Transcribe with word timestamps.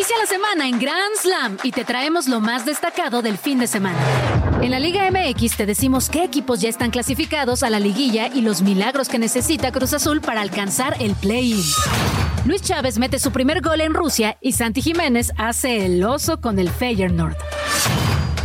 Inicia 0.00 0.16
la 0.18 0.24
semana 0.24 0.66
en 0.66 0.78
Grand 0.78 1.14
Slam 1.20 1.58
y 1.62 1.72
te 1.72 1.84
traemos 1.84 2.26
lo 2.26 2.40
más 2.40 2.64
destacado 2.64 3.20
del 3.20 3.36
fin 3.36 3.58
de 3.58 3.66
semana. 3.66 3.98
En 4.62 4.70
la 4.70 4.80
Liga 4.80 5.10
MX 5.10 5.58
te 5.58 5.66
decimos 5.66 6.08
qué 6.08 6.24
equipos 6.24 6.62
ya 6.62 6.70
están 6.70 6.90
clasificados 6.90 7.62
a 7.62 7.68
la 7.68 7.80
liguilla 7.80 8.28
y 8.28 8.40
los 8.40 8.62
milagros 8.62 9.10
que 9.10 9.18
necesita 9.18 9.72
Cruz 9.72 9.92
Azul 9.92 10.22
para 10.22 10.40
alcanzar 10.40 10.96
el 11.00 11.14
play-in. 11.16 11.62
Luis 12.46 12.62
Chávez 12.62 12.98
mete 12.98 13.18
su 13.18 13.30
primer 13.30 13.60
gol 13.60 13.82
en 13.82 13.92
Rusia 13.92 14.38
y 14.40 14.52
Santi 14.52 14.80
Jiménez 14.80 15.32
hace 15.36 15.84
el 15.84 16.02
oso 16.02 16.40
con 16.40 16.58
el 16.58 16.70
Feyenoord. 16.70 17.36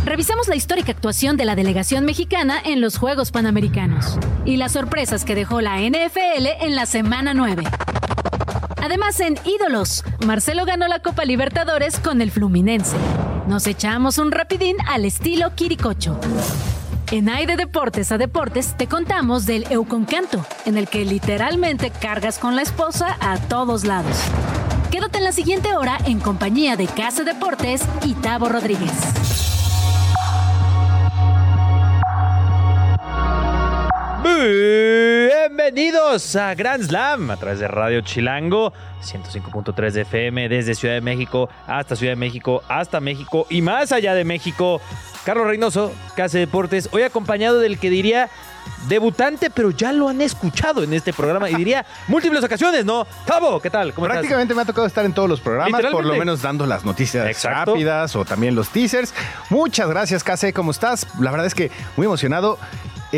Revisamos 0.04 0.48
la 0.48 0.56
histórica 0.56 0.92
actuación 0.92 1.38
de 1.38 1.46
la 1.46 1.56
delegación 1.56 2.04
mexicana 2.04 2.60
en 2.62 2.82
los 2.82 2.98
Juegos 2.98 3.30
Panamericanos 3.30 4.18
y 4.44 4.58
las 4.58 4.72
sorpresas 4.72 5.24
que 5.24 5.34
dejó 5.34 5.62
la 5.62 5.80
NFL 5.80 6.48
en 6.60 6.74
la 6.74 6.84
semana 6.84 7.32
9. 7.32 7.64
Además, 8.86 9.18
en 9.18 9.34
Ídolos, 9.44 10.04
Marcelo 10.26 10.64
ganó 10.64 10.86
la 10.86 11.00
Copa 11.00 11.24
Libertadores 11.24 11.98
con 11.98 12.20
el 12.20 12.30
Fluminense. 12.30 12.96
Nos 13.48 13.66
echamos 13.66 14.16
un 14.18 14.30
rapidín 14.30 14.76
al 14.86 15.04
estilo 15.04 15.52
Quiricocho. 15.56 16.20
En 17.10 17.24
de 17.24 17.56
Deportes 17.56 18.12
a 18.12 18.16
Deportes 18.16 18.76
te 18.76 18.86
contamos 18.86 19.44
del 19.44 19.66
Euconcanto, 19.70 20.46
en 20.66 20.78
el 20.78 20.86
que 20.86 21.04
literalmente 21.04 21.90
cargas 21.90 22.38
con 22.38 22.54
la 22.54 22.62
esposa 22.62 23.16
a 23.18 23.38
todos 23.38 23.82
lados. 23.82 24.16
Quédate 24.92 25.18
en 25.18 25.24
la 25.24 25.32
siguiente 25.32 25.74
hora 25.74 25.98
en 26.06 26.20
compañía 26.20 26.76
de 26.76 26.86
Casa 26.86 27.24
Deportes 27.24 27.82
y 28.04 28.14
Tavo 28.14 28.48
Rodríguez. 28.48 28.92
Bienvenidos 35.56 36.36
a 36.36 36.54
Grand 36.54 36.84
Slam 36.84 37.30
a 37.30 37.36
través 37.38 37.60
de 37.60 37.66
Radio 37.66 38.02
Chilango 38.02 38.74
105.3 39.02 39.90
de 39.90 40.02
FM 40.02 40.50
desde 40.50 40.74
Ciudad 40.74 40.92
de 40.92 41.00
México 41.00 41.48
hasta 41.66 41.96
Ciudad 41.96 42.12
de 42.12 42.16
México, 42.16 42.62
hasta 42.68 43.00
México 43.00 43.46
y 43.48 43.62
más 43.62 43.90
allá 43.90 44.12
de 44.12 44.24
México. 44.24 44.82
Carlos 45.24 45.46
Reynoso, 45.46 45.94
Casa 46.14 46.36
Deportes, 46.36 46.90
hoy 46.92 47.04
acompañado 47.04 47.58
del 47.58 47.78
que 47.78 47.88
diría 47.88 48.28
debutante, 48.86 49.48
pero 49.48 49.70
ya 49.70 49.92
lo 49.92 50.10
han 50.10 50.20
escuchado 50.20 50.82
en 50.82 50.92
este 50.92 51.14
programa 51.14 51.48
y 51.48 51.54
diría 51.54 51.86
múltiples 52.08 52.44
ocasiones, 52.44 52.84
¿no? 52.84 53.06
Tavo, 53.24 53.58
¿qué 53.58 53.70
tal? 53.70 53.94
¿Cómo 53.94 54.08
Prácticamente 54.08 54.54
me 54.54 54.60
ha 54.60 54.66
tocado 54.66 54.86
estar 54.86 55.06
en 55.06 55.14
todos 55.14 55.28
los 55.28 55.40
programas, 55.40 55.80
por 55.86 56.04
lo 56.04 56.16
menos 56.16 56.42
dando 56.42 56.66
las 56.66 56.84
noticias 56.84 57.42
rápidas 57.44 58.14
o 58.14 58.26
también 58.26 58.54
los 58.54 58.68
teasers. 58.68 59.14
Muchas 59.48 59.88
gracias, 59.88 60.22
Case, 60.22 60.52
¿cómo 60.52 60.70
estás? 60.70 61.06
La 61.18 61.30
verdad 61.30 61.46
es 61.46 61.54
que 61.54 61.70
muy 61.96 62.04
emocionado 62.04 62.58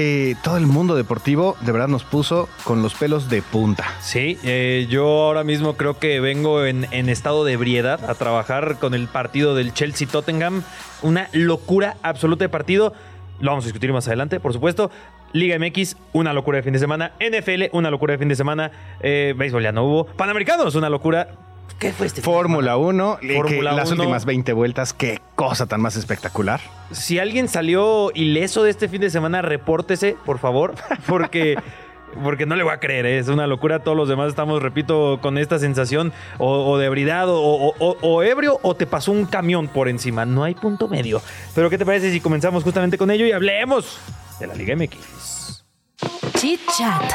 eh, 0.01 0.37
todo 0.45 0.57
el 0.59 0.69
mundo 0.69 0.95
deportivo 0.95 1.57
de 1.61 1.73
verdad 1.73 1.89
nos 1.89 2.05
puso 2.05 2.49
con 2.63 2.83
los 2.83 2.95
pelos 2.95 3.29
de 3.29 3.43
punta. 3.43 3.85
Sí, 4.01 4.39
eh, 4.45 4.87
yo 4.89 5.25
ahora 5.25 5.43
mismo 5.43 5.77
creo 5.77 5.99
que 5.99 6.21
vengo 6.21 6.65
en, 6.65 6.85
estado 7.09 7.45
de 7.45 7.55
ebriedad 7.55 8.09
a 8.09 8.15
trabajar 8.15 8.79
con 8.79 8.95
el 8.95 9.09
partido 9.09 9.57
del 9.57 9.75
Chelsea-Tottenham. 9.75 10.63
Una 11.03 11.29
locura 11.33 11.97
absoluta 12.05 12.45
de 12.45 12.49
partido. 12.49 12.93
Lo 13.41 13.51
vamos 13.51 13.65
a 13.65 13.67
discutir 13.67 13.93
más 13.93 14.07
adelante, 14.07 14.39
por 14.39 14.53
supuesto. 14.53 14.93
Liga 15.33 15.59
MX, 15.59 15.97
una 16.13 16.33
locura 16.33 16.59
de 16.59 16.63
fin 16.63 16.75
de 16.75 16.79
semana. 16.79 17.11
NFL, 17.19 17.65
una 17.73 17.91
locura 17.91 18.13
de 18.13 18.19
fin 18.19 18.29
de 18.29 18.37
semana. 18.37 18.71
Eh, 19.01 19.35
béisbol 19.37 19.65
ya 19.65 19.73
no 19.73 19.83
hubo. 19.83 20.07
Panamericanos, 20.07 20.77
una 20.77 20.91
locura. 20.91 21.27
¿Qué 21.79 21.93
fue 21.93 22.07
este? 22.07 22.23
Fórmula 22.23 22.77
1, 22.77 23.19
las 23.63 23.91
últimas 23.91 24.25
20 24.25 24.53
vueltas, 24.53 24.93
qué 24.93 25.21
cosa 25.35 25.67
tan 25.67 25.81
más 25.81 25.97
espectacular. 25.97 26.61
Si 26.91 27.19
alguien 27.19 27.49
salió 27.49 28.11
ileso 28.15 28.65
de 28.65 28.71
este 28.71 28.89
fin 28.89 29.01
de 29.01 29.11
semana, 29.11 29.43
repórtese, 29.43 30.17
por 30.25 30.39
favor, 30.39 30.75
porque... 31.07 31.57
porque 32.23 32.47
no 32.47 32.57
le 32.57 32.65
voy 32.65 32.73
a 32.73 32.81
creer, 32.81 33.05
¿eh? 33.07 33.19
es 33.19 33.29
una 33.29 33.47
locura. 33.47 33.81
Todos 33.81 33.97
los 33.97 34.09
demás 34.09 34.31
estamos, 34.31 34.63
repito, 34.63 35.19
con 35.21 35.37
esta 35.39 35.59
sensación 35.59 36.13
o, 36.39 36.79
de 36.79 36.87
ebriedad 36.87 37.27
o, 37.29 38.23
ebrio 38.23 38.59
o 38.63 38.75
te 38.75 38.87
pasó 38.87 39.13
un 39.13 39.27
camión 39.27 39.69
por 39.69 39.89
encima. 39.89 40.25
No 40.25 40.43
hay 40.43 40.55
punto 40.55 40.89
medio. 40.89 41.21
Pero 41.55 41.69
¿qué 41.71 41.79
te 41.79 41.85
parece 41.85 42.11
si 42.11 42.21
comenzamos 42.21 42.65
justamente 42.65 42.97
con 42.97 43.11
ello 43.11 43.27
y 43.27 43.33
hablemos 43.33 44.01
de 44.41 44.47
la 44.47 44.55
Liga 44.55 44.75
MX? 44.75 45.65
Chit 46.39 46.61
Chat. 46.77 47.13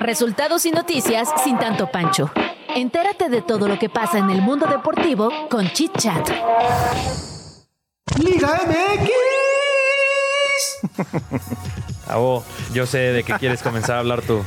Resultados 0.00 0.66
y 0.66 0.72
noticias 0.72 1.28
sin 1.44 1.58
tanto 1.58 1.86
pancho. 1.90 2.30
Entérate 2.74 3.28
de 3.28 3.42
todo 3.42 3.66
lo 3.66 3.78
que 3.78 3.88
pasa 3.88 4.18
en 4.18 4.30
el 4.30 4.42
mundo 4.42 4.66
deportivo 4.66 5.30
con 5.48 5.68
Chit 5.70 5.96
Chat. 5.96 6.28
Liga 8.18 8.60
MX. 8.66 9.10
Ah, 12.10 12.40
yo 12.72 12.86
sé 12.86 12.98
de 12.98 13.22
qué 13.22 13.34
quieres 13.34 13.62
comenzar 13.62 13.96
a 13.96 13.98
hablar 13.98 14.22
tú. 14.22 14.42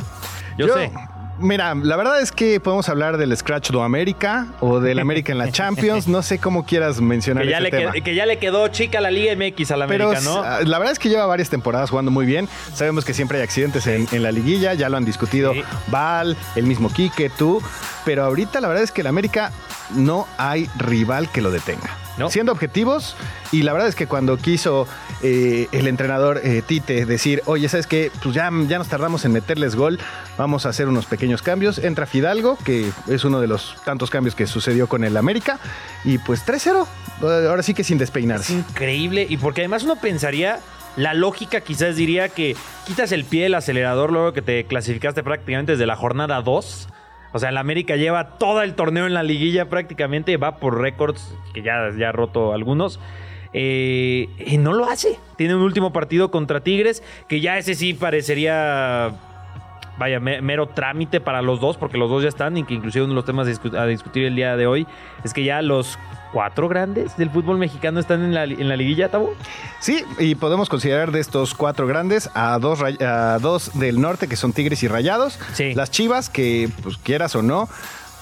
Yo, 0.58 0.68
sé. 0.74 0.92
Mira, 1.42 1.74
la 1.76 1.96
verdad 1.96 2.22
es 2.22 2.32
que 2.32 2.60
podemos 2.60 2.88
hablar 2.90 3.18
del 3.18 3.36
Scratch 3.36 3.72
do 3.72 3.84
América 3.84 4.48
o 4.60 4.80
del 4.80 5.00
América 5.00 5.32
en 5.32 5.38
la 5.38 5.52
Champions. 5.52 6.08
No 6.08 6.22
sé 6.22 6.40
cómo 6.40 6.66
quieras 6.66 7.02
mencionar 7.02 7.44
que 7.44 7.50
ya, 7.50 7.60
le 7.60 8.02
que 8.02 8.16
ya 8.16 8.26
le 8.26 8.38
quedó 8.38 8.68
chica 8.68 9.02
la 9.02 9.12
Liga 9.12 9.36
MX 9.36 9.72
a 9.72 9.78
la 9.78 9.86
América, 9.86 10.22
¿no? 10.22 10.44
La 10.62 10.78
verdad 10.78 10.94
es 10.94 11.00
que 11.00 11.10
lleva 11.10 11.26
varias 11.26 11.50
temporadas 11.50 11.90
jugando 11.90 12.12
muy 12.12 12.26
bien. 12.26 12.48
Sabemos 12.74 13.06
que 13.06 13.14
siempre 13.14 13.38
hay 13.38 13.44
accidentes 13.44 13.88
en, 13.88 14.08
la 14.22 14.32
liguilla. 14.32 14.74
Ya 14.74 14.90
lo 14.90 14.98
han 14.98 15.06
discutido 15.06 15.54
Val, 15.88 16.38
el 16.56 16.66
mismo 16.66 16.90
Quique, 16.90 17.30
tú. 17.30 17.62
Pero 18.06 18.24
ahorita 18.24 18.62
la 18.62 18.68
verdad 18.68 18.84
es 18.84 18.92
que 18.92 19.02
el 19.02 19.08
América 19.08 19.52
no 19.96 20.28
hay 20.38 20.70
rival 20.78 21.30
que 21.30 21.42
lo 21.42 21.52
detenga. 21.52 22.01
Siendo 22.30 22.52
objetivos, 22.52 23.16
y 23.52 23.64
la 23.64 23.74
verdad 23.74 23.88
es 23.88 23.96
que 23.96 24.08
cuando 24.08 24.38
quiso 24.38 24.88
eh, 25.24 25.68
el 25.72 25.88
entrenador 25.88 26.40
eh, 26.44 26.62
Tite 26.66 27.06
decir, 27.06 27.42
oye, 27.46 27.68
¿sabes 27.68 27.88
qué? 27.88 28.12
Pues 28.22 28.36
ya, 28.36 28.50
ya 28.68 28.78
nos 28.78 28.90
tardamos 28.90 29.26
en 29.26 29.32
meterles 29.32 29.76
gol, 29.76 30.00
vamos 30.38 30.66
a 30.66 30.70
hacer 30.70 30.88
unos 30.88 31.06
pequeños 31.06 31.42
cambios. 31.42 31.80
Entra 31.80 32.06
Fidalgo, 32.06 32.58
que 32.64 32.92
es 33.08 33.24
uno 33.24 33.42
de 33.42 33.48
los 33.48 33.76
tantos 33.86 34.10
cambios 34.10 34.36
que 34.36 34.46
sucedió 34.46 34.88
con 34.88 35.04
el 35.04 35.18
América, 35.18 35.60
y 36.04 36.18
pues 36.20 36.46
3-0. 36.46 36.86
Ahora 37.22 37.64
sí 37.64 37.74
que 37.74 37.84
sin 37.84 37.98
despeinarse. 37.98 38.54
Es 38.54 38.60
increíble, 38.60 39.26
y 39.28 39.38
porque 39.38 39.62
además 39.62 39.84
uno 39.84 39.96
pensaría 39.96 40.60
la 40.98 41.14
lógica 41.14 41.62
quizás 41.62 41.96
diría 41.96 42.30
que 42.30 42.56
quitas 42.86 43.14
el 43.14 43.24
pie 43.24 43.44
del 43.44 43.56
acelerador 43.56 44.12
luego 44.12 44.34
que 44.34 44.42
te 44.42 44.66
clasificaste 44.66 45.24
prácticamente 45.24 45.72
desde 45.74 45.86
la 45.86 45.96
jornada 45.96 46.42
2 46.42 46.90
o 47.34 47.40
sea, 47.40 47.50
el 47.50 47.58
América 47.58 47.96
lleva 47.96 48.38
todo 48.38 48.62
el 48.62 48.76
torneo 48.76 49.08
en 49.08 49.14
la 49.14 49.24
liguilla 49.24 49.70
prácticamente, 49.70 50.38
va 50.38 50.58
por 50.58 50.80
récords, 50.80 51.36
que 51.54 51.62
ya, 51.62 51.90
ya 51.98 52.10
ha 52.10 52.12
roto 52.12 52.54
algunos. 52.54 53.00
Eh, 53.54 54.30
y 54.46 54.58
no 54.58 54.74
lo 54.74 54.86
hace. 54.86 55.20
Tiene 55.36 55.56
un 55.56 55.62
último 55.62 55.92
partido 55.92 56.32
contra 56.32 56.62
Tigres, 56.62 57.04
que 57.28 57.42
ya 57.42 57.58
ese 57.58 57.76
sí 57.76 57.94
parecería 57.94 59.14
vaya, 60.02 60.20
mero 60.20 60.68
trámite 60.68 61.22
para 61.22 61.44
los 61.44 61.60
dos, 61.60 61.78
porque 61.78 62.00
los 62.00 62.10
dos 62.10 62.24
ya 62.24 62.30
están, 62.30 62.58
y 62.58 62.64
que 62.64 62.74
inclusive 62.74 63.06
uno 63.06 63.14
de 63.14 63.16
los 63.18 63.26
temas 63.26 63.48
a 63.78 63.86
discutir 63.86 64.26
el 64.26 64.36
día 64.36 64.58
de 64.58 64.66
hoy 64.66 64.88
es 65.24 65.32
que 65.32 65.44
ya 65.44 65.62
los 65.62 66.00
cuatro 66.34 66.68
grandes 66.68 67.16
del 67.18 67.30
fútbol 67.30 67.60
mexicano 67.60 68.00
están 68.00 68.24
en 68.24 68.34
la, 68.34 68.46
en 68.46 68.68
la 68.68 68.76
liguilla, 68.76 69.10
Tabo. 69.10 69.36
Sí, 69.80 70.04
y 70.18 70.34
podemos 70.34 70.70
considerar 70.70 71.12
de 71.12 71.20
estos 71.20 71.54
cuatro 71.54 71.86
grandes 71.86 72.32
a 72.34 72.58
dos, 72.58 72.80
a 72.82 73.38
dos 73.40 73.78
del 73.78 74.02
norte, 74.02 74.28
que 74.28 74.36
son 74.36 74.54
Tigres 74.54 74.82
y 74.82 74.88
Rayados. 74.88 75.38
Las 75.76 75.92
Chivas, 75.92 76.32
que 76.32 76.68
pues 76.82 76.98
quieras 76.98 77.36
o 77.36 77.44
no, 77.44 77.70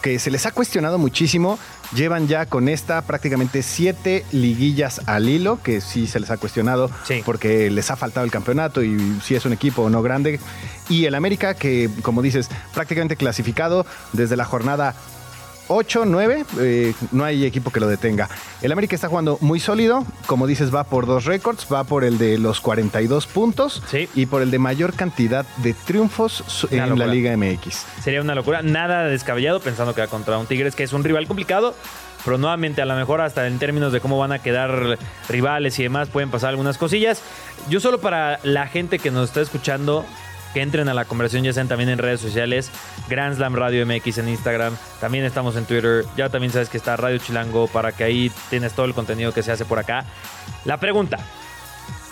que 0.01 0.19
se 0.19 0.31
les 0.31 0.45
ha 0.45 0.51
cuestionado 0.51 0.97
muchísimo. 0.97 1.59
Llevan 1.93 2.27
ya 2.27 2.45
con 2.45 2.69
esta 2.69 3.01
prácticamente 3.01 3.63
siete 3.63 4.25
liguillas 4.31 5.01
al 5.07 5.27
hilo, 5.27 5.61
que 5.61 5.81
sí 5.81 6.07
se 6.07 6.19
les 6.19 6.29
ha 6.31 6.37
cuestionado 6.37 6.89
porque 7.25 7.69
les 7.69 7.89
ha 7.91 7.95
faltado 7.95 8.25
el 8.25 8.31
campeonato 8.31 8.83
y 8.83 9.19
si 9.23 9.35
es 9.35 9.45
un 9.45 9.53
equipo 9.53 9.83
o 9.83 9.89
no 9.89 10.01
grande. 10.01 10.39
Y 10.87 11.05
el 11.05 11.15
América, 11.15 11.53
que 11.53 11.89
como 12.01 12.21
dices, 12.21 12.49
prácticamente 12.73 13.15
clasificado 13.15 13.85
desde 14.13 14.35
la 14.35 14.45
jornada 14.45 14.95
8, 15.69 16.05
9, 16.05 16.45
eh, 16.59 16.93
no 17.11 17.23
hay 17.23 17.45
equipo 17.45 17.71
que 17.71 17.79
lo 17.79 17.87
detenga. 17.87 18.27
El 18.61 18.71
América 18.71 18.95
está 18.95 19.07
jugando 19.07 19.37
muy 19.39 19.59
sólido, 19.59 20.05
como 20.25 20.47
dices, 20.47 20.73
va 20.73 20.83
por 20.83 21.05
dos 21.05 21.25
récords, 21.25 21.67
va 21.71 21.83
por 21.83 22.03
el 22.03 22.17
de 22.17 22.37
los 22.37 22.59
42 22.59 23.27
puntos 23.27 23.81
y 24.15 24.25
por 24.25 24.41
el 24.41 24.51
de 24.51 24.59
mayor 24.59 24.93
cantidad 24.93 25.45
de 25.57 25.73
triunfos 25.73 26.67
en 26.71 26.97
la 26.97 27.07
Liga 27.07 27.35
MX. 27.37 27.85
Sería 28.03 28.21
una 28.21 28.35
locura, 28.35 28.61
nada 28.61 29.05
descabellado 29.05 29.59
pensando 29.59 29.93
que 29.93 30.01
va 30.01 30.07
contra 30.07 30.37
un 30.37 30.47
Tigres 30.47 30.75
que 30.75 30.83
es 30.83 30.93
un 30.93 31.03
rival 31.03 31.27
complicado, 31.27 31.75
pero 32.25 32.37
nuevamente 32.37 32.81
a 32.81 32.85
lo 32.85 32.95
mejor 32.95 33.21
hasta 33.21 33.47
en 33.47 33.59
términos 33.59 33.93
de 33.93 34.01
cómo 34.01 34.17
van 34.17 34.31
a 34.31 34.39
quedar 34.39 34.97
rivales 35.29 35.77
y 35.79 35.83
demás 35.83 36.09
pueden 36.09 36.31
pasar 36.31 36.49
algunas 36.49 36.77
cosillas. 36.77 37.21
Yo 37.69 37.79
solo 37.79 37.99
para 37.99 38.39
la 38.43 38.67
gente 38.67 38.99
que 38.99 39.11
nos 39.11 39.29
está 39.29 39.41
escuchando, 39.41 40.05
que 40.53 40.61
entren 40.61 40.89
a 40.89 40.93
la 40.93 41.05
conversación, 41.05 41.43
ya 41.43 41.53
sean 41.53 41.67
también 41.67 41.89
en 41.89 41.97
redes 41.97 42.19
sociales, 42.21 42.71
Grand 43.07 43.35
Slam 43.35 43.55
Radio 43.55 43.85
MX 43.85 44.19
en 44.19 44.29
Instagram, 44.29 44.75
también 44.99 45.25
estamos 45.25 45.55
en 45.55 45.65
Twitter, 45.65 46.05
ya 46.17 46.29
también 46.29 46.51
sabes 46.51 46.69
que 46.69 46.77
está 46.77 46.95
Radio 46.97 47.17
Chilango 47.17 47.67
para 47.67 47.91
que 47.91 48.03
ahí 48.03 48.31
tienes 48.49 48.73
todo 48.73 48.85
el 48.85 48.93
contenido 48.93 49.33
que 49.33 49.43
se 49.43 49.51
hace 49.51 49.65
por 49.65 49.79
acá. 49.79 50.05
La 50.65 50.77
pregunta, 50.77 51.17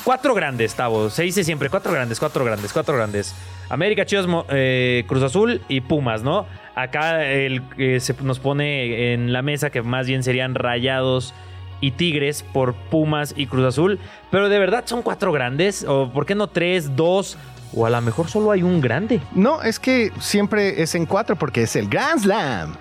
cuatro 0.03 0.33
grandes, 0.33 0.75
Tavo, 0.75 1.09
se 1.09 1.23
dice 1.23 1.43
siempre, 1.43 1.69
cuatro 1.69 1.91
grandes, 1.91 2.19
cuatro 2.19 2.45
grandes, 2.45 2.71
cuatro 2.73 2.95
grandes. 2.95 3.35
América, 3.69 4.05
Chivas, 4.05 4.25
eh, 4.49 5.03
Cruz 5.07 5.23
Azul 5.23 5.61
y 5.67 5.81
Pumas, 5.81 6.23
¿no? 6.23 6.45
Acá 6.75 7.25
el, 7.25 7.61
se 7.99 8.15
nos 8.21 8.39
pone 8.39 9.13
en 9.13 9.33
la 9.33 9.41
mesa 9.41 9.69
que 9.69 9.81
más 9.81 10.07
bien 10.07 10.23
serían 10.23 10.55
rayados 10.55 11.33
y 11.81 11.91
Tigres 11.91 12.43
por 12.43 12.75
Pumas 12.75 13.33
y 13.35 13.47
Cruz 13.47 13.65
Azul. 13.65 13.99
Pero 14.31 14.49
de 14.49 14.59
verdad 14.59 14.83
son 14.85 15.01
cuatro 15.01 15.31
grandes. 15.31 15.83
¿O 15.87 16.11
por 16.11 16.25
qué 16.25 16.35
no 16.35 16.47
tres, 16.47 16.95
dos? 16.95 17.37
O 17.73 17.85
a 17.85 17.89
lo 17.89 18.01
mejor 18.01 18.29
solo 18.29 18.51
hay 18.51 18.63
un 18.63 18.81
grande. 18.81 19.21
No, 19.33 19.61
es 19.61 19.79
que 19.79 20.11
siempre 20.19 20.81
es 20.81 20.95
en 20.95 21.05
cuatro 21.05 21.35
porque 21.35 21.63
es 21.63 21.75
el 21.75 21.87
Grand 21.89 22.21
Slam. 22.21 22.75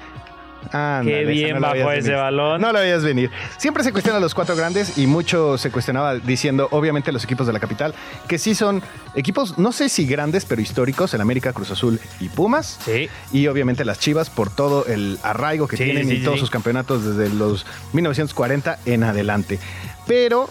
Qué 0.71 1.25
bien 1.25 1.61
bajó 1.61 1.93
ese 1.93 2.13
balón. 2.13 2.61
No 2.61 2.73
lo 2.73 2.81
veías 2.81 3.05
venir. 3.05 3.31
Siempre 3.57 3.85
se 3.85 3.93
cuestionan 3.93 4.21
los 4.21 4.35
cuatro 4.35 4.57
grandes 4.57 4.99
y 4.99 5.07
mucho 5.07 5.59
se 5.59 5.71
cuestionaba 5.71 6.17
diciendo, 6.17 6.69
obviamente, 6.71 7.13
los 7.13 7.25
equipos 7.25 7.47
de 7.47 7.53
la 7.53 7.61
capital, 7.61 7.95
que 8.29 8.39
sí 8.39 8.55
son 8.55 8.83
equipos, 9.15 9.59
no 9.59 9.73
sé 9.73 9.89
si 9.89 10.07
grandes, 10.07 10.45
pero 10.45 10.61
históricos, 10.61 11.15
el 11.15 11.21
América, 11.21 11.53
Cruz 11.53 11.71
Azul 11.71 12.01
y 12.21 12.29
Pumas. 12.29 12.79
Sí. 12.85 13.09
Y 13.33 13.47
obviamente 13.47 13.85
las 13.85 13.99
Chivas 13.99 14.31
por 14.31 14.51
todo 14.51 14.87
el 14.87 15.19
arraigo 15.23 15.69
que 15.69 15.77
tienen 15.77 16.11
y 16.11 16.23
todos 16.23 16.41
sus 16.41 16.51
campeonatos 16.51 17.05
desde 17.05 17.35
los 17.35 17.67
1940 17.93 18.79
en 18.87 19.05
adelante. 19.05 19.59
Pero 20.07 20.49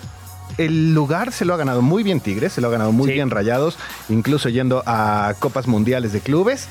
el 0.58 0.94
lugar 0.94 1.32
se 1.32 1.46
lo 1.46 1.54
ha 1.54 1.58
ganado 1.58 1.82
muy 1.82 2.04
bien 2.04 2.20
Tigres, 2.20 2.54
se 2.54 2.62
lo 2.62 2.68
ha 2.68 2.72
ganado 2.72 2.92
muy 2.92 3.12
bien 3.12 3.30
Rayados, 3.30 3.78
incluso 4.10 4.50
yendo 4.50 4.84
a 4.86 5.34
Copas 5.40 5.68
Mundiales 5.68 6.14
de 6.14 6.22
Clubes. 6.22 6.68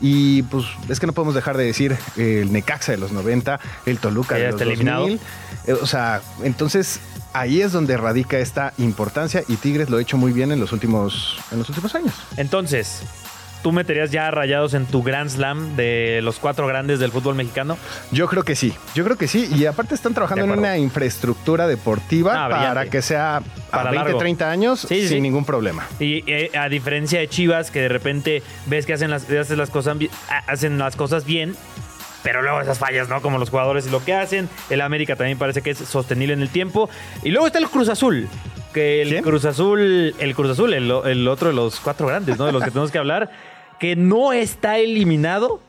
Y 0.00 0.42
pues 0.44 0.64
es 0.88 1.00
que 1.00 1.06
no 1.06 1.12
podemos 1.12 1.34
dejar 1.34 1.56
de 1.56 1.64
decir 1.64 1.96
el 2.16 2.52
Necaxa 2.52 2.92
de 2.92 2.98
los 2.98 3.10
90, 3.10 3.58
el 3.86 3.98
Toluca 3.98 4.36
de 4.36 4.52
los 4.52 4.60
2000. 4.60 5.20
Eh, 5.66 5.72
o 5.72 5.86
sea, 5.86 6.22
entonces 6.44 7.00
ahí 7.32 7.60
es 7.60 7.72
donde 7.72 7.96
radica 7.96 8.38
esta 8.38 8.72
importancia 8.78 9.42
y 9.48 9.56
Tigres 9.56 9.90
lo 9.90 9.96
ha 9.96 10.02
hecho 10.02 10.16
muy 10.16 10.32
bien 10.32 10.52
en 10.52 10.60
los 10.60 10.72
últimos, 10.72 11.38
en 11.50 11.58
los 11.58 11.68
últimos 11.68 11.94
años. 11.94 12.14
Entonces, 12.36 13.02
¿Tú 13.62 13.72
meterías 13.72 14.10
ya 14.10 14.30
rayados 14.30 14.74
en 14.74 14.86
tu 14.86 15.02
Grand 15.02 15.28
Slam 15.30 15.74
de 15.76 16.20
los 16.22 16.38
cuatro 16.38 16.66
grandes 16.66 17.00
del 17.00 17.10
fútbol 17.10 17.34
mexicano? 17.34 17.76
Yo 18.12 18.28
creo 18.28 18.44
que 18.44 18.54
sí, 18.54 18.74
yo 18.94 19.04
creo 19.04 19.16
que 19.16 19.26
sí. 19.26 19.48
Y 19.54 19.66
aparte 19.66 19.94
están 19.94 20.14
trabajando 20.14 20.44
en 20.44 20.50
una 20.52 20.78
infraestructura 20.78 21.66
deportiva 21.66 22.46
ah, 22.46 22.48
para 22.48 22.86
que 22.86 23.02
sea 23.02 23.42
para 23.70 23.90
20, 23.90 24.14
30 24.14 24.50
años 24.50 24.80
sin 24.88 25.22
ningún 25.22 25.44
problema. 25.44 25.86
Y 25.98 26.22
eh, 26.30 26.50
a 26.56 26.68
diferencia 26.68 27.20
de 27.20 27.28
Chivas, 27.28 27.70
que 27.70 27.80
de 27.80 27.88
repente 27.88 28.42
ves 28.66 28.86
que 28.86 28.92
hacen 28.92 29.10
las, 29.10 29.28
las, 29.28 29.70
cosas, 29.70 29.96
hacen 30.46 30.78
las 30.78 30.96
cosas 30.96 31.24
bien, 31.24 31.56
pero 32.22 32.42
luego 32.42 32.60
esas 32.60 32.78
fallas, 32.78 33.08
¿no? 33.08 33.22
Como 33.22 33.38
los 33.38 33.50
jugadores 33.50 33.86
y 33.86 33.90
lo 33.90 34.04
que 34.04 34.14
hacen. 34.14 34.48
El 34.70 34.80
América 34.80 35.16
también 35.16 35.38
parece 35.38 35.62
que 35.62 35.70
es 35.70 35.78
sostenible 35.78 36.34
en 36.34 36.42
el 36.42 36.48
tiempo. 36.48 36.88
Y 37.22 37.30
luego 37.30 37.46
está 37.46 37.58
el 37.58 37.68
Cruz 37.68 37.88
Azul. 37.88 38.28
Que 38.72 39.02
el 39.02 39.22
Cruz 39.22 39.44
Azul, 39.44 40.14
el 40.18 40.34
Cruz 40.34 40.50
Azul, 40.50 40.74
el, 40.74 40.90
el, 40.90 41.28
otro 41.28 41.48
de 41.48 41.54
los 41.54 41.80
cuatro 41.80 42.06
grandes, 42.06 42.38
¿no? 42.38 42.46
De 42.46 42.52
los 42.52 42.62
que 42.62 42.70
tenemos 42.70 42.90
que 42.90 42.98
hablar 42.98 43.30
que 43.78 43.96
no 43.96 44.32
está 44.32 44.78
eliminado, 44.78 45.60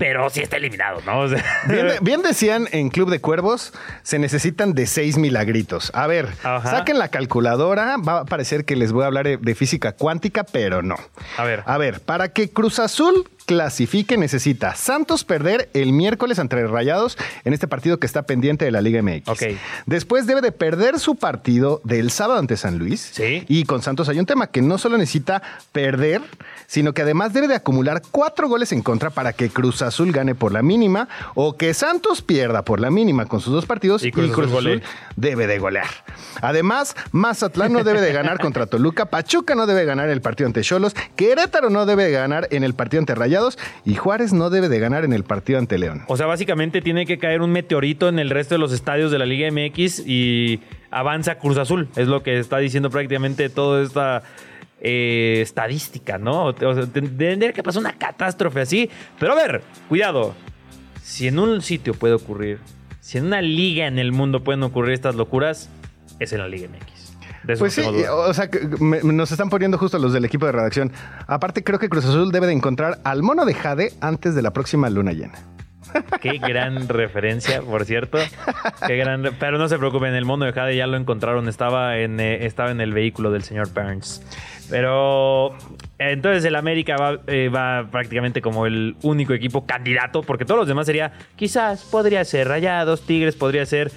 pero 0.00 0.30
sí 0.30 0.40
está 0.40 0.56
eliminado, 0.56 1.02
¿no? 1.04 1.26
bien, 2.00 2.22
decían 2.22 2.68
en 2.72 2.88
Club 2.88 3.10
de 3.10 3.20
Cuervos, 3.20 3.74
se 4.02 4.18
necesitan 4.18 4.72
de 4.72 4.86
seis 4.86 5.18
milagritos. 5.18 5.90
A 5.92 6.06
ver, 6.06 6.26
saquen 6.42 6.98
la 6.98 7.08
calculadora, 7.08 7.98
va 7.98 8.20
a 8.20 8.24
parecer 8.24 8.64
que 8.64 8.76
les 8.76 8.92
voy 8.92 9.04
a 9.04 9.08
hablar 9.08 9.38
de 9.38 9.54
física 9.54 9.92
cuántica, 9.92 10.44
pero 10.44 10.80
no. 10.80 10.96
A 11.36 11.44
ver. 11.44 11.62
A 11.66 11.76
ver, 11.76 12.00
para 12.00 12.32
que 12.32 12.48
Cruz 12.48 12.78
Azul 12.78 13.28
clasifique 13.50 14.16
necesita 14.16 14.76
Santos 14.76 15.24
perder 15.24 15.70
el 15.74 15.92
miércoles 15.92 16.38
entre 16.38 16.68
Rayados 16.68 17.18
en 17.44 17.52
este 17.52 17.66
partido 17.66 17.98
que 17.98 18.06
está 18.06 18.22
pendiente 18.22 18.64
de 18.64 18.70
la 18.70 18.80
Liga 18.80 19.02
MX. 19.02 19.28
Ok. 19.28 19.42
Después 19.86 20.28
debe 20.28 20.40
de 20.40 20.52
perder 20.52 21.00
su 21.00 21.16
partido 21.16 21.80
del 21.82 22.12
sábado 22.12 22.38
ante 22.38 22.56
San 22.56 22.78
Luis. 22.78 23.10
Sí. 23.12 23.44
Y 23.48 23.64
con 23.64 23.82
Santos 23.82 24.08
hay 24.08 24.20
un 24.20 24.26
tema 24.26 24.46
que 24.46 24.62
no 24.62 24.78
solo 24.78 24.96
necesita 24.98 25.42
perder, 25.72 26.22
sino 26.70 26.94
que 26.94 27.02
además 27.02 27.32
debe 27.32 27.48
de 27.48 27.56
acumular 27.56 28.00
cuatro 28.12 28.48
goles 28.48 28.70
en 28.70 28.80
contra 28.80 29.10
para 29.10 29.32
que 29.32 29.50
Cruz 29.50 29.82
Azul 29.82 30.12
gane 30.12 30.36
por 30.36 30.52
la 30.52 30.62
mínima 30.62 31.08
o 31.34 31.56
que 31.56 31.74
Santos 31.74 32.22
pierda 32.22 32.64
por 32.64 32.78
la 32.78 32.92
mínima 32.92 33.26
con 33.26 33.40
sus 33.40 33.52
dos 33.52 33.66
partidos 33.66 34.04
y 34.04 34.12
Cruz, 34.12 34.30
Azul, 34.30 34.80
debe 35.16 35.48
de 35.48 35.58
golear. 35.58 35.88
Además, 36.40 36.94
Mazatlán 37.10 37.72
no 37.72 37.82
debe 37.82 38.00
de 38.00 38.12
ganar 38.12 38.38
contra 38.40 38.66
Toluca, 38.66 39.06
Pachuca 39.06 39.56
no 39.56 39.66
debe 39.66 39.84
ganar 39.84 40.10
el 40.10 40.20
partido 40.20 40.46
ante 40.46 40.60
Cholos, 40.60 40.94
Querétaro 41.16 41.70
no 41.70 41.86
debe 41.86 42.04
de 42.04 42.12
ganar 42.12 42.46
en 42.52 42.62
el 42.62 42.74
partido 42.74 43.00
ante 43.00 43.16
Rayados 43.16 43.58
y 43.84 43.96
Juárez 43.96 44.32
no 44.32 44.48
debe 44.48 44.68
de 44.68 44.78
ganar 44.78 45.04
en 45.04 45.12
el 45.12 45.24
partido 45.24 45.58
ante 45.58 45.76
León. 45.76 46.04
O 46.06 46.16
sea, 46.16 46.26
básicamente 46.26 46.82
tiene 46.82 47.04
que 47.04 47.18
caer 47.18 47.42
un 47.42 47.50
meteorito 47.50 48.08
en 48.08 48.20
el 48.20 48.30
resto 48.30 48.54
de 48.54 48.60
los 48.60 48.70
estadios 48.70 49.10
de 49.10 49.18
la 49.18 49.26
Liga 49.26 49.50
MX 49.50 50.06
y 50.06 50.60
avanza 50.92 51.34
Cruz 51.34 51.58
Azul. 51.58 51.88
Es 51.96 52.06
lo 52.06 52.22
que 52.22 52.38
está 52.38 52.58
diciendo 52.58 52.90
prácticamente 52.90 53.48
toda 53.48 53.82
esta 53.82 54.22
eh, 54.80 55.40
estadística, 55.42 56.18
¿no? 56.18 56.46
O 56.46 56.74
sea, 56.74 56.86
tendría 56.86 57.52
que 57.52 57.62
pasar 57.62 57.80
una 57.80 57.96
catástrofe 57.96 58.60
así. 58.60 58.90
Pero 59.18 59.32
a 59.32 59.36
ver, 59.36 59.62
cuidado. 59.88 60.34
Si 61.02 61.26
en 61.26 61.38
un 61.38 61.60
sitio 61.60 61.94
puede 61.94 62.14
ocurrir, 62.14 62.58
si 63.00 63.18
en 63.18 63.26
una 63.26 63.42
liga 63.42 63.86
en 63.86 63.98
el 63.98 64.12
mundo 64.12 64.44
pueden 64.44 64.62
ocurrir 64.62 64.94
estas 64.94 65.16
locuras, 65.16 65.70
es 66.20 66.32
en 66.32 66.38
la 66.38 66.48
Liga 66.48 66.68
MX 66.68 67.00
pues 67.58 67.74
sí, 67.74 67.82
o 67.82 68.34
sea, 68.34 68.48
nos 69.02 69.30
están 69.30 69.50
poniendo 69.50 69.78
justo 69.78 69.98
los 69.98 70.12
del 70.12 70.24
equipo 70.24 70.46
de 70.46 70.52
redacción. 70.52 70.92
Aparte, 71.26 71.64
creo 71.64 71.78
que 71.78 71.88
Cruz 71.88 72.04
Azul 72.04 72.32
debe 72.32 72.46
de 72.46 72.52
encontrar 72.52 72.98
al 73.04 73.22
mono 73.22 73.44
de 73.44 73.54
Jade 73.54 73.92
antes 74.00 74.34
de 74.34 74.42
la 74.42 74.52
próxima 74.52 74.90
luna 74.90 75.12
llena. 75.12 75.38
Qué 76.20 76.38
gran 76.38 76.88
referencia, 76.88 77.62
por 77.62 77.84
cierto. 77.84 78.18
Qué 78.86 78.96
gran, 78.96 79.22
pero 79.40 79.58
no 79.58 79.68
se 79.68 79.78
preocupen, 79.78 80.14
el 80.14 80.24
mono 80.24 80.44
de 80.44 80.52
Jade 80.52 80.76
ya 80.76 80.86
lo 80.86 80.96
encontraron, 80.96 81.48
estaba 81.48 81.98
en, 81.98 82.20
eh, 82.20 82.46
estaba 82.46 82.70
en 82.70 82.80
el 82.80 82.92
vehículo 82.92 83.30
del 83.30 83.42
señor 83.42 83.72
Burns. 83.72 84.22
Pero 84.70 85.56
entonces 85.98 86.44
el 86.44 86.54
América 86.54 86.96
va, 86.96 87.18
eh, 87.26 87.48
va, 87.48 87.88
prácticamente 87.90 88.40
como 88.40 88.66
el 88.66 88.96
único 89.02 89.34
equipo 89.34 89.66
candidato, 89.66 90.22
porque 90.22 90.44
todos 90.44 90.60
los 90.60 90.68
demás 90.68 90.86
sería, 90.86 91.12
quizás 91.36 91.84
podría 91.84 92.24
ser 92.24 92.48
Rayados, 92.48 93.04
Tigres, 93.04 93.34
podría 93.34 93.66
ser 93.66 93.90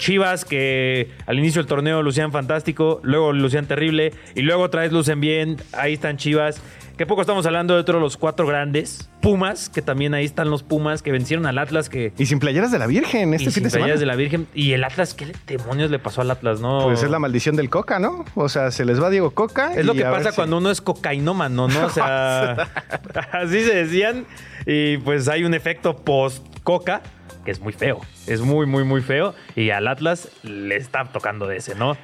Chivas, 0.00 0.46
que 0.46 1.10
al 1.26 1.38
inicio 1.38 1.60
del 1.60 1.68
torneo 1.68 2.02
lucían 2.02 2.32
fantástico, 2.32 3.00
luego 3.02 3.34
lucían 3.34 3.66
terrible, 3.66 4.14
y 4.34 4.40
luego 4.40 4.62
otra 4.62 4.80
vez 4.80 4.92
lucen 4.92 5.20
bien. 5.20 5.58
Ahí 5.72 5.92
están 5.92 6.16
Chivas. 6.16 6.60
Que 6.96 7.06
poco 7.06 7.20
estamos 7.22 7.46
hablando 7.46 7.74
de 7.74 7.80
otros 7.80 8.00
los 8.00 8.16
cuatro 8.16 8.46
grandes. 8.46 9.10
Pumas, 9.22 9.68
que 9.70 9.80
también 9.82 10.12
ahí 10.14 10.24
están 10.24 10.50
los 10.50 10.62
Pumas 10.62 11.02
que 11.02 11.12
vencieron 11.12 11.46
al 11.46 11.58
Atlas. 11.58 11.88
que 11.88 12.12
Y 12.18 12.26
sin 12.26 12.38
playeras 12.40 12.72
de 12.72 12.78
la 12.78 12.86
Virgen 12.86 13.32
este 13.34 13.50
fin 13.50 13.62
de 13.62 13.70
semana. 13.70 13.84
playeras 13.84 14.00
de 14.00 14.06
la 14.06 14.16
Virgen. 14.16 14.46
Y 14.54 14.72
el 14.72 14.84
Atlas, 14.84 15.14
¿qué 15.14 15.32
demonios 15.46 15.90
le 15.90 15.98
pasó 15.98 16.22
al 16.22 16.30
Atlas? 16.30 16.60
No. 16.60 16.80
Pues 16.84 17.02
es 17.02 17.10
la 17.10 17.18
maldición 17.18 17.56
del 17.56 17.68
Coca, 17.70 17.98
¿no? 17.98 18.24
O 18.34 18.48
sea, 18.48 18.70
se 18.70 18.84
les 18.84 19.02
va 19.02 19.08
Diego 19.10 19.30
Coca. 19.30 19.74
Es 19.74 19.84
lo 19.86 19.94
que 19.94 20.02
pasa 20.02 20.32
cuando 20.32 20.58
uno 20.58 20.70
es 20.70 20.80
cocainómano, 20.80 21.68
¿no? 21.68 21.86
O 21.86 21.90
sea, 21.90 22.52
así 23.32 23.62
se 23.62 23.74
decían. 23.74 24.26
Y 24.66 24.98
pues 24.98 25.28
hay 25.28 25.44
un 25.44 25.54
efecto 25.54 25.96
post-coca 25.96 27.02
que 27.44 27.50
es 27.50 27.60
muy 27.60 27.72
feo. 27.72 28.00
Es 28.26 28.40
muy, 28.40 28.66
muy, 28.66 28.84
muy 28.84 29.00
feo. 29.00 29.34
Y 29.56 29.70
al 29.70 29.88
Atlas 29.88 30.28
le 30.42 30.76
está 30.76 31.04
tocando 31.04 31.46
de 31.46 31.56
ese, 31.56 31.74
¿no? 31.74 31.96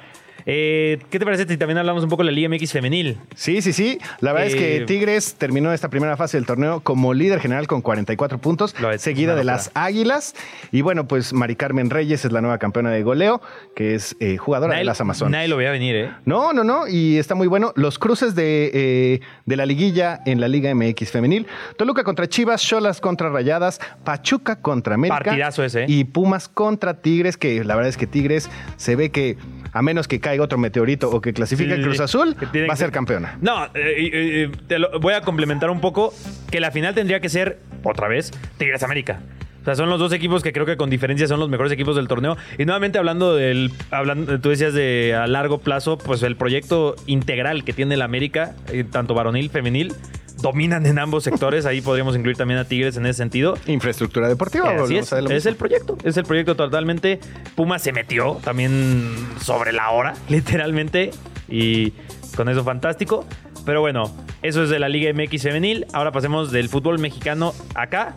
Eh, 0.49 0.99
¿Qué 1.09 1.19
te 1.19 1.25
parece 1.25 1.45
si 1.45 1.57
también 1.57 1.77
hablamos 1.77 2.03
un 2.03 2.09
poco 2.09 2.23
de 2.23 2.31
la 2.31 2.31
Liga 2.31 2.47
MX 2.47 2.71
femenil? 2.71 3.17
Sí, 3.35 3.61
sí, 3.61 3.73
sí. 3.73 3.99
La 4.21 4.31
verdad 4.31 4.47
es 4.47 4.55
que 4.55 4.77
eh, 4.77 4.85
Tigres 4.85 5.35
terminó 5.35 5.73
esta 5.73 5.89
primera 5.89 6.15
fase 6.15 6.37
del 6.37 6.45
torneo 6.45 6.79
como 6.79 7.13
líder 7.13 7.41
general 7.41 7.67
con 7.67 7.81
44 7.81 8.37
puntos, 8.37 8.73
seguida 8.97 9.35
de 9.35 9.43
las 9.43 9.71
Águilas. 9.73 10.35
Y 10.71 10.81
bueno, 10.83 11.05
pues 11.05 11.33
Mari 11.33 11.57
Carmen 11.57 11.89
Reyes 11.89 12.23
es 12.23 12.31
la 12.31 12.39
nueva 12.39 12.59
campeona 12.59 12.91
de 12.91 13.03
goleo, 13.03 13.41
que 13.75 13.93
es 13.93 14.15
eh, 14.21 14.37
jugadora 14.37 14.77
de 14.77 14.85
las 14.85 15.01
Amazonas. 15.01 15.33
Nadie 15.33 15.49
lo 15.49 15.57
veía 15.57 15.71
venir, 15.71 15.95
¿eh? 15.97 16.11
No, 16.23 16.53
no, 16.53 16.63
no. 16.63 16.87
Y 16.87 17.17
está 17.17 17.35
muy 17.35 17.47
bueno. 17.47 17.73
Los 17.75 17.99
cruces 17.99 18.33
de, 18.33 19.21
de 19.45 19.55
la 19.57 19.65
liguilla 19.65 20.21
en 20.25 20.39
la 20.39 20.47
Liga 20.47 20.73
MX 20.73 21.11
femenil. 21.11 21.45
Toluca 21.75 22.05
contra 22.05 22.25
Chivas, 22.25 22.61
Cholas 22.61 23.01
contra 23.01 23.29
Rayadas, 23.29 23.81
Pachuca 24.05 24.61
contra 24.61 24.95
América. 24.95 25.25
Partidazo 25.25 25.65
ese. 25.65 25.83
Y 25.89 26.05
Pumas 26.05 26.47
contra 26.47 27.01
Tigres, 27.01 27.35
que 27.35 27.65
la 27.65 27.75
verdad 27.75 27.89
es 27.89 27.97
que 27.97 28.07
Tigres 28.07 28.49
se 28.77 28.95
ve 28.95 29.09
que 29.09 29.35
a 29.73 29.81
menos 29.81 30.07
que 30.07 30.19
caiga 30.19 30.36
otro 30.39 30.57
meteorito 30.57 31.09
o 31.09 31.21
que 31.21 31.33
clasifique 31.33 31.73
el 31.73 31.83
Cruz 31.83 31.99
Azul, 31.99 32.35
va 32.69 32.73
a 32.73 32.77
ser 32.77 32.91
campeona. 32.91 33.37
No, 33.41 33.65
eh, 33.65 33.69
eh, 33.75 34.51
te 34.67 34.79
lo 34.79 34.99
voy 34.99 35.13
a 35.13 35.21
complementar 35.21 35.69
un 35.69 35.81
poco, 35.81 36.13
que 36.51 36.59
la 36.59 36.71
final 36.71 36.95
tendría 36.95 37.19
que 37.19 37.29
ser, 37.29 37.59
otra 37.83 38.07
vez, 38.07 38.31
Tigres 38.57 38.83
América. 38.83 39.21
O 39.61 39.65
sea, 39.65 39.75
son 39.75 39.89
los 39.89 39.99
dos 39.99 40.13
equipos 40.13 40.43
que 40.43 40.53
creo 40.53 40.65
que 40.65 40.77
con 40.77 40.89
diferencia 40.89 41.27
son 41.27 41.41
los 41.41 41.49
mejores 41.49 41.73
equipos 41.73 41.97
del 41.97 42.07
torneo. 42.07 42.37
Y 42.57 42.63
nuevamente 42.63 42.99
hablando 42.99 43.35
del, 43.35 43.73
hablando, 43.91 44.39
tú 44.39 44.49
decías 44.49 44.73
de 44.73 45.13
a 45.13 45.27
largo 45.27 45.57
plazo, 45.57 45.97
pues 45.97 46.23
el 46.23 46.37
proyecto 46.37 46.95
integral 47.05 47.65
que 47.65 47.73
tiene 47.73 47.95
el 47.95 48.01
América, 48.01 48.55
eh, 48.71 48.85
tanto 48.89 49.13
varonil, 49.13 49.49
femenil, 49.49 49.93
dominan 50.41 50.85
en 50.85 50.99
ambos 50.99 51.23
sectores. 51.23 51.65
Ahí 51.65 51.81
podríamos 51.81 52.15
incluir 52.15 52.37
también 52.37 52.59
a 52.59 52.65
Tigres 52.65 52.97
en 52.97 53.05
ese 53.05 53.17
sentido. 53.17 53.57
Infraestructura 53.65 54.27
deportiva. 54.27 54.73
es, 54.85 55.11
es 55.11 55.45
el 55.45 55.55
proyecto. 55.55 55.97
Es 56.03 56.17
el 56.17 56.25
proyecto 56.25 56.55
totalmente. 56.55 57.19
Puma 57.55 57.79
se 57.79 57.91
metió 57.91 58.35
también 58.43 59.15
sobre 59.41 59.73
la 59.73 59.89
hora, 59.91 60.13
literalmente. 60.29 61.11
Y 61.49 61.93
con 62.35 62.49
eso 62.49 62.63
fantástico. 62.63 63.25
Pero 63.65 63.81
bueno, 63.81 64.15
eso 64.41 64.63
es 64.63 64.69
de 64.69 64.79
la 64.79 64.87
Liga 64.87 65.11
MX 65.13 65.43
femenil. 65.43 65.85
Ahora 65.93 66.11
pasemos 66.11 66.51
del 66.51 66.69
fútbol 66.69 66.99
mexicano 66.99 67.53
acá 67.75 68.15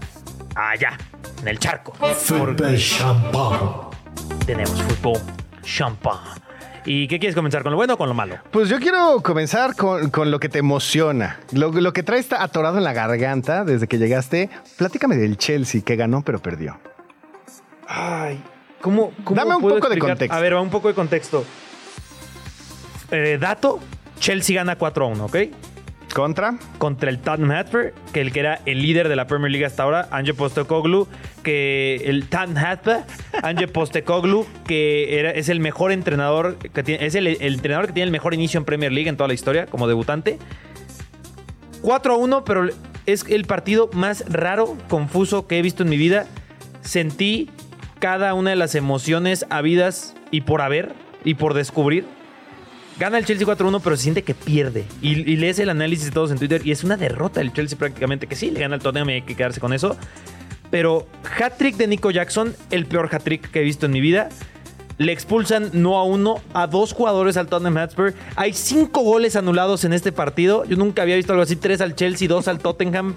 allá, 0.54 0.96
en 1.42 1.48
el 1.48 1.58
charco. 1.58 1.92
Fútbol 2.14 2.76
champán. 2.76 3.58
Tenemos 4.46 4.80
fútbol 4.82 5.20
champán. 5.62 6.18
¿Y 6.84 7.08
qué 7.08 7.18
quieres 7.18 7.34
comenzar? 7.34 7.62
¿Con 7.62 7.72
lo 7.72 7.76
bueno 7.76 7.94
o 7.94 7.98
con 7.98 8.08
lo 8.08 8.14
malo? 8.14 8.36
Pues 8.50 8.68
yo 8.68 8.78
quiero 8.78 9.20
comenzar 9.22 9.76
con, 9.76 10.10
con 10.10 10.30
lo 10.30 10.40
que 10.40 10.48
te 10.48 10.58
emociona. 10.58 11.40
Lo, 11.52 11.70
lo 11.72 11.92
que 11.92 12.02
trae 12.02 12.18
está 12.18 12.42
atorado 12.42 12.78
en 12.78 12.84
la 12.84 12.92
garganta 12.92 13.64
desde 13.64 13.86
que 13.86 13.98
llegaste. 13.98 14.50
Platícame 14.76 15.16
del 15.16 15.36
Chelsea 15.36 15.82
que 15.82 15.96
ganó 15.96 16.22
pero 16.22 16.40
perdió. 16.40 16.78
Ay, 17.86 18.42
¿cómo, 18.80 19.12
cómo 19.24 19.36
Dame 19.36 19.56
un 19.56 19.62
puedo 19.62 19.76
poco 19.76 19.88
de 19.88 19.98
contexto. 19.98 20.34
A 20.34 20.40
ver, 20.40 20.54
va 20.54 20.60
un 20.60 20.70
poco 20.70 20.88
de 20.88 20.94
contexto. 20.94 21.44
Eh, 23.10 23.38
dato, 23.40 23.80
Chelsea 24.18 24.54
gana 24.56 24.76
4 24.76 25.04
a 25.04 25.08
1, 25.08 25.24
¿ok? 25.24 25.36
Contra. 26.14 26.58
Contra 26.78 27.10
el 27.10 27.18
Tottenham 27.18 27.56
Hotspur, 27.56 27.94
que 28.12 28.20
el 28.20 28.32
que 28.32 28.40
era 28.40 28.60
el 28.66 28.82
líder 28.82 29.08
de 29.08 29.16
la 29.16 29.26
Premier 29.26 29.50
League 29.50 29.64
hasta 29.64 29.84
ahora, 29.84 30.08
Ange 30.10 30.34
Postecoglou, 30.34 31.06
que 31.42 32.02
el 32.04 32.28
Tottenham 32.28 32.64
Hotspur, 32.64 32.96
Ange 33.42 33.68
Postecoglou, 33.68 34.46
que 34.66 35.32
es 35.36 35.48
el 35.48 35.60
mejor 35.60 35.92
entrenador, 35.92 36.56
que 36.56 36.82
tiene, 36.82 37.06
es 37.06 37.14
el, 37.14 37.26
el 37.26 37.54
entrenador 37.54 37.86
que 37.86 37.92
tiene 37.92 38.06
el 38.06 38.12
mejor 38.12 38.34
inicio 38.34 38.58
en 38.58 38.64
Premier 38.64 38.92
League 38.92 39.08
en 39.08 39.16
toda 39.16 39.28
la 39.28 39.34
historia, 39.34 39.66
como 39.66 39.86
debutante. 39.86 40.38
4 41.82 42.12
a 42.12 42.16
1, 42.16 42.44
pero 42.44 42.68
es 43.06 43.24
el 43.28 43.44
partido 43.44 43.88
más 43.92 44.24
raro, 44.28 44.76
confuso 44.88 45.46
que 45.46 45.58
he 45.58 45.62
visto 45.62 45.82
en 45.82 45.88
mi 45.88 45.96
vida. 45.96 46.26
Sentí 46.82 47.50
cada 47.98 48.34
una 48.34 48.50
de 48.50 48.56
las 48.56 48.74
emociones 48.74 49.46
habidas 49.50 50.14
y 50.30 50.42
por 50.42 50.62
haber 50.62 50.94
y 51.24 51.34
por 51.34 51.54
descubrir. 51.54 52.06
Gana 53.00 53.16
el 53.16 53.24
Chelsea 53.24 53.46
4-1, 53.46 53.80
pero 53.82 53.96
se 53.96 54.02
siente 54.02 54.22
que 54.22 54.34
pierde. 54.34 54.84
Y, 55.00 55.14
lees 55.36 55.58
el 55.58 55.70
análisis 55.70 56.04
de 56.04 56.10
todos 56.10 56.30
en 56.32 56.38
Twitter 56.38 56.60
y 56.66 56.70
es 56.70 56.84
una 56.84 56.98
derrota 56.98 57.40
del 57.40 57.50
Chelsea 57.50 57.78
prácticamente. 57.78 58.26
Que 58.26 58.36
sí, 58.36 58.50
le 58.50 58.60
gana 58.60 58.74
el 58.74 58.82
Tottenham 58.82 59.08
y 59.08 59.12
hay 59.14 59.22
que 59.22 59.34
quedarse 59.34 59.58
con 59.58 59.72
eso. 59.72 59.96
Pero 60.70 61.06
hat-trick 61.38 61.76
de 61.78 61.86
Nico 61.86 62.10
Jackson, 62.10 62.54
el 62.70 62.84
peor 62.84 63.08
hat-trick 63.10 63.50
que 63.50 63.60
he 63.60 63.62
visto 63.62 63.86
en 63.86 63.92
mi 63.92 64.02
vida. 64.02 64.28
Le 64.98 65.12
expulsan 65.12 65.70
no 65.72 65.96
a 65.96 66.04
uno, 66.04 66.42
a 66.52 66.66
dos 66.66 66.92
jugadores 66.92 67.38
al 67.38 67.46
Tottenham 67.46 67.76
Hotspur. 67.76 68.12
Hay 68.36 68.52
cinco 68.52 69.00
goles 69.00 69.34
anulados 69.34 69.84
en 69.84 69.94
este 69.94 70.12
partido. 70.12 70.66
Yo 70.66 70.76
nunca 70.76 71.00
había 71.00 71.16
visto 71.16 71.32
algo 71.32 71.42
así. 71.42 71.56
Tres 71.56 71.80
al 71.80 71.94
Chelsea, 71.94 72.28
dos 72.28 72.48
al 72.48 72.58
Tottenham. 72.58 73.14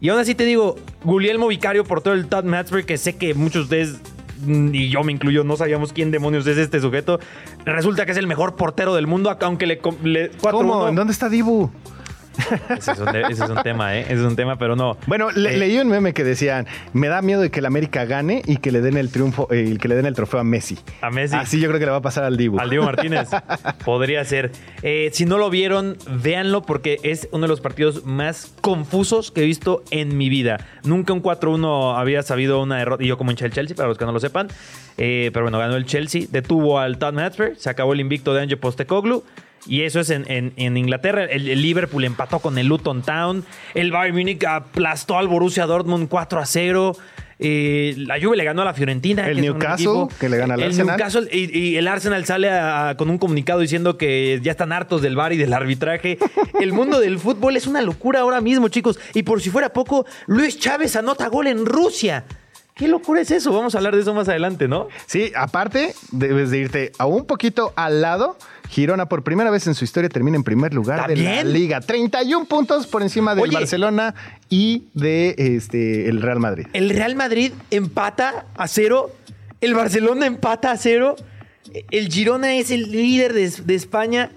Y 0.00 0.08
aún 0.08 0.18
así 0.18 0.34
te 0.34 0.44
digo, 0.44 0.74
Guglielmo 1.04 1.46
Vicario 1.46 1.84
por 1.84 2.00
todo 2.00 2.14
el 2.14 2.26
Tottenham 2.26 2.58
Hotspur, 2.58 2.84
que 2.84 2.98
sé 2.98 3.14
que 3.14 3.34
muchos 3.34 3.68
de 3.68 3.82
ustedes, 3.82 4.00
y 4.46 4.88
yo 4.88 5.02
me 5.04 5.12
incluyo, 5.12 5.44
no 5.44 5.56
sabíamos 5.56 5.92
quién 5.92 6.10
demonios 6.10 6.46
es 6.46 6.58
este 6.58 6.80
sujeto. 6.80 7.20
Resulta 7.64 8.06
que 8.06 8.12
es 8.12 8.18
el 8.18 8.26
mejor 8.26 8.56
portero 8.56 8.94
del 8.94 9.06
mundo, 9.06 9.36
aunque 9.40 9.66
le... 9.66 9.80
le 10.02 10.32
4-1. 10.32 10.50
¿Cómo? 10.50 10.88
¿En 10.88 10.94
dónde 10.94 11.12
está 11.12 11.28
Dibu? 11.28 11.70
Ese 12.68 12.92
es, 12.92 12.98
un, 12.98 13.08
ese 13.16 13.44
es 13.44 13.50
un 13.50 13.62
tema, 13.62 13.96
¿eh? 13.96 14.00
Ese 14.02 14.14
es 14.14 14.20
un 14.20 14.36
tema, 14.36 14.56
pero 14.56 14.76
no. 14.76 14.96
Bueno, 15.06 15.30
le- 15.30 15.54
Eh, 15.54 15.58
leí 15.58 15.78
un 15.78 15.88
meme 15.88 16.12
que 16.14 16.24
decían, 16.24 16.66
me 16.92 17.08
da 17.08 17.20
miedo 17.22 17.40
de 17.42 17.50
que 17.50 17.60
el 17.60 17.66
América 17.66 18.04
gane 18.04 18.42
y 18.46 18.56
que 18.56 18.72
le 18.72 18.80
den 18.80 18.96
el 18.96 19.10
triunfo, 19.10 19.48
eh, 19.50 19.76
que 19.80 19.88
le 19.88 19.94
den 19.94 20.06
el 20.06 20.14
trofeo 20.14 20.40
a 20.40 20.44
Messi. 20.44 20.78
A 21.00 21.10
Messi. 21.10 21.36
Así 21.36 21.60
yo 21.60 21.68
creo 21.68 21.78
que 21.78 21.86
le 21.86 21.90
va 21.92 21.98
a 21.98 22.02
pasar 22.02 22.24
al 22.24 22.36
Dibu. 22.36 22.58
Al 22.58 22.70
Diego 22.70 22.84
Martínez. 22.84 23.28
Podría 23.84 24.24
ser. 24.24 24.52
Eh, 24.82 25.10
si 25.12 25.24
no 25.26 25.38
lo 25.38 25.50
vieron, 25.50 25.96
véanlo 26.22 26.62
porque 26.62 26.98
es 27.02 27.28
uno 27.32 27.42
de 27.42 27.48
los 27.48 27.60
partidos 27.60 28.04
más 28.04 28.52
confusos 28.60 29.30
que 29.30 29.42
he 29.42 29.46
visto 29.46 29.82
en 29.90 30.16
mi 30.16 30.28
vida. 30.28 30.58
Nunca 30.84 31.12
un 31.12 31.22
4-1 31.22 31.98
había 31.98 32.22
sabido 32.22 32.62
una 32.62 32.78
derrota. 32.78 33.02
Y 33.04 33.06
yo 33.08 33.18
como 33.18 33.30
hincha 33.30 33.44
del 33.44 33.52
Chelsea, 33.52 33.76
para 33.76 33.88
los 33.88 33.98
que 33.98 34.04
no 34.04 34.12
lo 34.12 34.20
sepan. 34.20 34.48
Pero 34.96 35.42
bueno, 35.42 35.58
ganó 35.58 35.76
el 35.76 35.84
Chelsea. 35.86 36.22
Detuvo 36.30 36.78
al 36.78 36.98
Tottenham 36.98 37.26
Hotspur. 37.26 37.52
Se 37.56 37.70
acabó 37.70 37.92
el 37.92 38.00
invicto 38.00 38.34
de 38.34 38.42
Ange 38.42 38.56
Postecoglou. 38.56 39.24
Y 39.66 39.82
eso 39.82 40.00
es 40.00 40.10
en, 40.10 40.24
en- 40.30 40.52
en 40.56 40.76
Inglaterra. 40.76 41.24
El, 41.24 41.48
el 41.48 41.62
Liverpool 41.62 42.04
empató 42.04 42.40
con 42.40 42.58
el 42.58 42.66
Luton 42.66 43.02
Town. 43.02 43.44
El 43.74 43.92
Bayern 43.92 44.16
Múnich 44.16 44.44
aplastó 44.44 45.18
al 45.18 45.28
Borussia 45.28 45.66
Dortmund 45.66 46.08
4 46.08 46.40
a 46.40 46.46
0. 46.46 46.96
Eh, 47.44 47.94
la 47.96 48.20
Juve 48.20 48.36
le 48.36 48.44
ganó 48.44 48.62
a 48.62 48.64
la 48.64 48.74
Fiorentina. 48.74 49.26
El 49.28 49.36
que 49.36 49.42
Newcastle, 49.42 49.84
equipo- 49.86 50.08
que 50.20 50.28
le 50.28 50.36
gana 50.36 50.54
al 50.54 50.60
el 50.60 50.66
Arsenal. 50.68 50.96
Newcastle 50.96 51.28
y, 51.32 51.58
y 51.58 51.76
el 51.76 51.88
Arsenal 51.88 52.24
sale 52.24 52.48
a- 52.50 52.90
a- 52.90 52.96
con 52.96 53.10
un 53.10 53.18
comunicado 53.18 53.60
diciendo 53.60 53.96
que 53.98 54.38
ya 54.42 54.52
están 54.52 54.72
hartos 54.72 55.02
del 55.02 55.16
VAR 55.16 55.32
y 55.32 55.36
del 55.38 55.52
arbitraje. 55.52 56.18
El 56.60 56.72
mundo 56.72 57.00
del 57.00 57.18
fútbol 57.18 57.56
es 57.56 57.66
una 57.66 57.82
locura 57.82 58.20
ahora 58.20 58.40
mismo, 58.40 58.68
chicos. 58.68 58.98
Y 59.14 59.22
por 59.24 59.40
si 59.40 59.50
fuera 59.50 59.72
poco, 59.72 60.06
Luis 60.26 60.58
Chávez 60.58 60.94
anota 60.96 61.28
gol 61.28 61.46
en 61.48 61.66
Rusia. 61.66 62.24
¿Qué 62.74 62.88
locura 62.88 63.20
es 63.20 63.30
eso? 63.30 63.52
Vamos 63.52 63.74
a 63.74 63.78
hablar 63.78 63.94
de 63.94 64.00
eso 64.00 64.14
más 64.14 64.28
adelante, 64.28 64.66
¿no? 64.66 64.88
Sí, 65.06 65.30
aparte, 65.36 65.94
debes 66.10 66.50
de 66.50 66.58
irte 66.58 66.92
a 66.98 67.06
un 67.06 67.26
poquito 67.26 67.72
al 67.76 68.00
lado. 68.00 68.36
Girona 68.72 69.06
por 69.06 69.22
primera 69.22 69.50
vez 69.50 69.66
en 69.66 69.74
su 69.74 69.84
historia 69.84 70.08
termina 70.08 70.36
en 70.36 70.44
primer 70.44 70.72
lugar 70.72 71.06
de 71.06 71.16
la 71.16 71.44
liga. 71.44 71.80
31 71.80 72.46
puntos 72.46 72.86
por 72.86 73.02
encima 73.02 73.34
del 73.34 73.44
Oye. 73.44 73.54
Barcelona 73.54 74.14
y 74.48 74.84
de 74.94 75.34
este 75.36 76.08
el 76.08 76.22
Real 76.22 76.40
Madrid. 76.40 76.66
El 76.72 76.88
Real 76.90 77.14
Madrid 77.14 77.52
empata 77.70 78.46
a 78.56 78.66
cero. 78.68 79.14
El 79.60 79.74
Barcelona 79.74 80.24
empata 80.26 80.70
a 80.70 80.76
cero. 80.78 81.16
El 81.90 82.08
Girona 82.08 82.54
es 82.54 82.70
el 82.70 82.90
líder 82.90 83.34
de, 83.34 83.50
de 83.50 83.74
España. 83.74 84.30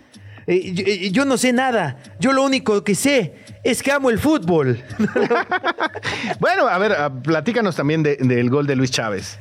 Eh, 0.47 0.73
yo, 0.73 0.83
eh, 0.85 1.11
yo 1.11 1.23
no 1.25 1.37
sé 1.37 1.53
nada. 1.53 1.97
Yo 2.19 2.33
lo 2.33 2.43
único 2.43 2.83
que 2.83 2.93
sé 2.93 3.33
es 3.63 3.81
que 3.81 3.91
amo 3.93 4.09
el 4.09 4.19
fútbol. 4.19 4.83
Bueno, 6.39 6.67
a 6.67 6.77
ver, 6.77 6.93
platícanos 7.23 7.75
también 7.75 8.03
de- 8.03 8.17
del 8.17 8.49
gol 8.49 8.67
de 8.67 8.75
Luis 8.75 8.91
Chávez. 8.91 9.39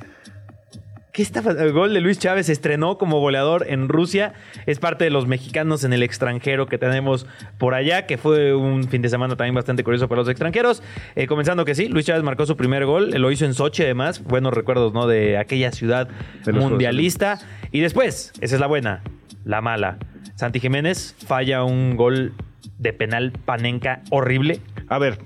¿Qué 1.15 1.23
está 1.23 1.49
El 1.49 1.73
gol 1.73 1.95
de 1.95 2.01
Luis 2.01 2.19
Chávez 2.19 2.49
estrenó 2.49 2.99
como 2.99 3.21
goleador 3.21 3.67
en 3.69 3.89
Rusia. 3.89 4.33
Es 4.67 4.81
parte 4.81 5.05
de 5.05 5.11
los 5.11 5.29
mexicanos 5.29 5.85
en 5.85 5.93
el 5.93 6.03
extranjero 6.03 6.67
que 6.67 6.77
tenemos 6.77 7.29
por 7.57 7.75
allá, 7.75 8.05
que 8.07 8.19
fue 8.19 8.53
un 8.53 8.89
fin 8.89 9.01
de 9.01 9.09
semana 9.09 9.37
también 9.37 9.55
bastante 9.55 9.85
curioso 9.85 10.09
para 10.09 10.23
los 10.23 10.29
extranjeros. 10.29 10.83
Eh, 11.15 11.29
comenzando 11.29 11.65
que 11.65 11.77
sí, 11.77 11.87
Luis 11.87 12.05
Chávez 12.05 12.25
marcó 12.25 12.47
su 12.47 12.57
primer 12.57 12.85
gol. 12.85 13.11
Lo 13.13 13.31
hizo 13.31 13.45
en 13.45 13.55
Sochi, 13.55 13.85
además. 13.85 14.25
Buenos 14.25 14.53
recuerdos, 14.55 14.93
¿no? 14.93 15.07
De 15.07 15.39
aquella 15.39 15.71
ciudad 15.71 16.09
De 16.45 16.53
mundialista. 16.53 17.39
Y 17.71 17.79
después, 17.79 18.33
esa 18.41 18.57
es 18.57 18.61
la 18.61 18.67
buena, 18.67 19.05
la 19.45 19.61
mala. 19.61 19.99
Santi 20.35 20.59
Jiménez 20.59 21.15
falla 21.29 21.63
un 21.63 21.97
gol 21.97 22.33
de 22.81 22.93
penal 22.93 23.31
panenca 23.45 24.03
horrible. 24.11 24.59
A 24.89 24.99
ver, 24.99 25.21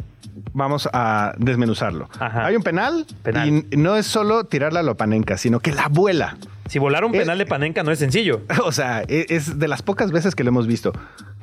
vamos 0.58 0.88
a 0.92 1.32
desmenuzarlo. 1.38 2.08
Ajá. 2.18 2.44
Hay 2.46 2.56
un 2.56 2.62
penal, 2.62 3.06
Penal. 3.22 3.48
y 3.70 3.76
no 3.76 3.96
es 3.96 4.06
solo 4.06 4.44
tirarla 4.44 4.80
a 4.80 4.82
lo 4.82 4.96
panenca, 4.96 5.38
sino 5.38 5.60
que 5.60 5.72
la 5.72 5.88
vuela. 5.88 6.36
Si 6.68 6.78
volar 6.78 7.04
un 7.06 7.14
Es- 7.14 7.22
penal 7.22 7.38
de 7.38 7.46
panenca 7.46 7.82
no 7.82 7.90
es 7.92 7.98
sencillo. 7.98 8.42
O 8.64 8.72
sea, 8.72 9.02
e- 9.08 9.24
es 9.30 9.58
de 9.58 9.68
las 9.68 9.80
pocas 9.80 10.12
veces 10.12 10.34
que 10.34 10.44
lo 10.44 10.48
hemos 10.50 10.66
visto. 10.66 10.92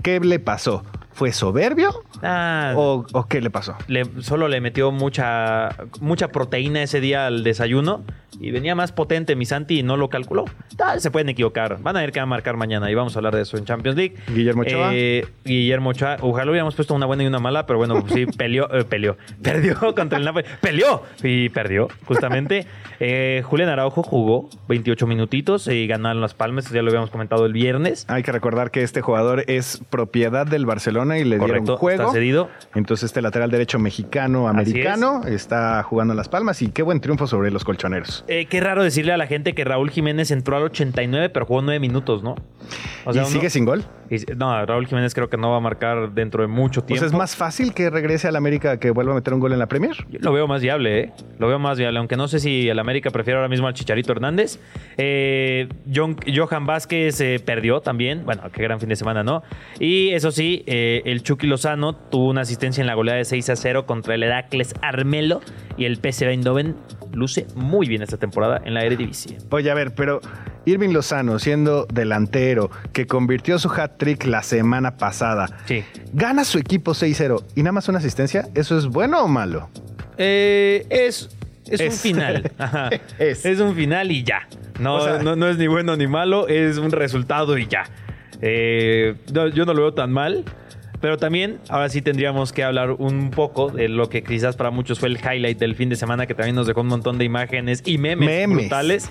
¿Qué 0.03 0.19
le 0.19 0.37
pasó? 0.39 0.83
¿Fue 1.15 1.31
soberbio 1.31 1.91
Ah, 2.21 2.73
o, 2.75 3.05
o 3.13 3.27
qué 3.27 3.39
le 3.41 3.49
pasó? 3.49 3.75
le- 3.87 4.03
solo 4.21 4.47
le 4.47 4.59
metió 4.61 4.91
mucha, 4.91 5.69
mucha 6.01 6.27
proteína 6.27 6.83
ese 6.83 6.99
día 6.99 7.25
al 7.25 7.43
desayuno 7.43 8.03
y 8.39 8.51
venía 8.51 8.75
más 8.75 8.91
potente 8.91 9.35
mi 9.37 9.45
Santi 9.45 9.79
y 9.79 9.83
no 9.83 9.95
lo 9.95 10.09
calculó. 10.09 10.43
Se 10.97 11.09
pueden 11.11 11.29
equivocar. 11.29 11.77
Van 11.81 11.95
a 11.95 12.01
ver 12.01 12.11
qué 12.11 12.19
va 12.19 12.23
a 12.23 12.25
marcar 12.25 12.57
mañana 12.57 12.91
y 12.91 12.95
vamos 12.95 13.15
a 13.15 13.19
hablar 13.19 13.33
de 13.33 13.43
eso 13.43 13.55
en 13.55 13.63
Champions 13.63 13.95
League. 13.97 14.15
Guillermo 14.27 14.63
Ochoa. 14.63 14.89
Eh, 14.93 15.25
Guillermo 15.45 15.91
Ochoa. 15.91 16.17
Ojalá 16.19 16.51
hubiéramos 16.51 16.75
puesto 16.75 16.93
una 16.93 17.05
buena 17.05 17.23
y 17.23 17.27
una 17.27 17.39
mala, 17.39 17.65
pero 17.65 17.79
bueno, 17.79 18.01
pues 18.01 18.11
sí, 18.13 18.25
peleó, 18.37 18.69
eh, 18.73 18.83
peleó. 18.83 19.15
Perdió 19.41 19.95
contra 19.95 20.17
el 20.19 20.25
Napoli. 20.25 20.45
Peleó 20.59 21.03
y 21.23 21.47
perdió, 21.47 21.87
justamente. 22.05 22.67
Eh, 22.99 23.41
Julián 23.45 23.69
Araujo 23.69 24.03
jugó 24.03 24.49
28 24.67 25.07
minutitos 25.07 25.67
y 25.69 25.87
ganaron 25.87 26.19
las 26.21 26.33
palmas. 26.33 26.69
Ya 26.71 26.81
lo 26.81 26.89
habíamos 26.89 27.11
comentado 27.11 27.45
el 27.45 27.53
viernes. 27.53 28.05
Hay 28.09 28.23
que 28.23 28.33
recordar 28.33 28.69
que 28.69 28.83
este 28.83 28.99
jugador 29.01 29.45
es 29.47 29.81
propiedad 29.89 30.45
del 30.45 30.65
Barcelona 30.65 31.04
y 31.13 31.23
le 31.23 31.37
Correcto, 31.37 31.61
dieron 31.63 31.77
juego. 31.77 32.01
está 32.03 32.13
cedido. 32.13 32.49
Entonces 32.73 33.05
este 33.05 33.21
lateral 33.21 33.51
derecho 33.51 33.77
mexicano 33.79 34.47
americano 34.47 35.21
está 35.25 35.81
jugando 35.83 36.13
en 36.13 36.17
las 36.17 36.29
palmas 36.29 36.61
y 36.61 36.69
qué 36.69 36.81
buen 36.83 36.99
triunfo 37.01 37.27
sobre 37.27 37.51
los 37.51 37.63
colchoneros. 37.63 38.25
Eh, 38.27 38.45
qué 38.47 38.59
raro 38.61 38.83
decirle 38.83 39.11
a 39.13 39.17
la 39.17 39.27
gente 39.27 39.53
que 39.53 39.63
Raúl 39.63 39.89
Jiménez 39.91 40.31
entró 40.31 40.57
al 40.57 40.63
89, 40.63 41.29
pero 41.29 41.45
jugó 41.45 41.61
9 41.61 41.79
minutos, 41.79 42.23
¿no? 42.23 42.35
O 43.05 43.13
y 43.13 43.17
uno- 43.17 43.25
sigue 43.27 43.49
sin 43.49 43.65
gol. 43.65 43.83
y- 44.09 44.17
no, 44.35 44.65
Raúl 44.65 44.87
Jiménez 44.87 45.13
creo 45.13 45.29
que 45.29 45.37
no 45.37 45.51
va 45.51 45.57
a 45.57 45.59
marcar 45.59 46.11
dentro 46.13 46.41
de 46.41 46.47
mucho 46.47 46.83
tiempo. 46.83 46.99
sea, 46.99 47.07
es 47.07 47.13
más 47.13 47.35
fácil 47.35 47.73
que 47.73 47.89
regrese 47.89 48.27
al 48.27 48.35
América 48.35 48.79
que 48.79 48.89
vuelva 48.91 49.11
a 49.11 49.15
meter 49.15 49.33
un 49.33 49.39
gol 49.39 49.53
en 49.53 49.59
la 49.59 49.67
Premier. 49.67 49.95
Yo 50.09 50.19
lo 50.21 50.33
veo 50.33 50.47
más 50.47 50.61
viable, 50.61 50.99
¿eh? 50.99 51.13
Lo 51.37 51.47
veo 51.47 51.59
más 51.59 51.77
viable, 51.77 51.99
aunque 51.99 52.15
no 52.17 52.27
sé 52.27 52.39
si 52.39 52.67
el 52.69 52.79
América 52.79 53.11
prefiere 53.11 53.37
ahora 53.37 53.49
mismo 53.49 53.67
al 53.67 53.73
Chicharito 53.73 54.11
Hernández. 54.13 54.59
Eh, 54.97 55.67
John- 55.93 56.17
Johan 56.33 56.65
Vázquez 56.65 57.19
eh, 57.21 57.39
perdió 57.43 57.81
también. 57.81 58.23
Bueno, 58.25 58.43
qué 58.51 58.63
gran 58.63 58.79
fin 58.79 58.89
de 58.89 58.95
semana, 58.95 59.23
¿no? 59.23 59.43
Y 59.79 60.09
eso 60.11 60.31
sí, 60.31 60.63
eh, 60.65 60.94
el 61.05 61.23
Chucky 61.23 61.47
Lozano 61.47 61.93
tuvo 61.95 62.29
una 62.29 62.41
asistencia 62.41 62.81
en 62.81 62.87
la 62.87 62.93
goleada 62.93 63.17
de 63.17 63.25
6 63.25 63.49
a 63.49 63.55
0 63.55 63.85
contra 63.85 64.15
el 64.15 64.23
Heracles 64.23 64.73
Armelo 64.81 65.41
y 65.77 65.85
el 65.85 65.97
PSV 65.97 66.29
Eindhoven 66.29 66.75
luce 67.13 67.47
muy 67.55 67.87
bien 67.87 68.01
esta 68.01 68.17
temporada 68.17 68.61
en 68.65 68.73
la 68.73 68.83
Eredivisie. 68.83 69.37
Oye, 69.51 69.71
a 69.71 69.73
ver, 69.73 69.93
pero 69.95 70.19
Irving 70.65 70.89
Lozano, 70.89 71.39
siendo 71.39 71.85
delantero, 71.91 72.69
que 72.93 73.07
convirtió 73.07 73.57
su 73.59 73.69
hat-trick 73.69 74.25
la 74.25 74.43
semana 74.43 74.97
pasada, 74.97 75.47
Sí. 75.65 75.83
gana 76.13 76.43
su 76.43 76.57
equipo 76.57 76.93
6-0 76.93 77.43
y 77.55 77.61
nada 77.63 77.71
más 77.73 77.87
una 77.87 77.99
asistencia, 77.99 78.47
¿eso 78.55 78.77
es 78.77 78.87
bueno 78.87 79.23
o 79.23 79.27
malo? 79.27 79.69
Eh, 80.17 80.85
es, 80.89 81.29
es, 81.67 81.81
un 81.81 81.91
final. 81.91 82.51
Ajá. 82.57 82.89
Es. 83.19 83.45
Es. 83.45 83.59
un 83.59 83.75
final 83.75 84.11
y 84.11 84.23
ya. 84.23 84.47
No, 84.79 84.95
O 84.95 85.01
sea- 85.01 85.19
no, 85.23 85.35
no 85.35 85.47
es 85.47 85.57
ni 85.57 85.67
bueno 85.67 85.95
ni 85.95 86.07
malo, 86.07 86.47
es 86.47 86.77
un 86.77 86.91
resultado 86.91 87.57
y 87.57 87.67
ya. 87.67 87.83
Eh, 88.41 89.15
no, 89.33 89.47
yo 89.47 89.65
no 89.65 89.73
lo 89.73 89.81
veo 89.83 89.93
tan 89.93 90.11
mal. 90.11 90.43
Pero 91.05 91.17
también, 91.17 91.59
ahora 91.69 91.87
sí 91.89 92.01
tendríamos 92.01 92.51
que 92.51 92.63
hablar 92.63 92.89
un 92.89 93.29
poco 93.29 93.69
de 93.69 93.89
lo 93.89 94.09
que 94.09 94.23
quizás 94.23 94.55
para 94.55 94.71
muchos 94.71 94.97
fue 94.97 95.07
el 95.07 95.19
highlight 95.19 95.59
del 95.59 95.75
fin 95.75 95.87
de 95.87 95.95
semana, 95.95 96.25
que 96.25 96.33
también 96.33 96.55
nos 96.55 96.65
dejó 96.65 96.81
un 96.81 96.87
montón 96.87 97.19
de 97.19 97.25
imágenes 97.25 97.83
y 97.85 97.99
memes, 97.99 98.27
Memes. 98.27 98.57
brutales. 98.57 99.09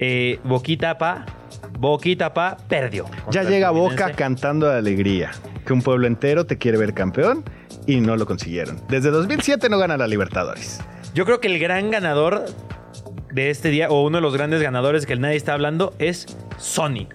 Eh, 0.00 0.40
Boquita 0.42 0.98
Pa, 0.98 1.26
Boquita 1.78 2.34
Pa 2.34 2.56
perdió. 2.68 3.04
Ya 3.30 3.44
llega 3.44 3.70
Boca 3.70 4.10
cantando 4.16 4.66
de 4.68 4.78
alegría. 4.78 5.30
Que 5.64 5.72
un 5.72 5.80
pueblo 5.80 6.08
entero 6.08 6.44
te 6.44 6.58
quiere 6.58 6.76
ver 6.76 6.92
campeón 6.92 7.44
y 7.86 8.00
no 8.00 8.16
lo 8.16 8.26
consiguieron. 8.26 8.80
Desde 8.88 9.12
2007 9.12 9.68
no 9.68 9.78
gana 9.78 9.96
la 9.96 10.08
Libertadores. 10.08 10.80
Yo 11.14 11.24
creo 11.24 11.38
que 11.38 11.46
el 11.46 11.60
gran 11.60 11.92
ganador 11.92 12.46
de 13.30 13.50
este 13.50 13.68
día, 13.68 13.90
o 13.90 14.04
uno 14.04 14.16
de 14.16 14.22
los 14.22 14.34
grandes 14.34 14.60
ganadores 14.60 15.06
que 15.06 15.14
nadie 15.14 15.36
está 15.36 15.52
hablando, 15.52 15.94
es 16.00 16.36
Sony. 16.56 17.06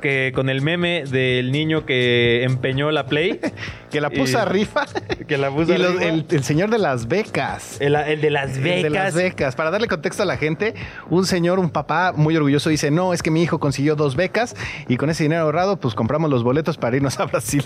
Que 0.00 0.32
con 0.34 0.48
el 0.48 0.62
meme 0.62 1.04
del 1.04 1.50
niño 1.50 1.84
que 1.84 2.44
empeñó 2.44 2.90
la 2.90 3.06
Play, 3.06 3.40
Que 3.90 4.00
la 4.00 4.10
puso 4.10 4.38
a 4.38 4.44
rifa. 4.44 4.84
que 5.26 5.38
la 5.38 5.50
puso 5.50 5.72
y 5.74 5.78
los- 5.78 6.00
el, 6.00 6.24
el 6.30 6.44
señor 6.44 6.70
de 6.70 6.78
las 6.78 7.08
becas. 7.08 7.80
el, 7.80 7.94
el 7.94 8.20
de 8.20 8.30
las 8.30 8.56
El 8.56 8.62
becas. 8.62 8.82
de 8.82 8.90
las 8.90 9.14
becas. 9.14 9.56
Para 9.56 9.70
darle 9.70 9.88
contexto 9.88 10.22
a 10.22 10.26
la 10.26 10.36
gente, 10.36 10.74
un 11.10 11.24
señor, 11.26 11.58
un 11.58 11.70
papá 11.70 12.12
muy 12.14 12.36
orgulloso 12.36 12.70
dice, 12.70 12.90
no, 12.90 13.12
es 13.12 13.22
que 13.22 13.30
mi 13.30 13.42
hijo 13.42 13.58
consiguió 13.60 13.96
dos 13.96 14.16
becas 14.16 14.54
y 14.88 14.96
con 14.96 15.10
ese 15.10 15.22
dinero 15.24 15.42
ahorrado, 15.42 15.76
pues 15.78 15.94
compramos 15.94 16.30
los 16.30 16.42
boletos 16.42 16.76
para 16.76 16.96
irnos 16.96 17.18
a 17.20 17.24
Brasil. 17.26 17.64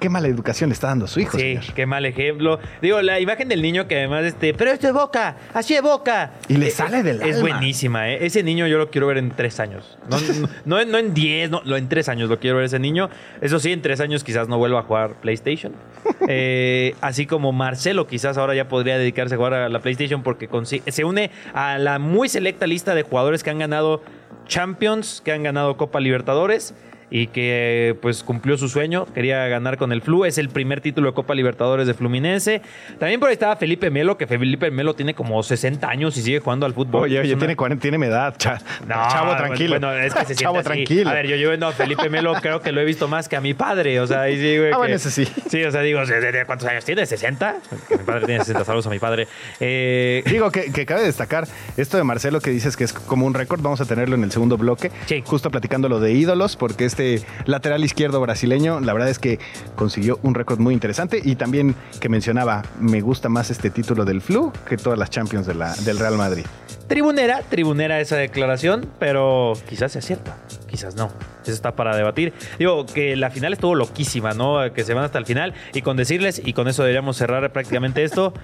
Qué 0.00 0.08
mala 0.08 0.28
educación 0.28 0.70
le 0.70 0.74
está 0.74 0.88
dando 0.88 1.04
a 1.04 1.08
su 1.08 1.20
hijo, 1.20 1.32
Sí, 1.38 1.56
señor. 1.56 1.64
qué 1.74 1.86
mal 1.86 2.04
ejemplo. 2.06 2.58
Digo, 2.82 3.00
la 3.02 3.20
imagen 3.20 3.48
del 3.48 3.62
niño 3.62 3.86
que 3.86 3.96
además, 3.96 4.24
este, 4.24 4.54
pero 4.54 4.70
esto 4.70 4.86
es 4.88 4.92
boca, 4.92 5.36
así 5.54 5.74
es 5.74 5.82
boca. 5.82 6.32
Y 6.48 6.56
le 6.56 6.68
Eh, 6.68 6.70
sale 6.70 7.02
del 7.02 7.20
Es 7.22 7.36
alma. 7.36 7.48
buenísima, 7.50 8.10
¿eh? 8.10 8.24
Ese 8.26 8.42
niño 8.42 8.66
yo 8.66 8.78
lo 8.78 8.90
quiero 8.90 9.06
ver 9.06 9.18
en 9.18 9.30
tres 9.30 9.60
años. 9.60 9.98
No, 10.08 10.18
no, 10.40 10.48
no 10.64 10.80
en- 10.80 10.90
no 10.90 10.98
en 10.98 11.14
diez, 11.14 11.50
no, 11.50 11.60
en 11.76 11.88
tres 11.88 12.08
años 12.08 12.28
lo 12.28 12.38
quiero 12.40 12.56
ver 12.56 12.64
ese 12.66 12.78
niño. 12.78 13.08
Eso 13.40 13.58
sí, 13.60 13.72
en 13.72 13.82
tres 13.82 14.00
años 14.00 14.24
quizás 14.24 14.48
no 14.48 14.58
vuelva 14.58 14.80
a 14.80 14.82
jugar 14.82 15.14
PlayStation. 15.20 15.59
Eh, 16.28 16.94
así 17.00 17.26
como 17.26 17.52
Marcelo 17.52 18.06
quizás 18.06 18.38
ahora 18.38 18.54
ya 18.54 18.68
podría 18.68 18.98
dedicarse 18.98 19.34
a 19.34 19.38
jugar 19.38 19.54
a 19.54 19.68
la 19.68 19.80
PlayStation 19.80 20.22
porque 20.22 20.48
se 20.86 21.04
une 21.04 21.30
a 21.54 21.78
la 21.78 21.98
muy 21.98 22.28
selecta 22.28 22.66
lista 22.66 22.94
de 22.94 23.02
jugadores 23.02 23.42
que 23.42 23.50
han 23.50 23.58
ganado 23.58 24.02
Champions, 24.46 25.22
que 25.24 25.32
han 25.32 25.42
ganado 25.42 25.76
Copa 25.76 26.00
Libertadores 26.00 26.74
y 27.10 27.26
que 27.28 27.96
pues 28.00 28.22
cumplió 28.22 28.56
su 28.56 28.68
sueño, 28.68 29.06
quería 29.14 29.46
ganar 29.48 29.76
con 29.78 29.92
el 29.92 30.00
Flu, 30.02 30.24
es 30.24 30.38
el 30.38 30.48
primer 30.48 30.80
título 30.80 31.08
de 31.08 31.14
Copa 31.14 31.34
Libertadores 31.34 31.86
de 31.86 31.94
Fluminense. 31.94 32.62
También 32.98 33.18
por 33.20 33.28
ahí 33.28 33.32
estaba 33.32 33.56
Felipe 33.56 33.90
Melo, 33.90 34.16
que 34.16 34.26
Felipe 34.26 34.70
Melo 34.70 34.94
tiene 34.94 35.14
como 35.14 35.42
60 35.42 35.88
años 35.88 36.16
y 36.16 36.22
sigue 36.22 36.40
jugando 36.40 36.66
al 36.66 36.74
fútbol. 36.74 37.02
Oye, 37.04 37.18
oye, 37.20 37.32
una- 37.32 37.38
tiene 37.40 37.56
40, 37.56 37.82
tiene 37.82 37.98
mi 37.98 38.06
edad. 38.06 38.34
cha- 38.38 38.60
no, 38.86 38.94
chavo, 39.10 39.36
tranquilo. 39.36 39.70
Bueno, 39.80 39.92
es 39.92 40.14
que 40.14 40.24
se 40.24 40.34
Chavo, 40.36 40.58
así. 40.58 40.64
tranquilo. 40.66 41.10
A 41.10 41.14
ver, 41.14 41.26
yo 41.26 41.36
llevo 41.36 41.50
viendo 41.50 41.66
a 41.66 41.72
Felipe 41.72 42.08
Melo, 42.08 42.34
creo 42.40 42.60
que 42.60 42.70
lo 42.72 42.80
he 42.80 42.84
visto 42.84 43.08
más 43.08 43.28
que 43.28 43.36
a 43.36 43.40
mi 43.40 43.54
padre. 43.54 43.98
O 44.00 44.06
sea, 44.06 44.22
ahí 44.22 44.36
sí, 44.36 44.56
güey. 44.58 44.68
Ah, 44.68 44.72
que- 44.72 44.76
bueno, 44.76 44.98
sí. 44.98 45.26
Sí, 45.48 45.64
o 45.64 45.70
sea, 45.70 45.80
digo, 45.82 46.04
¿de- 46.06 46.20
de- 46.32 46.44
¿cuántos 46.44 46.68
años 46.68 46.84
tiene? 46.84 47.02
¿60? 47.06 47.56
Que 47.88 47.96
mi 47.98 48.04
padre 48.04 48.26
tiene 48.26 48.40
60. 48.44 48.64
Saludos 48.64 48.86
a 48.86 48.90
mi 48.90 48.98
padre. 48.98 49.26
Eh, 49.58 50.22
Digo 50.26 50.50
que, 50.50 50.70
que 50.72 50.86
cabe 50.86 51.02
destacar 51.02 51.46
esto 51.76 51.96
de 51.96 52.04
Marcelo 52.04 52.40
que 52.40 52.50
dices 52.50 52.76
que 52.76 52.84
es 52.84 52.92
como 52.92 53.26
un 53.26 53.34
récord, 53.34 53.60
vamos 53.62 53.80
a 53.80 53.84
tenerlo 53.84 54.14
en 54.14 54.22
el 54.24 54.30
segundo 54.30 54.56
bloque, 54.56 54.90
Sí. 55.06 55.22
justo 55.26 55.50
platicando 55.50 55.88
lo 55.88 55.98
de 56.00 56.12
ídolos, 56.12 56.56
porque 56.56 56.84
este 56.84 56.99
lateral 57.46 57.84
izquierdo 57.84 58.20
brasileño, 58.20 58.80
la 58.80 58.92
verdad 58.92 59.08
es 59.08 59.18
que 59.18 59.38
consiguió 59.76 60.18
un 60.22 60.34
récord 60.34 60.58
muy 60.58 60.74
interesante 60.74 61.20
y 61.22 61.36
también 61.36 61.74
que 62.00 62.08
mencionaba, 62.08 62.62
me 62.78 63.00
gusta 63.00 63.28
más 63.28 63.50
este 63.50 63.70
título 63.70 64.04
del 64.04 64.20
Flu 64.20 64.52
que 64.68 64.76
todas 64.76 64.98
las 64.98 65.10
Champions 65.10 65.46
del 65.46 65.98
Real 65.98 66.16
Madrid. 66.16 66.44
Tribunera, 66.86 67.42
tribunera 67.48 68.00
esa 68.00 68.16
declaración, 68.16 68.88
pero 68.98 69.52
quizás 69.68 69.92
sea 69.92 70.02
cierta, 70.02 70.36
quizás 70.68 70.96
no. 70.96 71.10
Eso 71.42 71.52
está 71.52 71.74
para 71.74 71.96
debatir. 71.96 72.32
Digo 72.58 72.84
que 72.84 73.16
la 73.16 73.30
final 73.30 73.52
estuvo 73.52 73.74
loquísima, 73.74 74.32
¿no? 74.32 74.72
Que 74.72 74.84
se 74.84 74.92
van 74.92 75.04
hasta 75.04 75.18
el 75.18 75.24
final. 75.24 75.54
Y 75.72 75.82
con 75.82 75.96
decirles, 75.96 76.42
y 76.44 76.52
con 76.52 76.68
eso 76.68 76.82
deberíamos 76.82 77.16
cerrar 77.16 77.50
prácticamente 77.52 78.04
esto, 78.04 78.34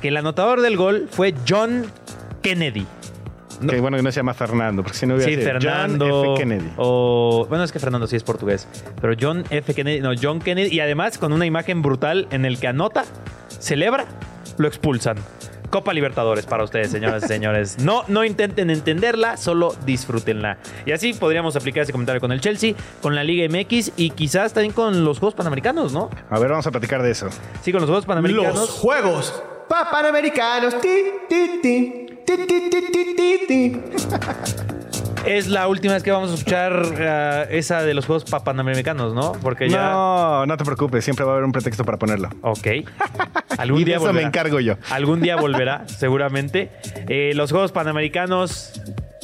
que 0.00 0.08
el 0.08 0.16
anotador 0.16 0.60
del 0.62 0.76
gol 0.76 1.08
fue 1.10 1.34
John 1.48 1.86
Kennedy. 2.42 2.86
No. 3.60 3.72
Que 3.72 3.80
bueno 3.80 3.96
que 3.96 4.02
no 4.02 4.10
se 4.12 4.16
llama 4.16 4.34
Fernando, 4.34 4.82
porque 4.82 4.96
si 4.98 5.06
no 5.06 5.14
hubiera 5.14 5.30
Sí, 5.30 5.36
sido 5.36 5.46
Fernando. 5.46 6.06
John 6.08 6.26
F. 6.34 6.38
Kennedy. 6.38 6.70
O, 6.76 7.46
bueno, 7.48 7.64
es 7.64 7.72
que 7.72 7.78
Fernando 7.78 8.06
sí 8.06 8.16
es 8.16 8.22
portugués. 8.24 8.66
Pero 9.00 9.14
John 9.20 9.44
F. 9.50 9.74
Kennedy, 9.74 10.00
no, 10.00 10.10
John 10.20 10.40
Kennedy. 10.40 10.74
Y 10.74 10.80
además 10.80 11.18
con 11.18 11.32
una 11.32 11.46
imagen 11.46 11.82
brutal 11.82 12.26
en 12.30 12.44
el 12.44 12.58
que 12.58 12.68
anota, 12.68 13.04
celebra, 13.58 14.06
lo 14.58 14.66
expulsan. 14.68 15.16
Copa 15.70 15.92
Libertadores 15.94 16.46
para 16.46 16.64
ustedes, 16.64 16.90
señoras 16.90 17.22
y 17.24 17.26
señores. 17.28 17.78
No, 17.78 18.02
no 18.08 18.24
intenten 18.24 18.70
entenderla, 18.70 19.36
solo 19.36 19.74
disfrútenla. 19.86 20.58
Y 20.84 20.90
así 20.92 21.12
podríamos 21.12 21.54
aplicar 21.54 21.84
ese 21.84 21.92
comentario 21.92 22.20
con 22.20 22.32
el 22.32 22.40
Chelsea, 22.40 22.74
con 23.00 23.14
la 23.14 23.22
Liga 23.22 23.46
MX 23.48 23.92
y 23.96 24.10
quizás 24.10 24.52
también 24.52 24.72
con 24.72 25.04
los 25.04 25.20
Juegos 25.20 25.34
Panamericanos, 25.34 25.92
¿no? 25.92 26.10
A 26.28 26.38
ver, 26.40 26.50
vamos 26.50 26.66
a 26.66 26.72
platicar 26.72 27.02
de 27.04 27.12
eso. 27.12 27.28
Sí, 27.62 27.70
con 27.70 27.80
los 27.82 27.88
Juegos 27.88 28.04
Panamericanos. 28.04 28.54
Los 28.56 28.70
Juegos 28.70 29.42
Panamericanos. 29.68 30.80
Ti, 30.80 30.88
ti, 31.28 31.60
ti. 31.62 32.06
Es 35.26 35.48
la 35.48 35.68
última 35.68 35.94
vez 35.94 36.02
que 36.02 36.10
vamos 36.10 36.30
a 36.30 36.34
escuchar 36.34 36.82
eh, 36.98 37.46
esa 37.50 37.82
de 37.82 37.92
los 37.94 38.06
Juegos 38.06 38.24
pa- 38.24 38.42
Panamericanos, 38.42 39.14
¿no? 39.14 39.32
Porque 39.32 39.68
ya... 39.68 39.90
No, 39.90 40.46
no 40.46 40.56
te 40.56 40.64
preocupes, 40.64 41.04
siempre 41.04 41.24
va 41.24 41.32
a 41.32 41.34
haber 41.34 41.44
un 41.44 41.52
pretexto 41.52 41.84
para 41.84 41.98
ponerlo. 41.98 42.30
Ok. 42.42 42.66
Algún 43.58 43.80
Y 43.80 43.84
de 43.84 43.88
día 43.90 43.96
eso 43.98 44.12
me 44.12 44.22
encargo 44.22 44.60
yo. 44.60 44.74
Algún 44.90 45.20
día 45.20 45.36
volverá, 45.40 45.86
seguramente. 45.88 46.70
Eh, 47.08 47.32
los 47.34 47.50
Juegos 47.52 47.70
Panamericanos 47.70 48.72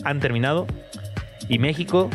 han 0.04 0.20
terminado. 0.20 0.66
Y 1.48 1.58
México 1.58 2.10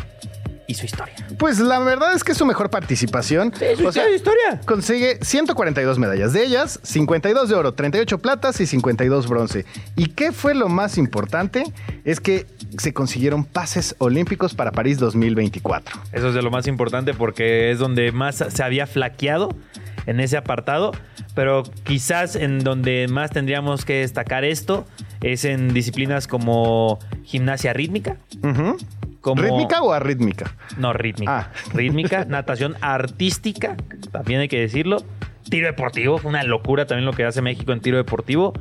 y 0.72 0.74
su 0.74 0.86
historia. 0.86 1.14
Pues 1.38 1.60
la 1.60 1.78
verdad 1.78 2.14
es 2.14 2.24
que 2.24 2.32
es 2.32 2.38
su 2.38 2.46
mejor 2.46 2.70
participación. 2.70 3.52
su 3.54 3.84
historia. 4.14 4.60
Consigue 4.64 5.18
142 5.22 5.98
medallas. 5.98 6.32
De 6.32 6.44
ellas, 6.44 6.80
52 6.82 7.48
de 7.48 7.54
oro, 7.54 7.74
38 7.74 8.18
platas 8.18 8.60
y 8.60 8.66
52 8.66 9.28
bronce. 9.28 9.64
¿Y 9.96 10.06
qué 10.08 10.32
fue 10.32 10.54
lo 10.54 10.68
más 10.68 10.98
importante? 10.98 11.64
Es 12.04 12.20
que 12.20 12.46
se 12.78 12.92
consiguieron 12.92 13.44
pases 13.44 13.94
olímpicos 13.98 14.54
para 14.54 14.72
París 14.72 14.98
2024. 14.98 16.00
Eso 16.12 16.28
es 16.28 16.34
de 16.34 16.42
lo 16.42 16.50
más 16.50 16.66
importante 16.66 17.14
porque 17.14 17.70
es 17.70 17.78
donde 17.78 18.10
más 18.12 18.42
se 18.48 18.62
había 18.62 18.86
flaqueado 18.86 19.50
en 20.06 20.20
ese 20.20 20.36
apartado. 20.36 20.92
Pero 21.34 21.62
quizás 21.84 22.36
en 22.36 22.58
donde 22.60 23.06
más 23.08 23.30
tendríamos 23.30 23.84
que 23.84 24.00
destacar 24.00 24.44
esto 24.44 24.86
es 25.22 25.44
en 25.44 25.72
disciplinas 25.72 26.26
como 26.26 26.98
gimnasia 27.24 27.72
rítmica. 27.72 28.16
Como... 29.22 29.40
¿Rítmica 29.40 29.80
o 29.82 29.92
arrítmica? 29.92 30.54
No, 30.76 30.92
rítmica. 30.92 31.38
Ah. 31.38 31.52
Rítmica, 31.74 32.26
natación 32.26 32.74
artística, 32.82 33.76
también 34.10 34.40
hay 34.40 34.48
que 34.48 34.60
decirlo. 34.60 34.98
Tiro 35.48 35.66
deportivo, 35.68 36.20
una 36.24 36.42
locura 36.42 36.86
también 36.86 37.06
lo 37.06 37.12
que 37.12 37.24
hace 37.24 37.40
México 37.40 37.72
en 37.72 37.80
tiro 37.80 37.96
deportivo. 37.96 38.52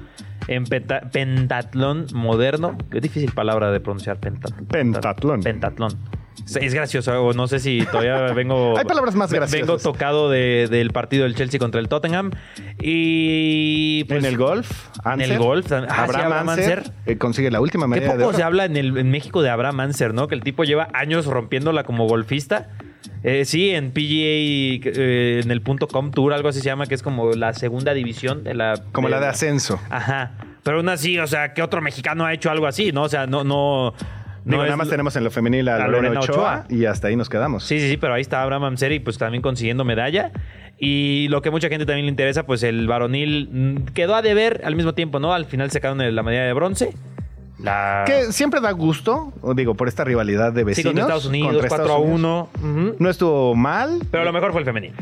En 0.48 0.66
penta- 0.66 1.02
pentatlón 1.12 2.08
moderno, 2.14 2.78
qué 2.90 3.00
difícil 3.00 3.32
palabra 3.32 3.72
de 3.72 3.80
pronunciar, 3.80 4.18
pentatlón. 4.20 4.66
Pentatlón. 4.66 5.42
Pentatlón. 5.42 5.92
Es- 6.56 6.74
gracioso, 6.74 7.24
o 7.24 7.34
no 7.34 7.48
sé 7.48 7.60
si 7.60 7.86
todavía 7.86 8.18
vengo. 8.34 8.78
Hay 8.78 8.86
palabras 8.86 9.16
más 9.16 9.32
graciosas. 9.32 9.68
Vengo 9.68 9.78
tocado 9.80 10.30
de- 10.30 10.68
del 10.70 10.92
partido 10.92 11.24
del 11.24 11.36
Chelsea 11.36 11.60
contra 11.60 11.80
el 11.80 11.88
Tottenham. 11.88 12.32
Y. 12.82 14.04
pues, 14.06 14.20
en 14.20 14.26
el 14.26 14.38
golf, 14.38 14.70
En 15.06 15.22
el 15.22 15.32
Anser, 15.32 15.38
golf. 15.40 15.72
Ah, 15.72 15.80
sí, 15.80 15.86
Abraham 15.90 16.26
Abraham 16.26 16.50
Anser, 16.50 16.78
Anser. 16.80 16.94
eh, 17.06 17.18
consigue 17.18 17.52
la 17.52 17.62
última 17.62 17.86
Qué 17.86 17.90
medalla 17.90 18.08
de 18.14 18.18
poco 18.18 18.30
oro. 18.30 18.38
se 18.38 18.44
habla 18.44 18.66
en, 18.66 18.78
el, 18.78 18.98
en 18.98 19.10
México 19.12 19.42
de 19.42 19.50
Abraham 19.50 19.80
Anser, 19.82 20.14
¿no? 20.14 20.28
Que 20.28 20.36
el 20.36 20.42
tipo 20.42 20.64
lleva 20.64 20.90
años 20.94 21.26
rompiéndola 21.26 21.84
como 21.84 22.08
golfista. 22.08 22.70
Eh, 23.24 23.46
sí, 23.46 23.70
en 23.72 23.92
PGA, 23.92 24.02
eh, 25.00 25.42
en 25.44 25.52
el 25.52 25.62
punto 25.62 25.88
.com 25.88 26.12
Tour, 26.12 26.34
algo 26.34 26.50
así 26.50 26.60
se 26.60 26.66
llama, 26.66 26.86
que 26.88 26.96
es 26.96 27.04
como 27.04 27.32
la 27.34 27.54
segunda 27.54 27.94
división 27.94 28.44
de 28.44 28.54
la... 28.56 28.74
Como 28.92 29.10
la 29.10 29.20
de 29.20 29.28
ascenso. 29.28 29.80
Ajá. 29.90 30.32
Pero 30.64 30.78
aún 30.78 30.90
así, 30.90 31.18
o 31.20 31.28
sea, 31.28 31.54
¿qué 31.54 31.62
otro 31.62 31.82
mexicano 31.82 32.26
ha 32.26 32.34
hecho 32.34 32.50
algo 32.52 32.66
así, 32.68 32.92
no? 32.92 33.04
O 33.04 33.10
sea, 33.10 33.28
no... 33.28 33.44
no 33.44 33.94
Digo, 34.44 34.58
no 34.58 34.64
nada 34.64 34.72
es- 34.72 34.78
más 34.78 34.90
tenemos 34.90 35.16
en 35.16 35.24
lo 35.24 35.32
femenil 35.32 35.68
a, 35.70 35.76
a 35.76 35.88
Lorena, 35.88 35.98
Lorena 36.10 36.20
Ochoa, 36.22 36.36
Ochoa. 36.36 36.66
y 36.70 36.86
hasta 36.86 37.08
ahí 37.08 37.16
nos 37.16 37.30
quedamos. 37.30 37.64
Sí, 37.64 37.80
sí, 37.80 37.90
sí, 37.90 37.98
pero 37.98 38.14
ahí 38.14 38.22
está 38.22 38.42
Abraham 38.42 38.64
Amseri, 38.66 39.00
pues 39.00 39.18
también 39.18 39.42
consiguiendo 39.42 39.84
medalla. 39.86 40.32
Y 40.80 41.28
lo 41.30 41.42
que 41.44 41.52
mucha 41.52 41.70
gente 41.70 41.86
también 41.86 42.06
le 42.08 42.10
interesa, 42.12 42.44
pues 42.48 42.64
el 42.64 42.88
varonil 42.88 43.50
mm, 43.52 43.76
quedó 43.94 44.16
a 44.16 44.22
deber 44.24 44.62
al 44.66 44.76
mismo 44.76 44.94
tiempo, 44.94 45.20
¿no? 45.20 45.34
Al 45.34 45.46
final 45.46 45.70
sacaron 45.70 46.02
el- 46.02 46.16
la 46.16 46.24
medalla 46.24 46.46
de 46.46 46.54
bronce. 46.54 46.94
La... 47.60 48.04
Que 48.08 48.32
siempre 48.32 48.60
da 48.60 48.72
gusto, 48.72 49.32
digo, 49.56 49.76
por 49.76 49.88
esta 49.88 50.04
rivalidad 50.04 50.52
de 50.52 50.62
Sí, 50.62 50.66
vecinos. 50.66 50.90
contra 50.94 51.04
Estados 51.04 51.26
Unidos, 51.28 51.52
contra 51.52 51.68
4 51.70 51.86
Estados 51.86 52.02
a 52.02 52.04
Unidos. 52.12 52.50
1. 52.64 52.72
Ujú. 52.88 52.96
No 52.98 53.10
estuvo 53.12 53.54
mal. 53.56 54.00
Pero 54.10 54.24
lo 54.24 54.34
mejor 54.34 54.52
fue 54.52 54.62
el 54.62 54.66
femenino. 54.66 54.96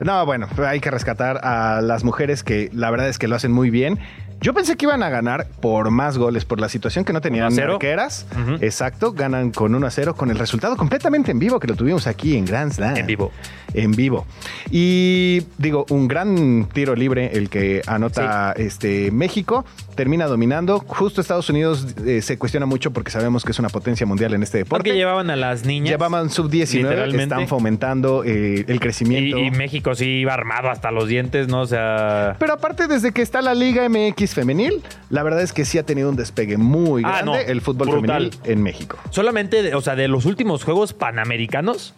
No, 0.00 0.26
bueno, 0.26 0.46
hay 0.66 0.80
que 0.80 0.90
rescatar 0.90 1.40
a 1.44 1.80
las 1.80 2.04
mujeres 2.04 2.42
que 2.42 2.70
la 2.72 2.90
verdad 2.90 3.08
es 3.08 3.18
que 3.18 3.28
lo 3.28 3.36
hacen 3.36 3.52
muy 3.52 3.70
bien. 3.70 3.98
Yo 4.40 4.52
pensé 4.52 4.76
que 4.76 4.84
iban 4.84 5.02
a 5.02 5.08
ganar 5.08 5.46
por 5.62 5.90
más 5.90 6.18
goles, 6.18 6.44
por 6.44 6.60
la 6.60 6.68
situación 6.68 7.06
que 7.06 7.14
no 7.14 7.22
tenían 7.22 7.46
1 7.46 7.52
a 7.54 7.56
0. 7.56 7.72
arqueras. 7.74 8.26
Ujú. 8.32 8.56
Exacto, 8.60 9.12
ganan 9.12 9.50
con 9.50 9.74
1 9.74 9.86
a 9.86 9.90
0, 9.90 10.14
con 10.14 10.30
el 10.30 10.38
resultado 10.38 10.76
completamente 10.76 11.30
en 11.30 11.38
vivo 11.38 11.58
que 11.58 11.66
lo 11.66 11.74
tuvimos 11.74 12.06
aquí 12.06 12.36
en 12.36 12.44
Grand 12.44 12.70
Slam. 12.72 12.96
En 12.98 13.06
vivo. 13.06 13.32
En 13.76 13.92
vivo. 13.92 14.26
Y 14.70 15.42
digo, 15.58 15.86
un 15.90 16.08
gran 16.08 16.68
tiro 16.72 16.96
libre 16.96 17.30
el 17.34 17.48
que 17.48 17.82
anota 17.86 18.52
este 18.56 19.10
México. 19.10 19.64
termina 19.94 20.26
dominando. 20.26 20.80
Justo 20.80 21.20
Estados 21.20 21.48
Unidos 21.48 21.86
eh, 22.04 22.20
se 22.22 22.38
cuestiona 22.38 22.66
mucho 22.66 22.90
porque 22.90 23.10
sabemos 23.10 23.44
que 23.44 23.52
es 23.52 23.58
una 23.58 23.68
potencia 23.68 24.06
mundial 24.06 24.34
en 24.34 24.42
este 24.42 24.58
deporte. 24.58 24.84
Porque 24.84 24.96
llevaban 24.96 25.30
a 25.30 25.36
las 25.36 25.64
niñas. 25.64 25.90
Llevaban 25.90 26.30
sub-19, 26.30 27.20
están 27.20 27.48
fomentando 27.48 28.24
eh, 28.24 28.64
el 28.66 28.80
crecimiento. 28.80 29.38
Y, 29.38 29.50
México 29.50 29.94
sí 29.94 30.06
iba 30.20 30.34
armado 30.34 30.70
hasta 30.70 30.90
los 30.90 31.08
dientes, 31.08 31.48
¿no? 31.48 31.62
O 31.62 31.66
sea. 31.66 32.36
Pero 32.38 32.54
aparte, 32.54 32.88
desde 32.88 33.12
que 33.12 33.22
está 33.22 33.40
la 33.42 33.54
Liga 33.54 33.88
MX 33.88 34.34
femenil, 34.34 34.82
la 35.10 35.22
verdad 35.22 35.42
es 35.42 35.52
que 35.52 35.64
sí 35.64 35.78
ha 35.78 35.84
tenido 35.84 36.10
un 36.10 36.16
despegue 36.16 36.56
muy 36.56 37.02
ah, 37.04 37.22
grande 37.22 37.44
el 37.50 37.60
fútbol 37.60 37.90
femenil 37.90 38.30
en 38.44 38.62
México. 38.62 38.98
Solamente, 39.10 39.74
o 39.74 39.80
sea, 39.80 39.96
de 39.96 40.08
los 40.08 40.26
últimos 40.26 40.64
Juegos 40.64 40.92
Panamericanos, 40.92 41.94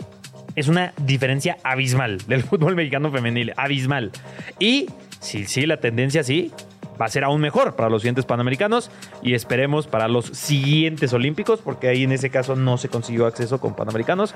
es 0.59 0.66
una 0.66 0.92
diferencia 0.97 1.57
abismal 1.62 2.18
del 2.27 2.42
fútbol 2.44 2.75
mexicano 2.75 3.12
femenil. 3.12 3.53
Abismal. 3.57 4.11
Y 4.59 4.87
si 5.21 5.47
sí, 5.47 5.66
la 5.66 5.79
tendencia 5.79 6.25
sí, 6.25 6.53
va 7.01 7.07
a 7.07 7.09
ser 7.09 7.23
aún 7.23 7.40
mejor 7.40 7.77
para 7.77 7.88
los 7.88 8.03
siguientes 8.03 8.25
Panamericanos 8.25 8.90
y 9.23 9.35
esperemos 9.35 9.87
para 9.87 10.09
los 10.09 10.27
siguientes 10.27 11.12
Olímpicos, 11.12 11.61
porque 11.61 11.88
ahí 11.88 12.03
en 12.03 12.12
ese 12.12 12.31
caso 12.31 12.57
no 12.57 12.77
se 12.77 12.88
consiguió 12.88 13.27
acceso 13.27 13.61
con 13.61 13.75
Panamericanos. 13.75 14.35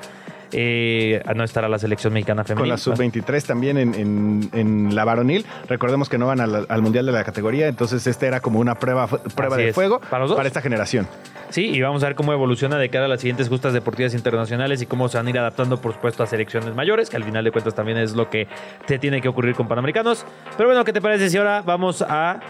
Eh, 0.53 1.23
a 1.25 1.35
no 1.35 1.45
estar 1.45 1.65
a 1.65 1.69
la 1.69 1.79
selección 1.79 2.12
mexicana 2.12 2.45
femenil. 2.45 2.62
Con 2.62 2.69
la 2.71 2.77
sub-23 2.77 3.43
también 3.45 3.79
en, 3.79 4.95
la 4.95 5.05
varonil. 5.05 5.47
Recordemos 5.69 6.09
que 6.09 6.19
no 6.19 6.27
van 6.27 6.41
al, 6.41 6.83
Mundial 6.83 7.07
de 7.07 7.12
la 7.12 7.25
categoría, 7.25 7.69
entonces 7.69 8.07
este 8.07 8.27
era 8.27 8.41
como 8.41 8.59
una 8.59 8.75
prueba, 8.75 9.07
prueba 9.07 9.57
de 9.57 9.73
fuego 9.73 10.01
¿Para, 10.01 10.27
para 10.27 10.49
esta 10.49 10.61
generación. 10.61 11.07
Sí, 11.51 11.67
y 11.67 11.81
vamos 11.81 12.03
a 12.03 12.07
ver 12.07 12.15
cómo 12.17 12.33
evoluciona 12.33 12.79
de 12.79 12.88
cara 12.88 13.05
a 13.05 13.09
las 13.09 13.21
siguientes 13.21 13.49
justas 13.49 13.73
deportivas 13.73 14.15
internacionales 14.15 14.83
y 14.83 14.87
cómo 14.87 15.09
se 15.09 15.19
van 15.19 15.27
a 15.27 15.31
ir 15.31 15.38
adaptando, 15.38 15.81
por 15.81 15.93
supuesto, 15.93 16.23
a 16.23 16.27
selecciones 16.27 16.75
mayores, 16.75 17.09
que 17.09 17.17
al 17.17 17.25
final 17.25 17.45
de 17.45 17.53
cuentas 17.53 17.75
también 17.75 17.99
es 17.99 18.15
lo 18.15 18.29
que 18.29 18.49
te 18.87 18.99
tiene 18.99 19.21
que 19.21 19.29
ocurrir 19.29 19.55
con 19.55 19.69
Panamericanos. 19.69 20.27
Pero 20.57 20.69
bueno, 20.69 20.85
¿qué 20.85 20.93
te 20.93 21.01
parece 21.01 21.31
si 21.31 21.38
ahora 21.38 21.62
vamos 21.62 22.03
a 22.03 22.41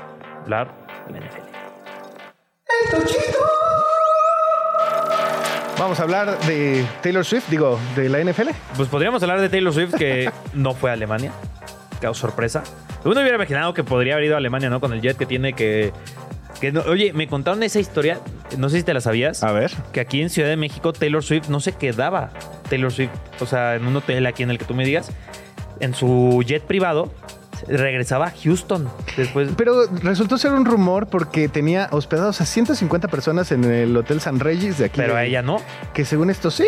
hablar 0.43 0.69
de 1.09 1.21
NFL. 1.21 1.53
Vamos 5.83 5.99
a 5.99 6.05
hablar 6.05 6.39
de 6.47 6.87
Taylor 7.03 7.25
Swift, 7.25 7.49
digo, 7.51 7.77
de 7.97 8.09
la 8.09 8.21
NFL. 8.21 8.51
Pues 8.77 8.89
podríamos 8.89 9.21
hablar 9.25 9.41
de 9.41 9.49
Taylor 9.49 9.75
Swift 9.75 9.97
que 9.97 10.31
no 10.55 10.75
fue 10.75 10.91
a 10.91 10.93
Alemania. 10.93 11.33
Causó 12.01 12.29
sorpresa. 12.29 12.63
Uno 13.05 13.21
hubiera 13.21 13.35
imaginado 13.35 13.75
que 13.75 13.83
podría 13.83 14.13
haber 14.13 14.27
ido 14.27 14.35
a 14.37 14.39
Alemania, 14.39 14.71
¿no? 14.71 14.79
Con 14.79 14.93
el 14.93 15.01
jet 15.01 15.17
que 15.17 15.27
tiene 15.27 15.55
que. 15.55 15.93
que 16.61 16.71
oye, 16.87 17.13
me 17.13 17.27
contaron 17.27 17.65
esa 17.65 17.81
historia, 17.81 18.21
no 18.59 18.69
sé 18.69 18.77
si 18.77 18.83
te 18.85 18.95
la 18.95 19.01
sabías. 19.01 19.43
A 19.43 19.51
ver. 19.51 19.73
Que 19.93 19.99
aquí 19.99 20.23
en 20.23 20.31
Ciudad 20.31 20.49
de 20.49 20.57
México 20.57 20.93
Taylor 20.93 21.25
Swift 21.25 21.49
no 21.49 21.59
se 21.59 21.73
quedaba. 21.73 22.31
Taylor 22.71 22.93
Swift, 22.93 23.11
o 23.41 23.47
sea, 23.47 23.75
en 23.75 23.85
un 23.85 23.97
hotel 23.97 24.25
aquí 24.27 24.45
en 24.45 24.53
el 24.53 24.59
que 24.59 24.65
tú 24.65 24.75
me 24.75 24.85
digas, 24.85 25.11
en 25.81 25.97
su 25.97 26.45
jet 26.47 26.63
privado, 26.63 27.13
regresaba 27.67 28.27
a 28.27 28.31
Houston 28.31 28.89
después. 29.17 29.51
Pero 29.57 29.87
resultó 30.03 30.39
ser 30.39 30.53
un 30.53 30.65
rumor 30.65 31.07
porque 31.07 31.49
tenía 31.49 31.89
hospedados 31.91 32.41
a 32.41 32.47
150 32.47 33.09
personas 33.09 33.53
en 33.53 33.65
el 33.65 33.97
Hotel 33.97 34.21
San 34.21 34.41
Regis 34.41 34.79
de 34.79 34.87
aquí. 34.87 34.97
Pero 34.97 35.17
a 35.17 35.25
ella 35.25 35.43
no. 35.43 35.59
Que 35.95 36.05
según 36.05 36.31
esto 36.31 36.51
sí. 36.51 36.67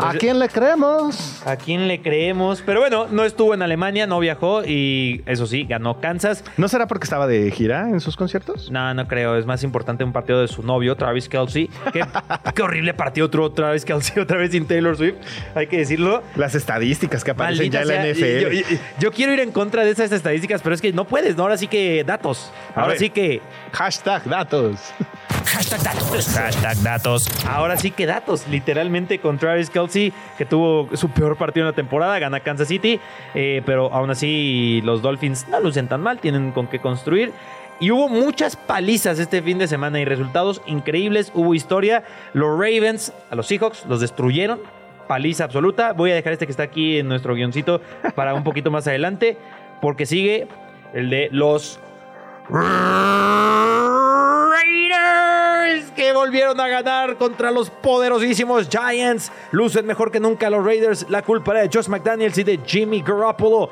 ¿A 0.00 0.14
quién 0.14 0.38
le 0.38 0.48
creemos? 0.48 1.42
¿A 1.46 1.56
quién 1.56 1.86
le 1.86 2.00
creemos? 2.00 2.62
Pero 2.64 2.80
bueno, 2.80 3.06
no 3.10 3.24
estuvo 3.24 3.54
en 3.54 3.62
Alemania, 3.62 4.06
no 4.06 4.18
viajó 4.18 4.64
y 4.64 5.22
eso 5.26 5.46
sí, 5.46 5.64
ganó 5.64 6.00
Kansas. 6.00 6.42
¿No 6.56 6.68
será 6.68 6.86
porque 6.86 7.04
estaba 7.04 7.26
de 7.26 7.50
gira 7.50 7.88
en 7.88 8.00
sus 8.00 8.16
conciertos? 8.16 8.70
No, 8.70 8.94
no 8.94 9.06
creo. 9.06 9.36
Es 9.36 9.46
más 9.46 9.62
importante 9.62 10.02
un 10.02 10.12
partido 10.12 10.40
de 10.40 10.48
su 10.48 10.62
novio, 10.62 10.96
Travis 10.96 11.28
Kelsey. 11.28 11.68
Qué, 11.92 12.02
qué 12.54 12.62
horrible 12.62 12.94
partido 12.94 13.26
otro 13.26 13.50
Travis 13.52 13.84
Kelsey 13.84 14.22
otra 14.22 14.38
vez 14.38 14.52
sin 14.52 14.66
Taylor 14.66 14.96
Swift. 14.96 15.16
Hay 15.54 15.66
que 15.66 15.78
decirlo. 15.78 16.22
Las 16.36 16.54
estadísticas 16.54 17.22
que 17.22 17.32
aparecen 17.32 17.70
ya 17.70 17.82
en 17.82 17.88
la 17.88 18.06
NFL. 18.06 18.74
Yo, 18.98 19.12
quiero 19.12 19.32
ir 19.32 19.40
en 19.40 19.52
contra 19.52 19.84
de 19.84 19.90
esas 19.90 20.12
estadísticas, 20.12 20.62
pero 20.62 20.74
es 20.74 20.80
que 20.80 20.92
no 20.92 21.04
puedes, 21.04 21.36
¿no? 21.36 21.42
Ahora 21.42 21.56
sí 21.56 21.68
que 21.68 22.04
datos. 22.04 22.50
Ahora 22.74 22.96
sí 22.96 23.10
que. 23.10 23.40
Hashtag 23.72 24.24
datos. 24.24 24.92
Hashtag 25.50 25.82
datos. 25.82 26.28
Hashtag 26.28 26.76
datos. 26.82 27.28
Ahora 27.44 27.76
sí 27.76 27.90
que 27.90 28.06
datos. 28.06 28.46
Literalmente 28.46 29.18
con 29.18 29.36
Travis 29.36 29.68
Kelsey, 29.68 30.12
que 30.38 30.44
tuvo 30.44 30.88
su 30.96 31.10
peor 31.10 31.36
partido 31.36 31.66
en 31.66 31.72
la 31.72 31.74
temporada, 31.74 32.16
gana 32.20 32.38
Kansas 32.38 32.68
City. 32.68 33.00
Eh, 33.34 33.60
pero 33.66 33.92
aún 33.92 34.10
así, 34.10 34.80
los 34.84 35.02
Dolphins 35.02 35.48
no 35.48 35.58
lucen 35.58 35.88
tan 35.88 36.02
mal, 36.02 36.20
tienen 36.20 36.52
con 36.52 36.68
qué 36.68 36.78
construir. 36.78 37.32
Y 37.80 37.90
hubo 37.90 38.08
muchas 38.08 38.54
palizas 38.54 39.18
este 39.18 39.42
fin 39.42 39.58
de 39.58 39.66
semana 39.66 39.98
y 39.98 40.04
resultados 40.04 40.62
increíbles. 40.66 41.32
Hubo 41.34 41.52
historia. 41.52 42.04
Los 42.32 42.50
Ravens 42.50 43.12
a 43.28 43.34
los 43.34 43.48
Seahawks 43.48 43.86
los 43.86 44.00
destruyeron. 44.00 44.60
Paliza 45.08 45.42
absoluta. 45.42 45.94
Voy 45.94 46.12
a 46.12 46.14
dejar 46.14 46.32
este 46.32 46.46
que 46.46 46.52
está 46.52 46.62
aquí 46.62 46.98
en 46.98 47.08
nuestro 47.08 47.34
guioncito 47.34 47.80
para 48.14 48.34
un 48.34 48.44
poquito 48.44 48.70
más 48.70 48.86
adelante. 48.86 49.36
Porque 49.80 50.06
sigue 50.06 50.46
el 50.94 51.10
de 51.10 51.28
los 51.32 51.80
Raiders 54.52 55.90
que 55.92 56.12
volvieron 56.12 56.60
a 56.60 56.68
ganar 56.68 57.16
contra 57.16 57.50
los 57.50 57.70
poderosísimos 57.70 58.68
Giants. 58.68 59.30
Lucen 59.52 59.86
mejor 59.86 60.10
que 60.10 60.20
nunca 60.20 60.50
los 60.50 60.64
Raiders. 60.64 61.06
La 61.08 61.22
culpa 61.22 61.52
era 61.52 61.60
de 61.62 61.70
Josh 61.72 61.88
McDaniels 61.88 62.38
y 62.38 62.44
de 62.44 62.58
Jimmy 62.66 63.02
Garoppolo. 63.02 63.70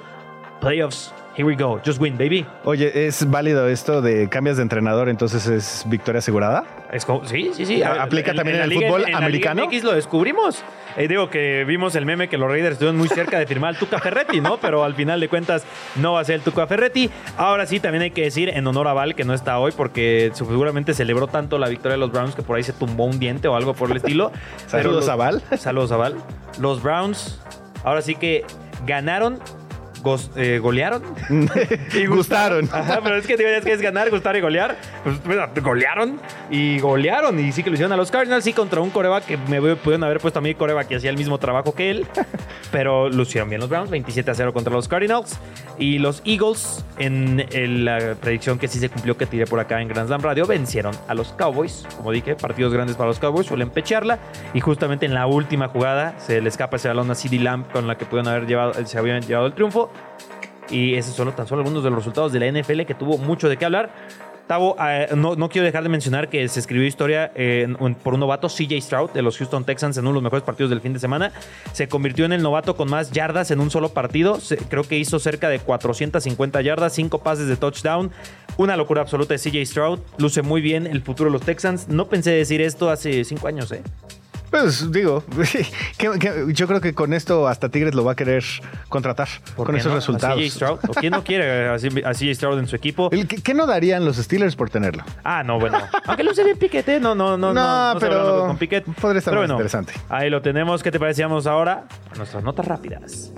Playoffs 0.61 1.12
Here 1.38 1.46
we 1.46 1.55
go. 1.55 1.81
Just 1.87 2.01
win, 2.01 2.18
baby. 2.18 2.44
Oye, 2.64 3.07
¿es 3.07 3.31
válido 3.31 3.68
esto 3.68 4.03
de 4.03 4.29
cambias 4.29 4.57
de 4.57 4.64
entrenador, 4.64 5.09
entonces 5.09 5.46
es 5.46 5.85
victoria 5.87 6.18
asegurada? 6.18 6.64
Es 6.92 7.07
sí, 7.27 7.53
sí, 7.55 7.64
sí. 7.64 7.81
¿Aplica 7.81 8.35
también 8.35 8.57
en, 8.57 8.62
el 8.64 8.72
fútbol 8.72 9.05
americano? 9.14 9.68
En 9.70 9.85
lo 9.85 9.92
descubrimos. 9.92 10.64
Eh, 10.96 11.07
digo 11.07 11.31
que 11.31 11.64
vimos 11.64 11.94
el 11.94 12.07
meme 12.07 12.27
que 12.29 12.38
los 12.38 12.51
Raiders 12.51 12.72
estuvieron 12.72 12.96
muy 12.96 13.07
cerca 13.07 13.38
de 13.38 13.46
firmar 13.46 13.74
al 13.74 13.79
Tuca 13.79 14.01
Ferretti, 14.01 14.40
¿no? 14.40 14.57
Pero 14.57 14.83
al 14.83 14.96
final 14.96 15.20
de 15.20 15.29
cuentas 15.29 15.64
no 15.94 16.14
va 16.14 16.20
a 16.22 16.24
ser 16.24 16.35
el 16.35 16.40
Tuca 16.40 16.66
Ferretti. 16.66 17.09
Ahora 17.37 17.66
sí, 17.66 17.79
también 17.79 18.03
hay 18.03 18.11
que 18.11 18.22
decir 18.22 18.48
en 18.48 18.66
honor 18.66 18.88
a 18.88 18.92
Val, 18.92 19.14
que 19.14 19.22
no 19.22 19.33
está 19.33 19.61
hoy, 19.61 19.70
porque 19.70 20.33
seguramente 20.35 20.92
celebró 20.92 21.29
tanto 21.29 21.57
la 21.59 21.68
victoria 21.68 21.92
de 21.92 21.98
los 21.98 22.11
Browns 22.11 22.35
que 22.35 22.42
por 22.42 22.57
ahí 22.57 22.64
se 22.64 22.72
tumbó 22.72 23.05
un 23.05 23.20
diente 23.20 23.46
o 23.46 23.55
algo 23.55 23.74
por 23.74 23.92
el 23.92 23.98
estilo. 23.98 24.33
saludos 24.66 25.09
a 25.09 25.14
Val. 25.14 25.40
Saludos 25.57 25.92
a 25.92 25.98
Val. 25.98 26.16
Los 26.59 26.83
Browns, 26.83 27.40
ahora 27.85 28.03
sí 28.03 28.16
que 28.16 28.44
ganaron 28.85 29.38
eh, 30.37 30.59
golearon 30.59 31.03
y 31.95 32.07
gustaron. 32.07 32.69
Ajá, 32.73 33.01
pero 33.03 33.17
es 33.17 33.27
que 33.27 33.35
es 33.35 33.65
que 33.65 33.73
es 33.73 33.81
ganar, 33.81 34.11
gustar 34.11 34.37
y 34.37 34.41
golear. 34.41 34.77
Pues 35.05 35.63
golearon 35.63 36.21
y 36.51 36.79
golearon. 36.81 37.39
Y 37.39 37.53
sí 37.53 37.63
que 37.63 37.71
lo 37.71 37.75
hicieron 37.75 37.93
a 37.93 37.97
los 37.97 38.11
Cardinals, 38.11 38.45
sí, 38.45 38.53
contra 38.53 38.81
un 38.81 38.91
coreback 38.91 39.27
que 39.27 39.37
me 39.37 39.61
pudieron 39.77 40.05
haber 40.05 40.21
puesto 40.21 40.39
a 40.39 40.43
mí 40.43 40.55
coreback 40.55 40.89
que 40.89 40.97
hacía 40.97 41.11
el 41.11 41.17
mismo 41.17 41.39
trabajo 41.39 41.75
que 41.75 41.91
él. 41.91 42.07
pero 42.71 43.09
lucieron 43.09 43.49
bien 43.49 43.61
los 43.61 43.71
Browns, 43.71 43.91
27 43.91 44.31
a 44.31 44.35
0 44.35 44.53
contra 44.53 44.73
los 44.73 44.89
Cardinals. 44.89 45.39
Y 45.79 45.99
los 45.99 46.23
Eagles, 46.25 46.85
en 46.99 47.85
la 47.85 48.17
predicción 48.21 48.59
que 48.59 48.67
sí 48.67 48.81
se 48.81 48.89
cumplió 48.89 49.17
que 49.17 49.27
tiré 49.27 49.47
por 49.47 49.61
acá 49.61 49.81
en 49.81 49.89
Grand 49.89 50.09
Slam 50.09 50.21
Radio, 50.23 50.47
vencieron 50.47 50.95
a 51.07 51.15
los 51.15 51.33
Cowboys. 51.33 51.87
Como 51.97 52.11
dije, 52.11 52.35
partidos 52.35 52.73
grandes 52.73 52.97
para 52.97 53.09
los 53.09 53.19
Cowboys, 53.19 53.47
suelen 53.47 53.71
pecharla. 53.71 54.19
Y 54.55 54.61
justamente 54.61 55.07
en 55.07 55.15
la 55.15 55.27
última 55.27 55.69
jugada 55.69 56.19
se 56.19 56.41
le 56.41 56.49
escapa 56.49 56.77
ese 56.77 56.89
balón 56.89 57.11
a 57.11 57.15
CD 57.15 57.39
Lamb 57.39 57.71
con 57.71 57.87
la 57.87 57.97
que 57.97 58.07
pudieron 58.07 58.29
haber 58.29 58.47
llevado, 58.47 58.75
se 58.85 58.99
habían 58.99 59.23
llevado 59.23 59.47
el 59.47 59.55
triunfo. 59.55 59.88
Y 60.70 60.94
esos 60.94 61.14
son 61.14 61.33
tan 61.33 61.46
solo 61.46 61.62
algunos 61.62 61.83
de 61.83 61.90
los 61.90 61.98
resultados 61.98 62.33
de 62.33 62.40
la 62.40 62.61
NFL 62.61 62.83
que 62.83 62.94
tuvo 62.94 63.18
mucho 63.18 63.48
de 63.48 63.57
qué 63.57 63.64
hablar. 63.64 63.90
Tavo, 64.48 64.77
eh, 64.81 65.09
no, 65.14 65.48
quiero 65.51 65.66
dejar 65.66 65.83
de 65.83 65.90
mencionar 65.90 66.31
que 66.31 66.48
se 66.48 66.59
escribió 66.59 66.87
historia 66.87 67.31
eh, 67.35 67.68
por 68.03 68.14
un 68.14 68.20
novato, 68.20 68.48
CJ 68.48 68.81
Stroud, 68.81 69.11
de 69.11 69.20
los 69.20 69.37
Houston 69.37 69.64
Texans, 69.64 69.98
en 69.98 70.05
uno 70.05 70.12
de 70.12 70.14
los 70.14 70.22
mejores 70.22 70.42
partidos 70.42 70.70
del 70.70 70.81
fin 70.81 70.94
de 70.94 70.98
semana. 70.98 71.33
Se 71.72 71.87
convirtió 71.87 72.24
en 72.24 72.33
el 72.33 72.42
novato 72.42 72.74
con 72.74 72.88
más 72.88 73.11
yardas 73.11 73.51
en 73.51 73.61
un 73.61 73.70
solo 73.70 73.90
partido. 73.90 74.38
creo 74.70 74.85
que 74.85 74.96
hizo 74.96 75.18
cerca 75.18 75.51
de 75.51 75.59
450 75.59 76.62
yardas, 76.62 76.94
5 76.94 77.18
pases 77.22 77.46
de 77.46 77.57
touchdown. 77.57 78.11
Una 78.57 78.77
locura 78.79 79.03
absoluta 79.03 79.35
de 79.35 79.38
CJ 79.38 79.66
Stroud. 79.66 80.01
Luce 80.16 80.40
muy 80.40 80.62
bien 80.62 80.87
el 80.87 81.03
futuro 81.03 81.29
de 81.29 81.35
los 81.35 81.42
Texans. 81.42 81.88
No 81.88 82.07
pensé 82.09 82.31
decir 82.31 82.62
esto 82.62 82.88
hace 82.88 83.24
5 83.24 83.46
años, 83.48 83.70
¿eh? 83.70 83.83
Pues 84.51 84.91
digo, 84.91 85.23
yo 86.49 86.67
creo 86.67 86.81
que 86.81 86.95
con 86.95 87.13
esto 87.13 87.49
hasta 87.49 87.69
Tigres 87.69 87.95
lo 87.95 88.05
va 88.05 88.13
a 88.13 88.17
querer 88.17 88.45
contratar 88.89 89.29
con 89.57 89.77
esos 89.77 89.93
resultados. 89.93 90.41
Stroud? 90.51 90.79
¿O 90.89 90.95
quién 90.95 91.13
no 91.13 91.23
quiere 91.23 91.69
a 91.69 91.79
CJ 91.79 92.35
Stroud 92.35 92.59
en 92.59 92.67
su 92.67 92.77
equipo? 92.77 93.11
¿Qué, 93.11 93.55
no 93.55 93.67
darían 93.67 94.05
los 94.05 94.17
Steelers 94.17 94.57
por 94.57 94.71
tenerlo? 94.71 95.05
Ah, 95.25 95.43
no, 95.43 95.59
bueno. 95.59 95.79
Aunque 96.07 96.25
lo 96.25 96.33
bien 96.33 96.59
Piquete, 96.59 97.01
no, 97.01 97.15
no, 97.15 97.37
no. 97.37 97.53
No, 97.53 97.95
no 97.95 98.01
pero 98.01 98.47
con 98.47 98.57
Piquet. 98.57 98.85
podría 99.01 99.19
estar 99.19 99.35
más 99.35 99.51
interesante. 99.51 99.93
Ahí 100.09 100.31
lo 100.31 100.41
tenemos. 100.43 100.83
¿Qué 100.83 100.91
te 100.91 100.99
parecíamos 100.99 101.47
ahora? 101.47 101.85
Nuestras 102.17 102.43
notas 102.43 102.67
rápidas. 102.67 103.33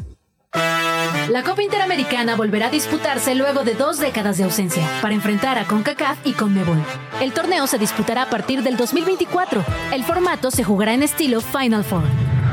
La 1.29 1.42
Copa 1.42 1.62
Interamericana 1.62 2.37
volverá 2.37 2.66
a 2.66 2.70
disputarse 2.70 3.35
luego 3.35 3.64
de 3.64 3.75
dos 3.75 3.99
décadas 3.99 4.38
de 4.38 4.44
ausencia 4.44 4.87
para 5.01 5.14
enfrentar 5.14 5.59
a 5.59 5.66
CONCACAF 5.66 6.18
y 6.25 6.33
CONMEBOL. 6.33 6.83
El 7.20 7.33
torneo 7.33 7.66
se 7.66 7.79
disputará 7.79 8.23
a 8.23 8.31
partir 8.31 8.62
del 8.62 8.77
2024. 8.77 9.64
El 9.92 10.05
formato 10.05 10.51
se 10.51 10.64
jugará 10.64 10.94
en 10.94 11.03
estilo 11.03 11.40
Final 11.40 11.85
Four. 11.85 12.05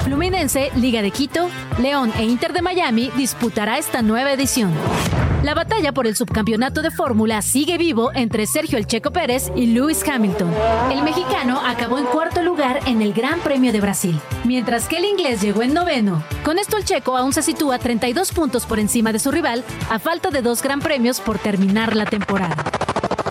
Fluminense, 0.03 0.71
Liga 0.75 1.01
de 1.01 1.11
Quito, 1.11 1.49
León 1.79 2.13
e 2.17 2.23
Inter 2.23 2.53
de 2.53 2.61
Miami 2.61 3.11
disputará 3.15 3.77
esta 3.77 4.01
nueva 4.01 4.31
edición. 4.31 4.73
La 5.43 5.53
batalla 5.53 5.93
por 5.93 6.07
el 6.07 6.15
subcampeonato 6.15 6.81
de 6.81 6.91
Fórmula 6.91 7.41
sigue 7.41 7.77
vivo 7.77 8.11
entre 8.13 8.47
Sergio 8.47 8.77
El 8.77 8.87
Checo 8.87 9.11
Pérez 9.11 9.51
y 9.55 9.67
Lewis 9.67 10.03
Hamilton. 10.07 10.51
El 10.91 11.03
mexicano 11.03 11.61
acabó 11.63 11.99
en 11.99 12.05
cuarto 12.05 12.41
lugar 12.41 12.79
en 12.85 13.01
el 13.01 13.13
Gran 13.13 13.39
Premio 13.41 13.71
de 13.71 13.79
Brasil, 13.79 14.19
mientras 14.45 14.87
que 14.87 14.97
el 14.97 15.05
inglés 15.05 15.41
llegó 15.41 15.61
en 15.61 15.73
noveno. 15.73 16.23
Con 16.43 16.57
esto 16.57 16.75
el 16.77 16.85
checo 16.85 17.15
aún 17.15 17.33
se 17.33 17.43
sitúa 17.43 17.77
32 17.77 18.31
puntos 18.31 18.65
por 18.65 18.79
encima 18.79 19.13
de 19.13 19.19
su 19.19 19.31
rival, 19.31 19.63
a 19.89 19.99
falta 19.99 20.31
de 20.31 20.41
dos 20.41 20.61
Gran 20.63 20.79
Premios 20.79 21.19
por 21.19 21.37
terminar 21.37 21.95
la 21.95 22.05
temporada. 22.05 22.86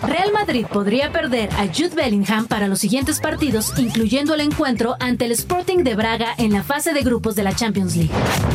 Real 0.07 0.31
Madrid 0.31 0.65
podría 0.71 1.11
perder 1.11 1.49
a 1.53 1.67
Jude 1.67 1.93
Bellingham 1.93 2.47
para 2.47 2.69
los 2.69 2.79
siguientes 2.79 3.19
partidos, 3.19 3.77
incluyendo 3.77 4.33
el 4.33 4.41
encuentro 4.41 4.95
ante 5.01 5.25
el 5.25 5.33
Sporting 5.33 5.79
de 5.79 5.95
Braga 5.95 6.33
en 6.37 6.53
la 6.53 6.63
fase 6.63 6.93
de 6.93 7.01
grupos 7.01 7.35
de 7.35 7.43
la 7.43 7.53
Champions 7.53 7.95
League. 7.97 8.11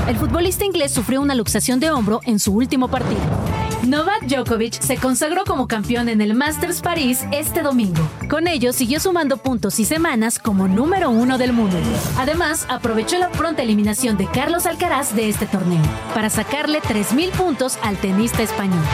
El 0.09 0.17
futbolista 0.17 0.65
inglés 0.65 0.93
sufrió 0.93 1.21
una 1.21 1.35
luxación 1.35 1.79
de 1.79 1.91
hombro 1.91 2.21
en 2.25 2.39
su 2.39 2.53
último 2.53 2.89
partido. 2.89 3.21
Novak 3.87 4.23
Djokovic 4.23 4.81
se 4.81 4.97
consagró 4.97 5.45
como 5.45 5.69
campeón 5.69 6.09
en 6.09 6.23
el 6.23 6.35
Masters 6.35 6.81
París 6.81 7.25
este 7.33 7.63
domingo. 7.63 8.03
Con 8.31 8.49
ello 8.49 8.73
siguió 8.73 8.99
sumando 9.01 9.37
puntos 9.37 9.79
y 9.79 9.85
semanas 9.85 10.39
como 10.39 10.69
número 10.69 11.11
uno 11.11 11.37
del 11.37 11.53
mundo. 11.53 11.77
Además, 12.17 12.65
aprovechó 12.71 13.19
la 13.19 13.29
pronta 13.31 13.63
eliminación 13.63 14.17
de 14.17 14.27
Carlos 14.27 14.65
Alcaraz 14.65 15.15
de 15.15 15.29
este 15.29 15.47
torneo 15.47 15.83
para 16.15 16.31
sacarle 16.31 16.81
3.000 16.81 17.31
puntos 17.33 17.77
al 17.83 17.97
tenista 17.99 18.43
español. 18.43 18.85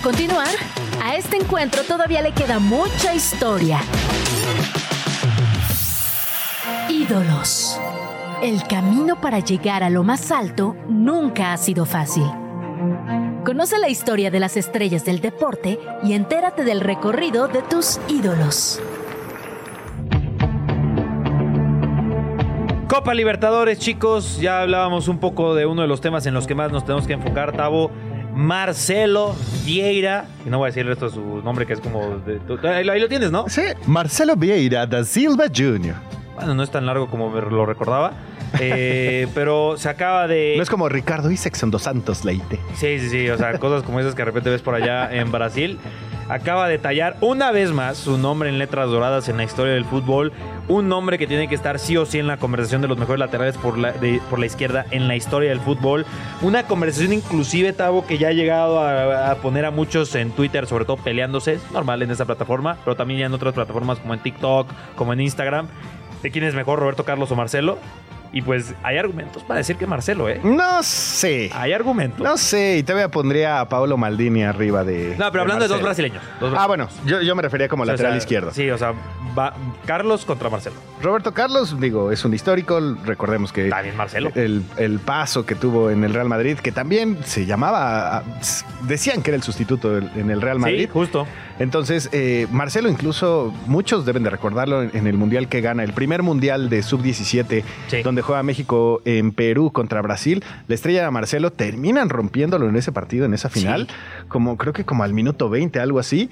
Continuar? 0.00 0.48
A 1.02 1.16
este 1.16 1.36
encuentro 1.36 1.82
todavía 1.82 2.22
le 2.22 2.32
queda 2.32 2.58
mucha 2.58 3.14
historia. 3.14 3.80
Ídolos. 6.88 7.80
El 8.42 8.62
camino 8.64 9.20
para 9.20 9.40
llegar 9.40 9.82
a 9.82 9.90
lo 9.90 10.04
más 10.04 10.30
alto 10.30 10.76
nunca 10.88 11.52
ha 11.52 11.56
sido 11.56 11.86
fácil. 11.86 12.24
Conoce 13.44 13.78
la 13.78 13.88
historia 13.88 14.30
de 14.30 14.40
las 14.40 14.56
estrellas 14.56 15.04
del 15.04 15.20
deporte 15.20 15.78
y 16.02 16.12
entérate 16.14 16.64
del 16.64 16.80
recorrido 16.80 17.48
de 17.48 17.62
tus 17.62 18.00
ídolos. 18.08 18.80
Copa 22.88 23.14
Libertadores, 23.14 23.78
chicos. 23.78 24.38
Ya 24.40 24.62
hablábamos 24.62 25.08
un 25.08 25.18
poco 25.18 25.54
de 25.54 25.66
uno 25.66 25.82
de 25.82 25.88
los 25.88 26.00
temas 26.00 26.26
en 26.26 26.34
los 26.34 26.46
que 26.46 26.54
más 26.54 26.72
nos 26.72 26.84
tenemos 26.84 27.06
que 27.06 27.14
enfocar, 27.14 27.52
Tavo. 27.52 27.90
Marcelo 28.36 29.34
Vieira, 29.64 30.26
y 30.44 30.50
no 30.50 30.58
voy 30.58 30.66
a 30.66 30.68
decir 30.68 30.82
el 30.82 30.88
resto 30.88 31.06
de 31.06 31.12
su 31.12 31.42
nombre, 31.42 31.64
que 31.64 31.72
es 31.72 31.80
como. 31.80 32.20
ahí, 32.64 33.00
lo 33.00 33.08
tienes, 33.08 33.32
¿no? 33.32 33.48
Sí, 33.48 33.62
Marcelo 33.86 34.36
Vieira 34.36 34.86
da 34.86 35.04
Silva 35.04 35.46
Jr. 35.46 35.94
Bueno, 36.34 36.54
no 36.54 36.62
es 36.62 36.70
tan 36.70 36.84
largo 36.84 37.08
como 37.08 37.30
lo 37.30 37.64
recordaba. 37.64 38.12
Eh, 38.60 39.26
pero 39.34 39.78
se 39.78 39.88
acaba 39.88 40.28
de. 40.28 40.52
No 40.54 40.62
es 40.62 40.68
como 40.68 40.90
Ricardo 40.90 41.30
Isaacson 41.30 41.70
dos 41.70 41.84
Santos 41.84 42.26
Leite. 42.26 42.60
Sí, 42.74 43.00
sí, 43.00 43.08
sí. 43.08 43.30
O 43.30 43.38
sea, 43.38 43.58
cosas 43.58 43.82
como 43.82 44.00
esas 44.00 44.14
que 44.14 44.20
de 44.20 44.26
repente 44.26 44.50
ves 44.50 44.60
por 44.60 44.74
allá 44.74 45.10
en 45.14 45.32
Brasil. 45.32 45.78
Acaba 46.28 46.66
de 46.66 46.78
tallar 46.78 47.16
una 47.20 47.52
vez 47.52 47.70
más 47.70 47.98
su 47.98 48.18
nombre 48.18 48.48
en 48.48 48.58
letras 48.58 48.90
doradas 48.90 49.28
en 49.28 49.36
la 49.36 49.44
historia 49.44 49.74
del 49.74 49.84
fútbol. 49.84 50.32
Un 50.66 50.88
nombre 50.88 51.18
que 51.18 51.28
tiene 51.28 51.46
que 51.46 51.54
estar 51.54 51.78
sí 51.78 51.96
o 51.96 52.04
sí 52.04 52.18
en 52.18 52.26
la 52.26 52.36
conversación 52.36 52.82
de 52.82 52.88
los 52.88 52.98
mejores 52.98 53.20
laterales 53.20 53.56
por 53.56 53.78
la, 53.78 53.94
por 54.28 54.40
la 54.40 54.46
izquierda 54.46 54.86
en 54.90 55.06
la 55.06 55.14
historia 55.14 55.50
del 55.50 55.60
fútbol. 55.60 56.04
Una 56.42 56.64
conversación 56.64 57.12
inclusive, 57.12 57.72
Tavo, 57.72 58.06
que 58.06 58.18
ya 58.18 58.28
ha 58.28 58.32
llegado 58.32 58.80
a, 58.80 59.36
poner 59.36 59.64
a 59.66 59.70
muchos 59.70 60.12
en 60.16 60.32
Twitter, 60.32 60.66
sobre 60.66 60.84
todo 60.84 60.96
peleándose. 60.96 61.60
Normal 61.72 62.02
en 62.02 62.10
esa 62.10 62.24
plataforma, 62.24 62.76
pero 62.84 62.96
también 62.96 63.20
ya 63.20 63.26
en 63.26 63.34
otras 63.34 63.54
plataformas 63.54 64.00
como 64.00 64.14
en 64.14 64.20
TikTok, 64.20 64.68
como 64.96 65.12
en 65.12 65.20
Instagram. 65.20 65.68
¿De 66.22 66.32
quién 66.32 66.44
es 66.44 66.54
mejor, 66.54 66.80
Roberto 66.80 67.04
Carlos 67.04 67.30
o 67.30 67.36
Marcelo? 67.36 67.78
Y 68.36 68.42
pues 68.42 68.74
hay 68.82 68.98
argumentos 68.98 69.42
para 69.44 69.56
decir 69.56 69.76
que 69.76 69.86
Marcelo, 69.86 70.28
¿eh? 70.28 70.38
No 70.44 70.82
sé. 70.82 71.50
Hay 71.54 71.72
argumentos. 71.72 72.20
No 72.20 72.36
sé. 72.36 72.76
Y 72.76 72.82
todavía 72.82 73.10
pondría 73.10 73.60
a 73.60 73.68
Paolo 73.70 73.96
Maldini 73.96 74.42
arriba 74.44 74.84
de. 74.84 75.16
No, 75.18 75.32
pero 75.32 75.40
hablando 75.40 75.64
de 75.66 75.68
dos 75.68 75.80
brasileños, 75.80 76.22
Ah, 76.54 76.66
bueno. 76.66 76.86
Yo, 77.06 77.34
me 77.34 77.40
refería 77.40 77.66
como 77.66 77.86
lateral 77.86 78.14
izquierdo. 78.14 78.52
Sí, 78.52 78.68
o 78.68 78.76
sea, 78.76 78.92
va 79.38 79.54
Carlos 79.86 80.26
contra 80.26 80.50
Marcelo. 80.50 80.76
Roberto 81.00 81.32
Carlos, 81.32 81.80
digo, 81.80 82.12
es 82.12 82.26
un 82.26 82.34
histórico. 82.34 82.78
Recordemos 83.06 83.54
que. 83.54 83.70
También 83.70 83.96
Marcelo. 83.96 84.30
El, 84.34 84.62
el 84.76 84.98
paso 84.98 85.46
que 85.46 85.54
tuvo 85.54 85.88
en 85.90 86.04
el 86.04 86.12
Real 86.12 86.28
Madrid, 86.28 86.58
que 86.58 86.72
también 86.72 87.16
se 87.24 87.46
llamaba. 87.46 88.22
Decían 88.82 89.22
que 89.22 89.30
era 89.30 89.36
el 89.36 89.42
sustituto 89.44 89.96
en 89.96 90.30
el 90.30 90.42
Real 90.42 90.58
Madrid. 90.58 90.80
Sí, 90.82 90.90
justo. 90.92 91.26
Entonces, 91.58 92.08
eh, 92.12 92.46
Marcelo, 92.50 92.88
incluso 92.88 93.52
muchos 93.66 94.04
deben 94.04 94.22
de 94.22 94.30
recordarlo 94.30 94.82
en, 94.82 95.06
el 95.06 95.16
mundial 95.16 95.48
que 95.48 95.60
gana, 95.60 95.84
el 95.84 95.92
primer 95.92 96.22
mundial 96.22 96.68
de 96.68 96.82
sub-17, 96.82 97.64
donde 98.02 98.22
juega 98.22 98.42
México 98.42 99.00
en 99.04 99.32
Perú 99.32 99.70
contra 99.72 100.02
Brasil. 100.02 100.44
La 100.68 100.74
estrella 100.74 101.04
de 101.04 101.10
Marcelo 101.10 101.50
terminan 101.50 102.08
rompiéndolo 102.08 102.68
en 102.68 102.76
ese 102.76 102.92
partido, 102.92 103.24
en 103.24 103.34
esa 103.34 103.48
final, 103.48 103.88
como 104.28 104.56
creo 104.56 104.72
que 104.72 104.84
como 104.84 105.02
al 105.02 105.14
minuto 105.14 105.48
20, 105.48 105.80
algo 105.80 105.98
así. 105.98 106.28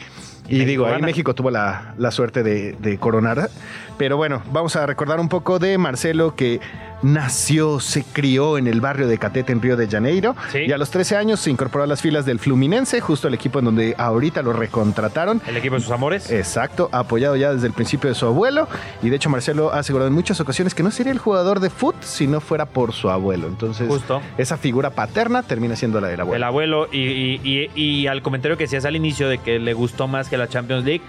Y 0.48 0.64
digo, 0.64 0.86
ahí 0.86 1.00
México 1.00 1.34
tuvo 1.34 1.50
la, 1.50 1.94
suerte 2.10 2.42
de, 2.42 2.72
de, 2.72 2.98
coronar. 2.98 3.50
Pero 3.96 4.16
bueno, 4.16 4.42
vamos 4.52 4.76
a 4.76 4.86
recordar 4.86 5.20
un 5.20 5.28
poco 5.28 5.58
de 5.58 5.78
Marcelo 5.78 6.34
que 6.34 6.60
nació, 7.04 7.80
se 7.80 8.02
crió 8.02 8.56
en 8.58 8.66
el 8.66 8.80
barrio 8.80 9.06
de 9.06 9.18
Catete 9.18 9.52
en 9.52 9.60
Río 9.60 9.76
de 9.76 9.86
Janeiro. 9.86 10.34
Y 10.54 10.72
a 10.72 10.78
los 10.78 10.90
13 10.90 11.16
años 11.16 11.40
se 11.40 11.50
incorporó 11.50 11.84
a 11.84 11.86
las 11.86 12.00
filas 12.00 12.24
del 12.24 12.38
Fluminense, 12.38 13.00
justo 13.00 13.28
el 13.28 13.34
equipo 13.34 13.58
en 13.58 13.66
donde 13.66 13.94
ahorita 13.98 14.42
lo 14.42 14.52
recontrataron. 14.52 15.40
El 15.46 15.56
equipo 15.56 15.76
de 15.76 15.82
sus 15.82 15.90
amores. 15.90 16.30
Exacto, 16.30 16.88
apoyado 16.92 17.36
ya 17.36 17.52
desde 17.52 17.66
el 17.66 17.72
principio 17.72 18.08
de 18.08 18.14
su 18.14 18.26
abuelo. 18.26 18.68
Y 19.02 19.10
de 19.10 19.16
hecho 19.16 19.30
Marcelo 19.30 19.72
ha 19.72 19.80
asegurado 19.80 20.08
en 20.08 20.14
muchas 20.14 20.40
ocasiones 20.40 20.74
que 20.74 20.82
no 20.82 20.90
sería 20.90 21.12
el 21.12 21.18
jugador 21.18 21.60
de 21.60 21.70
fútbol 21.70 21.94
si 22.00 22.26
no 22.26 22.40
fuera 22.40 22.66
por 22.66 22.92
su 22.92 23.10
abuelo. 23.10 23.46
Entonces, 23.46 23.86
justo. 23.86 24.22
esa 24.38 24.56
figura 24.56 24.90
paterna 24.90 25.42
termina 25.42 25.76
siendo 25.76 26.00
la 26.00 26.08
del 26.08 26.20
abuelo. 26.20 26.36
El 26.36 26.42
abuelo 26.42 26.88
y, 26.90 27.70
y 27.74 28.06
al 28.06 28.22
comentario 28.22 28.56
que 28.56 28.64
hacías 28.64 28.84
al 28.86 28.96
inicio 28.96 29.28
de 29.28 29.38
que 29.38 29.58
le 29.58 29.74
gustó 29.74 30.08
más 30.08 30.30
la 30.38 30.48
Champions 30.48 30.84
League 30.84 31.02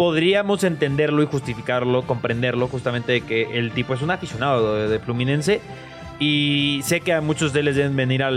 podríamos 0.00 0.64
entenderlo 0.64 1.22
y 1.22 1.26
justificarlo, 1.26 2.06
comprenderlo, 2.06 2.68
justamente 2.68 3.12
de 3.12 3.20
que 3.20 3.58
el 3.58 3.72
tipo 3.72 3.92
es 3.92 4.00
un 4.00 4.10
aficionado 4.10 4.88
de, 4.88 4.98
Fluminense. 4.98 5.60
Y 6.20 6.80
sé 6.84 7.00
que 7.00 7.14
a 7.14 7.22
muchos 7.22 7.54
de 7.54 7.60
ellos 7.60 7.76
deben 7.76 7.96
venir 7.96 8.22
a 8.22 8.30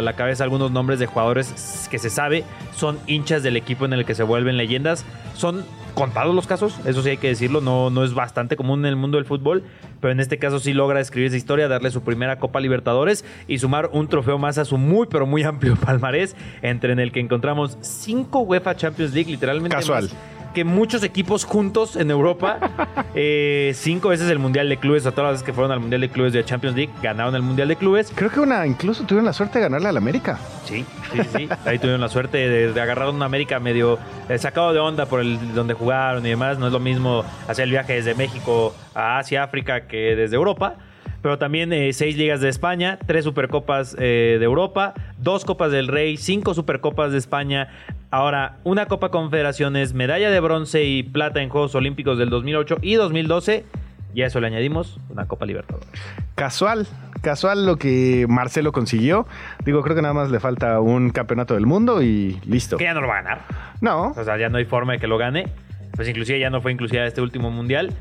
la 0.00 0.12
cabeza 0.14 0.42
algunos 0.42 0.70
nombres 0.70 0.98
de 0.98 1.04
jugadores 1.04 1.86
que 1.90 1.98
se 1.98 2.08
sabe 2.08 2.44
son 2.74 2.98
hinchas 3.06 3.42
del 3.42 3.58
equipo 3.58 3.84
en 3.84 3.92
el 3.92 4.06
que 4.06 4.14
se 4.14 4.22
vuelven 4.22 4.56
leyendas. 4.56 5.04
Son 5.34 5.62
contados 5.92 6.34
los 6.34 6.46
casos, 6.46 6.78
eso 6.86 7.02
sí 7.02 7.10
hay 7.10 7.16
que 7.18 7.28
decirlo, 7.28 7.60
no, 7.60 7.90
no 7.90 8.04
es 8.04 8.14
bastante 8.14 8.56
común 8.56 8.80
en 8.80 8.86
el 8.86 8.96
mundo 8.96 9.16
del 9.16 9.24
fútbol, 9.24 9.64
pero 10.00 10.12
en 10.12 10.20
este 10.20 10.38
caso 10.38 10.60
sí 10.60 10.74
logra 10.74 11.00
escribir 11.00 11.28
esa 11.28 11.36
historia, 11.36 11.68
darle 11.68 11.90
su 11.90 12.02
primera 12.02 12.38
Copa 12.38 12.60
Libertadores 12.60 13.24
y 13.48 13.58
sumar 13.58 13.90
un 13.92 14.08
trofeo 14.08 14.38
más 14.38 14.58
a 14.58 14.64
su 14.64 14.76
muy 14.76 15.06
pero 15.06 15.26
muy 15.26 15.42
amplio 15.42 15.76
palmarés, 15.84 16.36
entre 16.62 16.92
en 16.92 17.00
el 17.00 17.12
que 17.12 17.20
encontramos 17.20 17.76
cinco 17.80 18.40
UEFA 18.40 18.76
Champions 18.76 19.14
League, 19.14 19.30
literalmente. 19.30 19.76
Casual 19.76 20.10
que 20.56 20.64
muchos 20.64 21.02
equipos 21.02 21.44
juntos 21.44 21.96
en 21.96 22.10
Europa, 22.10 22.58
eh, 23.14 23.72
cinco 23.74 24.08
veces 24.08 24.30
el 24.30 24.38
Mundial 24.38 24.70
de 24.70 24.78
Clubes, 24.78 25.04
o 25.04 25.12
todas 25.12 25.24
las 25.24 25.32
veces 25.34 25.44
que 25.44 25.52
fueron 25.52 25.70
al 25.70 25.80
Mundial 25.80 26.00
de 26.00 26.08
Clubes 26.08 26.32
de 26.32 26.42
Champions 26.46 26.74
League, 26.74 26.90
ganaron 27.02 27.34
el 27.34 27.42
Mundial 27.42 27.68
de 27.68 27.76
Clubes. 27.76 28.10
Creo 28.14 28.30
que 28.30 28.40
una 28.40 28.66
incluso 28.66 29.04
tuvieron 29.04 29.26
la 29.26 29.34
suerte 29.34 29.58
de 29.58 29.64
ganarle 29.64 29.88
al 29.90 29.98
América. 29.98 30.38
Sí, 30.64 30.86
sí, 31.12 31.20
sí. 31.36 31.48
Ahí 31.66 31.78
tuvieron 31.78 32.00
la 32.00 32.08
suerte 32.08 32.38
de, 32.48 32.80
agarrar 32.80 33.08
a 33.08 33.10
un 33.10 33.22
América 33.22 33.60
medio 33.60 33.98
eh, 34.30 34.38
sacado 34.38 34.72
de 34.72 34.78
onda 34.78 35.04
por 35.04 35.20
el 35.20 35.54
donde 35.54 35.74
jugaron 35.74 36.24
y 36.24 36.30
demás. 36.30 36.58
No 36.58 36.68
es 36.68 36.72
lo 36.72 36.80
mismo 36.80 37.22
hacer 37.46 37.64
el 37.64 37.72
viaje 37.72 37.92
desde 37.92 38.14
México 38.14 38.74
a 38.94 39.18
Asia, 39.18 39.42
África, 39.42 39.86
que 39.86 40.16
desde 40.16 40.36
Europa 40.36 40.76
pero 41.22 41.38
también 41.38 41.72
eh, 41.72 41.92
seis 41.92 42.16
ligas 42.16 42.40
de 42.40 42.48
España, 42.48 43.00
tres 43.04 43.24
supercopas 43.24 43.96
de 43.96 44.38
Europa, 44.40 44.94
dos 45.18 45.44
copas 45.44 45.72
del 45.72 45.88
Rey, 45.88 46.16
cinco 46.18 46.54
supercopas 46.54 47.10
de 47.10 47.18
España, 47.18 47.68
Ahora, 48.16 48.56
una 48.64 48.86
Copa 48.86 49.10
Confederaciones, 49.10 49.92
medalla 49.92 50.30
de 50.30 50.40
bronce 50.40 50.84
y 50.84 51.02
plata 51.02 51.42
en 51.42 51.50
Juegos 51.50 51.74
Olímpicos 51.74 52.16
del 52.16 52.30
2008 52.30 52.78
y 52.80 52.94
2012. 52.94 53.66
Y 54.14 54.22
a 54.22 54.28
eso 54.28 54.40
le 54.40 54.46
añadimos 54.46 54.98
una 55.10 55.26
Copa 55.26 55.44
Libertadores. 55.44 55.86
Casual, 56.34 56.86
casual 57.20 57.66
lo 57.66 57.76
que 57.76 58.24
Marcelo 58.26 58.72
consiguió. 58.72 59.26
Digo, 59.66 59.82
creo 59.82 59.94
que 59.94 60.00
nada 60.00 60.14
más 60.14 60.30
le 60.30 60.40
falta 60.40 60.80
un 60.80 61.10
campeonato 61.10 61.52
del 61.52 61.66
mundo 61.66 62.00
y 62.00 62.40
listo. 62.46 62.78
Que 62.78 62.84
ya 62.84 62.94
no 62.94 63.02
lo 63.02 63.08
va 63.08 63.18
a 63.18 63.22
ganar. 63.22 63.40
No. 63.82 64.14
O 64.16 64.24
sea, 64.24 64.38
ya 64.38 64.48
no 64.48 64.56
hay 64.56 64.64
forma 64.64 64.94
de 64.94 64.98
que 64.98 65.08
lo 65.08 65.18
gane. 65.18 65.50
Pues 65.94 66.08
inclusive 66.08 66.40
ya 66.40 66.48
no 66.48 66.62
fue 66.62 66.72
inclusive 66.72 67.02
a 67.02 67.06
este 67.06 67.20
último 67.20 67.50
mundial. 67.50 67.92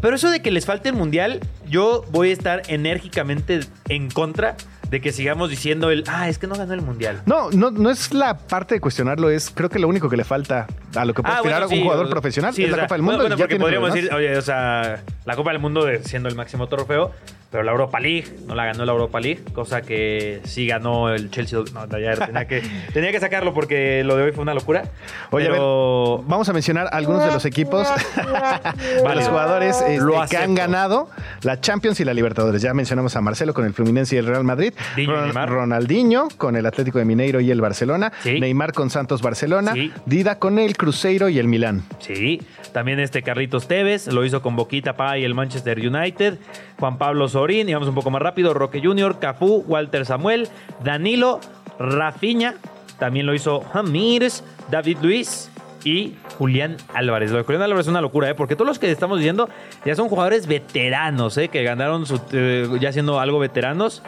Pero 0.00 0.14
eso 0.14 0.30
de 0.30 0.40
que 0.40 0.52
les 0.52 0.66
falte 0.66 0.88
el 0.88 0.94
mundial, 0.94 1.40
yo 1.66 2.04
voy 2.12 2.30
a 2.30 2.32
estar 2.32 2.62
enérgicamente 2.68 3.58
en 3.88 4.08
contra 4.08 4.54
de 4.94 5.00
que 5.00 5.10
sigamos 5.10 5.50
diciendo 5.50 5.90
el, 5.90 6.04
ah, 6.06 6.28
es 6.28 6.38
que 6.38 6.46
no 6.46 6.54
ganó 6.54 6.72
el 6.72 6.80
mundial. 6.80 7.20
No, 7.26 7.50
no, 7.50 7.72
no 7.72 7.90
es 7.90 8.14
la 8.14 8.38
parte 8.38 8.76
de 8.76 8.80
cuestionarlo, 8.80 9.28
es 9.28 9.50
creo 9.50 9.68
que 9.68 9.80
lo 9.80 9.88
único 9.88 10.08
que 10.08 10.16
le 10.16 10.22
falta 10.22 10.68
a 10.94 11.04
lo 11.04 11.12
que 11.14 11.20
puede 11.20 11.34
ah, 11.34 11.66
un 11.66 11.82
jugador 11.82 12.08
profesional 12.08 12.54
es 12.56 12.70
la 12.70 12.82
Copa 12.82 12.94
del 12.94 13.02
Mundo. 13.02 13.18
Bueno, 13.22 13.36
porque 13.36 13.56
podríamos 13.56 13.92
decir, 13.92 14.14
oye, 14.14 14.38
o 14.38 14.42
sea, 14.42 15.02
la 15.24 15.34
Copa 15.34 15.50
del 15.50 15.58
Mundo 15.58 15.88
siendo 16.04 16.28
el 16.28 16.36
máximo 16.36 16.68
trofeo, 16.68 17.10
pero 17.54 17.62
la 17.62 17.70
Europa 17.70 18.00
League 18.00 18.24
no 18.48 18.56
la 18.56 18.64
ganó 18.64 18.84
la 18.84 18.90
Europa 18.90 19.20
League, 19.20 19.44
cosa 19.52 19.80
que 19.80 20.40
sí 20.42 20.66
ganó 20.66 21.10
el 21.10 21.30
Chelsea. 21.30 21.60
No, 21.72 21.86
ya 22.00 22.26
tenía 22.26 22.48
que, 22.48 22.64
tenía 22.92 23.12
que 23.12 23.20
sacarlo 23.20 23.54
porque 23.54 24.02
lo 24.02 24.16
de 24.16 24.24
hoy 24.24 24.32
fue 24.32 24.42
una 24.42 24.54
locura. 24.54 24.86
Oye, 25.30 25.46
pero... 25.48 26.24
vamos 26.26 26.48
a 26.48 26.52
mencionar 26.52 26.88
algunos 26.90 27.24
de 27.24 27.30
los 27.30 27.44
equipos, 27.44 27.86
de 29.06 29.14
los 29.14 29.28
jugadores 29.28 29.80
este, 29.86 30.04
que 30.28 30.36
han 30.36 30.56
ganado 30.56 31.08
la 31.42 31.60
Champions 31.60 32.00
y 32.00 32.04
la 32.04 32.12
Libertadores. 32.12 32.60
Ya 32.60 32.74
mencionamos 32.74 33.14
a 33.14 33.20
Marcelo 33.20 33.54
con 33.54 33.64
el 33.66 33.72
Fluminense 33.72 34.16
y 34.16 34.18
el 34.18 34.26
Real 34.26 34.42
Madrid, 34.42 34.74
Ronaldinho 35.46 36.26
con 36.36 36.56
el 36.56 36.66
Atlético 36.66 36.98
de 36.98 37.04
Mineiro 37.04 37.38
y 37.38 37.52
el 37.52 37.60
Barcelona, 37.60 38.12
Neymar 38.24 38.72
con 38.72 38.90
Santos 38.90 39.22
Barcelona, 39.22 39.74
Dida 40.06 40.40
con 40.40 40.58
el 40.58 40.76
Cruzeiro 40.76 41.28
y 41.28 41.38
el 41.38 41.46
Milán. 41.46 41.84
Sí, 42.00 42.40
también 42.72 42.98
este 42.98 43.22
Carlitos 43.22 43.68
Tevez 43.68 44.08
lo 44.08 44.24
hizo 44.24 44.42
con 44.42 44.56
Boquita 44.56 44.96
Pa 44.96 45.18
y 45.18 45.24
el 45.24 45.34
Manchester 45.34 45.78
United, 45.78 46.38
Juan 46.84 46.98
Pablo 46.98 47.30
Sorín, 47.30 47.66
y 47.66 47.72
vamos 47.72 47.88
un 47.88 47.94
poco 47.94 48.10
más 48.10 48.20
rápido, 48.20 48.52
Roque 48.52 48.82
Junior, 48.82 49.18
Cafú, 49.18 49.64
Walter 49.66 50.04
Samuel, 50.04 50.50
Danilo, 50.82 51.40
Rafiña, 51.78 52.56
también 52.98 53.24
lo 53.24 53.32
hizo 53.32 53.64
Hamires, 53.72 54.44
David 54.70 54.98
Luis 55.00 55.50
y 55.82 56.12
Julián 56.36 56.76
Álvarez. 56.92 57.30
Lo 57.30 57.38
de 57.38 57.44
Julián 57.44 57.62
Álvarez 57.62 57.86
es 57.86 57.90
una 57.90 58.02
locura, 58.02 58.28
¿eh? 58.28 58.34
porque 58.34 58.54
todos 58.54 58.66
los 58.66 58.78
que 58.78 58.90
estamos 58.90 59.18
viendo 59.18 59.48
ya 59.86 59.94
son 59.94 60.10
jugadores 60.10 60.46
veteranos, 60.46 61.38
¿eh? 61.38 61.48
que 61.48 61.62
ganaron 61.62 62.04
su, 62.04 62.20
eh, 62.32 62.68
ya 62.78 62.92
siendo 62.92 63.18
algo 63.18 63.38
veteranos. 63.38 64.02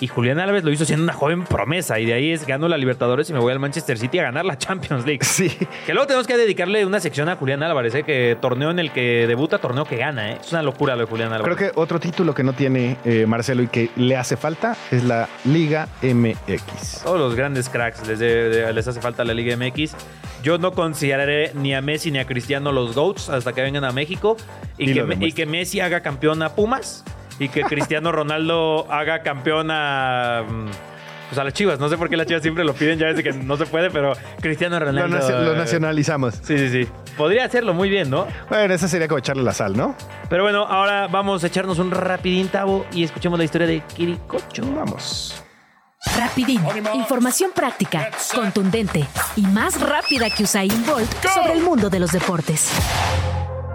Y 0.00 0.08
Julián 0.08 0.40
Álvarez 0.40 0.64
lo 0.64 0.72
hizo 0.72 0.84
siendo 0.84 1.04
una 1.04 1.12
joven 1.12 1.44
promesa. 1.44 1.98
Y 2.00 2.06
de 2.06 2.14
ahí 2.14 2.32
es 2.32 2.46
ganando 2.46 2.68
la 2.68 2.76
Libertadores 2.76 3.30
y 3.30 3.32
me 3.32 3.38
voy 3.38 3.52
al 3.52 3.60
Manchester 3.60 3.96
City 3.96 4.18
a 4.18 4.24
ganar 4.24 4.44
la 4.44 4.58
Champions 4.58 5.06
League. 5.06 5.20
Sí. 5.24 5.48
Que 5.86 5.92
luego 5.94 6.06
tenemos 6.06 6.26
que 6.26 6.36
dedicarle 6.36 6.84
una 6.84 6.98
sección 7.00 7.28
a 7.28 7.36
Julián 7.36 7.62
Álvarez, 7.62 7.94
¿eh? 7.94 8.02
que 8.02 8.36
torneo 8.40 8.70
en 8.70 8.78
el 8.80 8.90
que 8.92 9.26
debuta, 9.26 9.58
torneo 9.58 9.84
que 9.84 9.96
gana. 9.96 10.32
¿eh? 10.32 10.38
Es 10.42 10.50
una 10.52 10.62
locura 10.62 10.94
lo 10.96 11.02
de 11.02 11.06
Julián 11.06 11.32
Álvarez. 11.32 11.56
Creo 11.56 11.70
que 11.72 11.80
otro 11.80 12.00
título 12.00 12.34
que 12.34 12.42
no 12.42 12.52
tiene 12.52 12.96
eh, 13.04 13.24
Marcelo 13.26 13.62
y 13.62 13.68
que 13.68 13.90
le 13.96 14.16
hace 14.16 14.36
falta 14.36 14.76
es 14.90 15.04
la 15.04 15.28
Liga 15.44 15.88
MX. 16.02 17.02
Todos 17.04 17.18
los 17.18 17.34
grandes 17.34 17.68
cracks 17.68 18.06
les, 18.06 18.18
de- 18.18 18.48
de- 18.48 18.72
les 18.72 18.88
hace 18.88 19.00
falta 19.00 19.24
la 19.24 19.34
Liga 19.34 19.56
MX. 19.56 19.94
Yo 20.42 20.58
no 20.58 20.72
consideraré 20.72 21.52
ni 21.54 21.74
a 21.74 21.80
Messi 21.80 22.10
ni 22.10 22.18
a 22.18 22.26
Cristiano 22.26 22.70
los 22.72 22.94
GOATs 22.94 23.28
hasta 23.30 23.52
que 23.52 23.62
vengan 23.62 23.84
a 23.84 23.92
México 23.92 24.36
y, 24.76 24.92
que, 24.92 25.16
y 25.20 25.32
que 25.32 25.46
Messi 25.46 25.80
haga 25.80 26.00
campeón 26.00 26.42
a 26.42 26.50
Pumas 26.54 27.04
y 27.38 27.48
que 27.48 27.62
Cristiano 27.62 28.12
Ronaldo 28.12 28.86
haga 28.90 29.22
campeón 29.22 29.70
a. 29.70 30.42
mm, 30.48 30.66
Pues 31.30 31.38
a 31.38 31.44
las 31.44 31.54
chivas. 31.54 31.80
No 31.80 31.88
sé 31.88 31.96
por 31.96 32.08
qué 32.10 32.16
las 32.18 32.26
chivas 32.26 32.42
siempre 32.42 32.64
lo 32.64 32.74
piden, 32.74 32.98
ya 32.98 33.06
desde 33.06 33.22
que 33.22 33.32
no 33.32 33.56
se 33.56 33.64
puede, 33.66 33.90
pero 33.90 34.12
Cristiano 34.40 34.78
Lo, 34.78 34.84
Ronaldo. 34.86 35.18
lo 35.42 35.54
eh, 35.54 35.56
nacionalizamos. 35.56 36.34
Sí, 36.42 36.58
sí, 36.58 36.68
sí. 36.68 36.88
Podría 37.16 37.46
hacerlo 37.46 37.72
muy 37.74 37.88
bien, 37.88 38.10
¿no? 38.10 38.26
Bueno, 38.50 38.74
esa 38.74 38.88
sería 38.88 39.08
como 39.08 39.18
echarle 39.18 39.42
la 39.42 39.52
sal, 39.54 39.74
¿no? 39.76 39.96
Pero 40.28 40.42
bueno, 40.42 40.64
ahora 40.66 41.06
vamos 41.08 41.42
a 41.42 41.46
echarnos 41.46 41.78
un 41.78 41.90
rapidín 41.92 42.48
tabo 42.48 42.84
y 42.92 43.04
escuchemos 43.04 43.38
la 43.38 43.44
historia 43.46 43.66
de 43.66 43.80
Kirikocho. 43.80 44.62
Vamos. 44.74 45.42
Rapidín. 46.18 46.60
Información 46.94 47.50
práctica, 47.54 48.10
contundente 48.34 49.06
y 49.36 49.42
más 49.46 49.80
rápida 49.80 50.28
que 50.28 50.42
Usain 50.42 50.84
Bolt 50.86 51.10
sobre 51.32 51.54
el 51.54 51.62
mundo 51.62 51.88
de 51.88 52.00
los 52.00 52.12
deportes. 52.12 52.70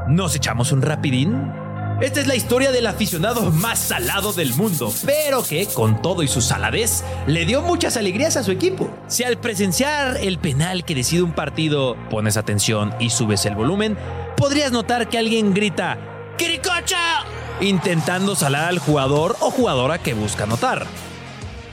¿Nos 0.07 0.35
echamos 0.35 0.71
un 0.71 0.81
rapidín? 0.83 1.51
Esta 2.01 2.21
es 2.21 2.27
la 2.27 2.35
historia 2.35 2.71
del 2.71 2.87
aficionado 2.87 3.51
más 3.51 3.77
salado 3.77 4.31
del 4.31 4.53
mundo, 4.53 4.93
pero 5.05 5.43
que, 5.43 5.65
con 5.65 6.01
todo 6.01 6.23
y 6.23 6.29
su 6.29 6.39
saladez, 6.39 7.03
le 7.27 7.45
dio 7.45 7.61
muchas 7.61 7.97
alegrías 7.97 8.37
a 8.37 8.43
su 8.43 8.51
equipo. 8.51 8.89
Si 9.07 9.25
al 9.25 9.37
presenciar 9.37 10.15
el 10.15 10.39
penal 10.39 10.85
que 10.85 10.95
decide 10.95 11.23
un 11.23 11.33
partido 11.33 11.97
pones 12.09 12.37
atención 12.37 12.93
y 13.01 13.09
subes 13.09 13.45
el 13.45 13.55
volumen, 13.55 13.97
podrías 14.37 14.71
notar 14.71 15.09
que 15.09 15.17
alguien 15.17 15.53
grita 15.53 15.97
¡Quiricocha! 16.37 17.25
intentando 17.59 18.33
salar 18.33 18.69
al 18.69 18.79
jugador 18.79 19.35
o 19.41 19.51
jugadora 19.51 19.97
que 19.97 20.13
busca 20.13 20.45
anotar. 20.45 20.87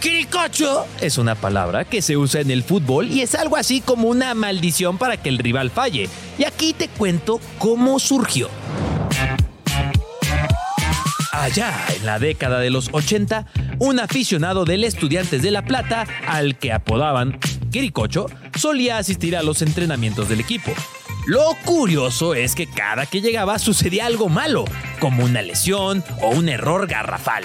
Quiricocho 0.00 0.86
es 1.00 1.18
una 1.18 1.36
palabra 1.36 1.84
que 1.84 2.02
se 2.02 2.16
usa 2.16 2.40
en 2.40 2.50
el 2.50 2.64
fútbol 2.64 3.12
y 3.12 3.20
es 3.20 3.36
algo 3.36 3.56
así 3.56 3.80
como 3.80 4.08
una 4.08 4.34
maldición 4.34 4.98
para 4.98 5.16
que 5.18 5.28
el 5.28 5.38
rival 5.38 5.70
falle. 5.70 6.08
Y 6.36 6.42
aquí 6.42 6.72
te 6.72 6.88
cuento 6.88 7.38
cómo 7.60 8.00
surgió. 8.00 8.50
Allá 11.46 11.72
en 11.94 12.04
la 12.04 12.18
década 12.18 12.58
de 12.58 12.70
los 12.70 12.88
80, 12.90 13.46
un 13.78 14.00
aficionado 14.00 14.64
del 14.64 14.82
Estudiantes 14.82 15.42
de 15.42 15.52
La 15.52 15.64
Plata, 15.64 16.04
al 16.26 16.58
que 16.58 16.72
apodaban 16.72 17.38
Quiricocho, 17.70 18.26
solía 18.58 18.98
asistir 18.98 19.36
a 19.36 19.44
los 19.44 19.62
entrenamientos 19.62 20.28
del 20.28 20.40
equipo. 20.40 20.72
Lo 21.24 21.56
curioso 21.64 22.34
es 22.34 22.56
que 22.56 22.66
cada 22.66 23.06
que 23.06 23.20
llegaba 23.20 23.60
sucedía 23.60 24.06
algo 24.06 24.28
malo, 24.28 24.64
como 24.98 25.22
una 25.22 25.40
lesión 25.40 26.02
o 26.20 26.30
un 26.30 26.48
error 26.48 26.88
garrafal. 26.88 27.44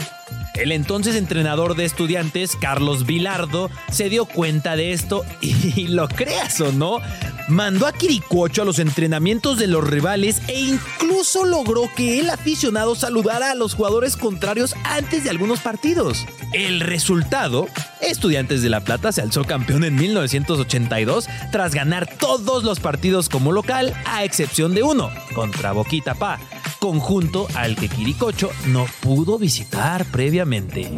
El 0.55 0.71
entonces 0.71 1.15
entrenador 1.15 1.75
de 1.75 1.85
estudiantes, 1.85 2.55
Carlos 2.59 3.05
Vilardo, 3.05 3.69
se 3.91 4.09
dio 4.09 4.25
cuenta 4.25 4.75
de 4.75 4.91
esto 4.91 5.23
y 5.41 5.87
lo 5.87 6.07
creas 6.07 6.59
o 6.61 6.71
no, 6.71 6.99
mandó 7.47 7.87
a 7.87 7.93
Quiricocho 7.93 8.61
a 8.61 8.65
los 8.65 8.79
entrenamientos 8.79 9.57
de 9.57 9.67
los 9.67 9.87
rivales 9.87 10.41
e 10.47 10.59
incluso 10.59 11.45
logró 11.45 11.89
que 11.95 12.19
el 12.19 12.29
aficionado 12.29 12.95
saludara 12.95 13.51
a 13.51 13.55
los 13.55 13.75
jugadores 13.75 14.17
contrarios 14.17 14.75
antes 14.83 15.23
de 15.23 15.29
algunos 15.29 15.59
partidos. 15.59 16.25
El 16.53 16.81
resultado, 16.81 17.67
Estudiantes 18.01 18.61
de 18.61 18.69
La 18.69 18.81
Plata 18.81 19.11
se 19.11 19.21
alzó 19.21 19.43
campeón 19.43 19.83
en 19.83 19.95
1982 19.95 21.27
tras 21.51 21.73
ganar 21.73 22.09
todos 22.17 22.63
los 22.63 22.79
partidos 22.79 23.29
como 23.29 23.51
local, 23.51 23.93
a 24.05 24.23
excepción 24.23 24.73
de 24.73 24.83
uno, 24.83 25.09
contra 25.33 25.71
Boquita 25.71 26.15
Pa, 26.15 26.39
conjunto 26.79 27.47
al 27.55 27.75
que 27.75 27.89
Quiricocho 27.89 28.49
no 28.67 28.85
pudo 29.01 29.37
visitar 29.37 30.05
previamente. 30.05 30.89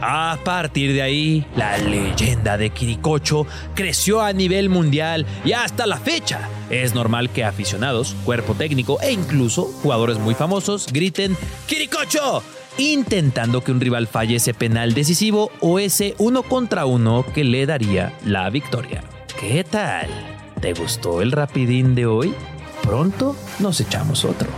A 0.00 0.38
partir 0.44 0.92
de 0.92 1.02
ahí, 1.02 1.44
la 1.56 1.76
leyenda 1.78 2.56
de 2.56 2.70
Quiricocho 2.70 3.46
creció 3.74 4.20
a 4.20 4.32
nivel 4.32 4.68
mundial 4.68 5.26
y 5.44 5.52
hasta 5.52 5.86
la 5.86 5.96
fecha 5.96 6.48
es 6.70 6.94
normal 6.94 7.30
que 7.30 7.44
aficionados, 7.44 8.14
cuerpo 8.24 8.54
técnico 8.54 9.00
e 9.00 9.12
incluso 9.12 9.64
jugadores 9.82 10.18
muy 10.18 10.34
famosos 10.34 10.86
griten 10.92 11.36
¡Quiricocho! 11.66 12.42
intentando 12.78 13.64
que 13.64 13.72
un 13.72 13.80
rival 13.80 14.06
falle 14.06 14.36
ese 14.36 14.54
penal 14.54 14.94
decisivo 14.94 15.50
o 15.60 15.80
ese 15.80 16.14
uno 16.18 16.44
contra 16.44 16.86
uno 16.86 17.24
que 17.34 17.42
le 17.42 17.66
daría 17.66 18.16
la 18.24 18.48
victoria. 18.50 19.02
¿Qué 19.40 19.64
tal? 19.64 20.08
¿Te 20.60 20.74
gustó 20.74 21.22
el 21.22 21.32
rapidín 21.32 21.96
de 21.96 22.06
hoy? 22.06 22.34
Pronto 22.82 23.34
nos 23.58 23.80
echamos 23.80 24.24
otro. 24.24 24.48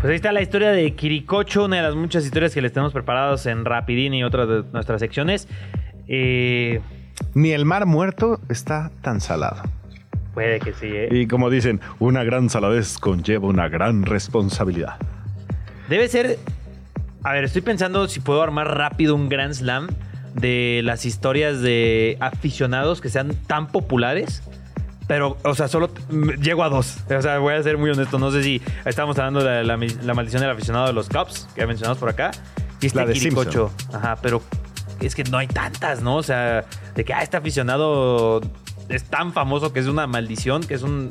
Pues 0.00 0.10
ahí 0.10 0.16
está 0.16 0.32
la 0.32 0.40
historia 0.40 0.70
de 0.70 0.94
Kirikocho, 0.94 1.66
una 1.66 1.76
de 1.76 1.82
las 1.82 1.94
muchas 1.94 2.24
historias 2.24 2.54
que 2.54 2.62
les 2.62 2.72
tenemos 2.72 2.92
preparados 2.92 3.44
en 3.44 3.66
Rapidín 3.66 4.14
y 4.14 4.24
otras 4.24 4.48
de 4.48 4.64
nuestras 4.72 4.98
secciones. 5.00 5.46
Eh, 6.08 6.80
Ni 7.34 7.50
el 7.50 7.66
mar 7.66 7.84
muerto 7.84 8.40
está 8.48 8.90
tan 9.02 9.20
salado. 9.20 9.62
puede 10.32 10.58
que 10.60 10.72
sí, 10.72 10.86
¿eh? 10.86 11.08
Y 11.10 11.26
como 11.26 11.50
dicen, 11.50 11.80
una 11.98 12.24
gran 12.24 12.48
saladez 12.48 12.96
conlleva 12.96 13.46
una 13.48 13.68
gran 13.68 14.04
responsabilidad. 14.04 14.94
Debe 15.90 16.08
ser. 16.08 16.38
A 17.22 17.32
ver, 17.34 17.44
estoy 17.44 17.60
pensando 17.60 18.08
si 18.08 18.20
puedo 18.20 18.40
armar 18.42 18.74
rápido 18.78 19.14
un 19.14 19.28
Grand 19.28 19.52
Slam 19.52 19.88
de 20.34 20.80
las 20.82 21.04
historias 21.04 21.60
de 21.60 22.16
aficionados 22.20 23.02
que 23.02 23.10
sean 23.10 23.34
tan 23.46 23.66
populares. 23.66 24.42
Pero, 25.10 25.36
o 25.42 25.56
sea, 25.56 25.66
solo 25.66 25.90
llego 26.40 26.62
a 26.62 26.68
dos. 26.68 26.98
O 27.10 27.20
sea, 27.20 27.40
voy 27.40 27.54
a 27.54 27.62
ser 27.64 27.76
muy 27.76 27.90
honesto. 27.90 28.16
No 28.20 28.30
sé 28.30 28.44
si 28.44 28.62
estamos 28.84 29.18
hablando 29.18 29.42
de 29.42 29.64
la, 29.64 29.76
maldición 30.14 30.40
del 30.40 30.50
aficionado 30.52 30.86
de 30.86 30.92
los 30.92 31.08
Cubs, 31.08 31.48
que 31.56 31.66
mencionamos 31.66 31.98
por 31.98 32.10
acá. 32.10 32.30
Y 32.80 32.86
este 32.86 32.96
La 32.96 33.06
de 33.06 33.14
Quiricocho. 33.14 33.72
Ajá, 33.92 34.18
pero 34.22 34.40
es 35.00 35.16
que 35.16 35.24
no 35.24 35.38
hay 35.38 35.48
tantas, 35.48 36.00
¿no? 36.00 36.14
O 36.14 36.22
sea, 36.22 36.64
de 36.94 37.04
que 37.04 37.12
ah, 37.12 37.24
este 37.24 37.36
aficionado 37.36 38.40
es 38.88 39.02
tan 39.02 39.32
famoso 39.32 39.72
que 39.72 39.80
es 39.80 39.88
una 39.88 40.06
maldición, 40.06 40.62
que 40.62 40.74
es 40.74 40.82
un. 40.84 41.08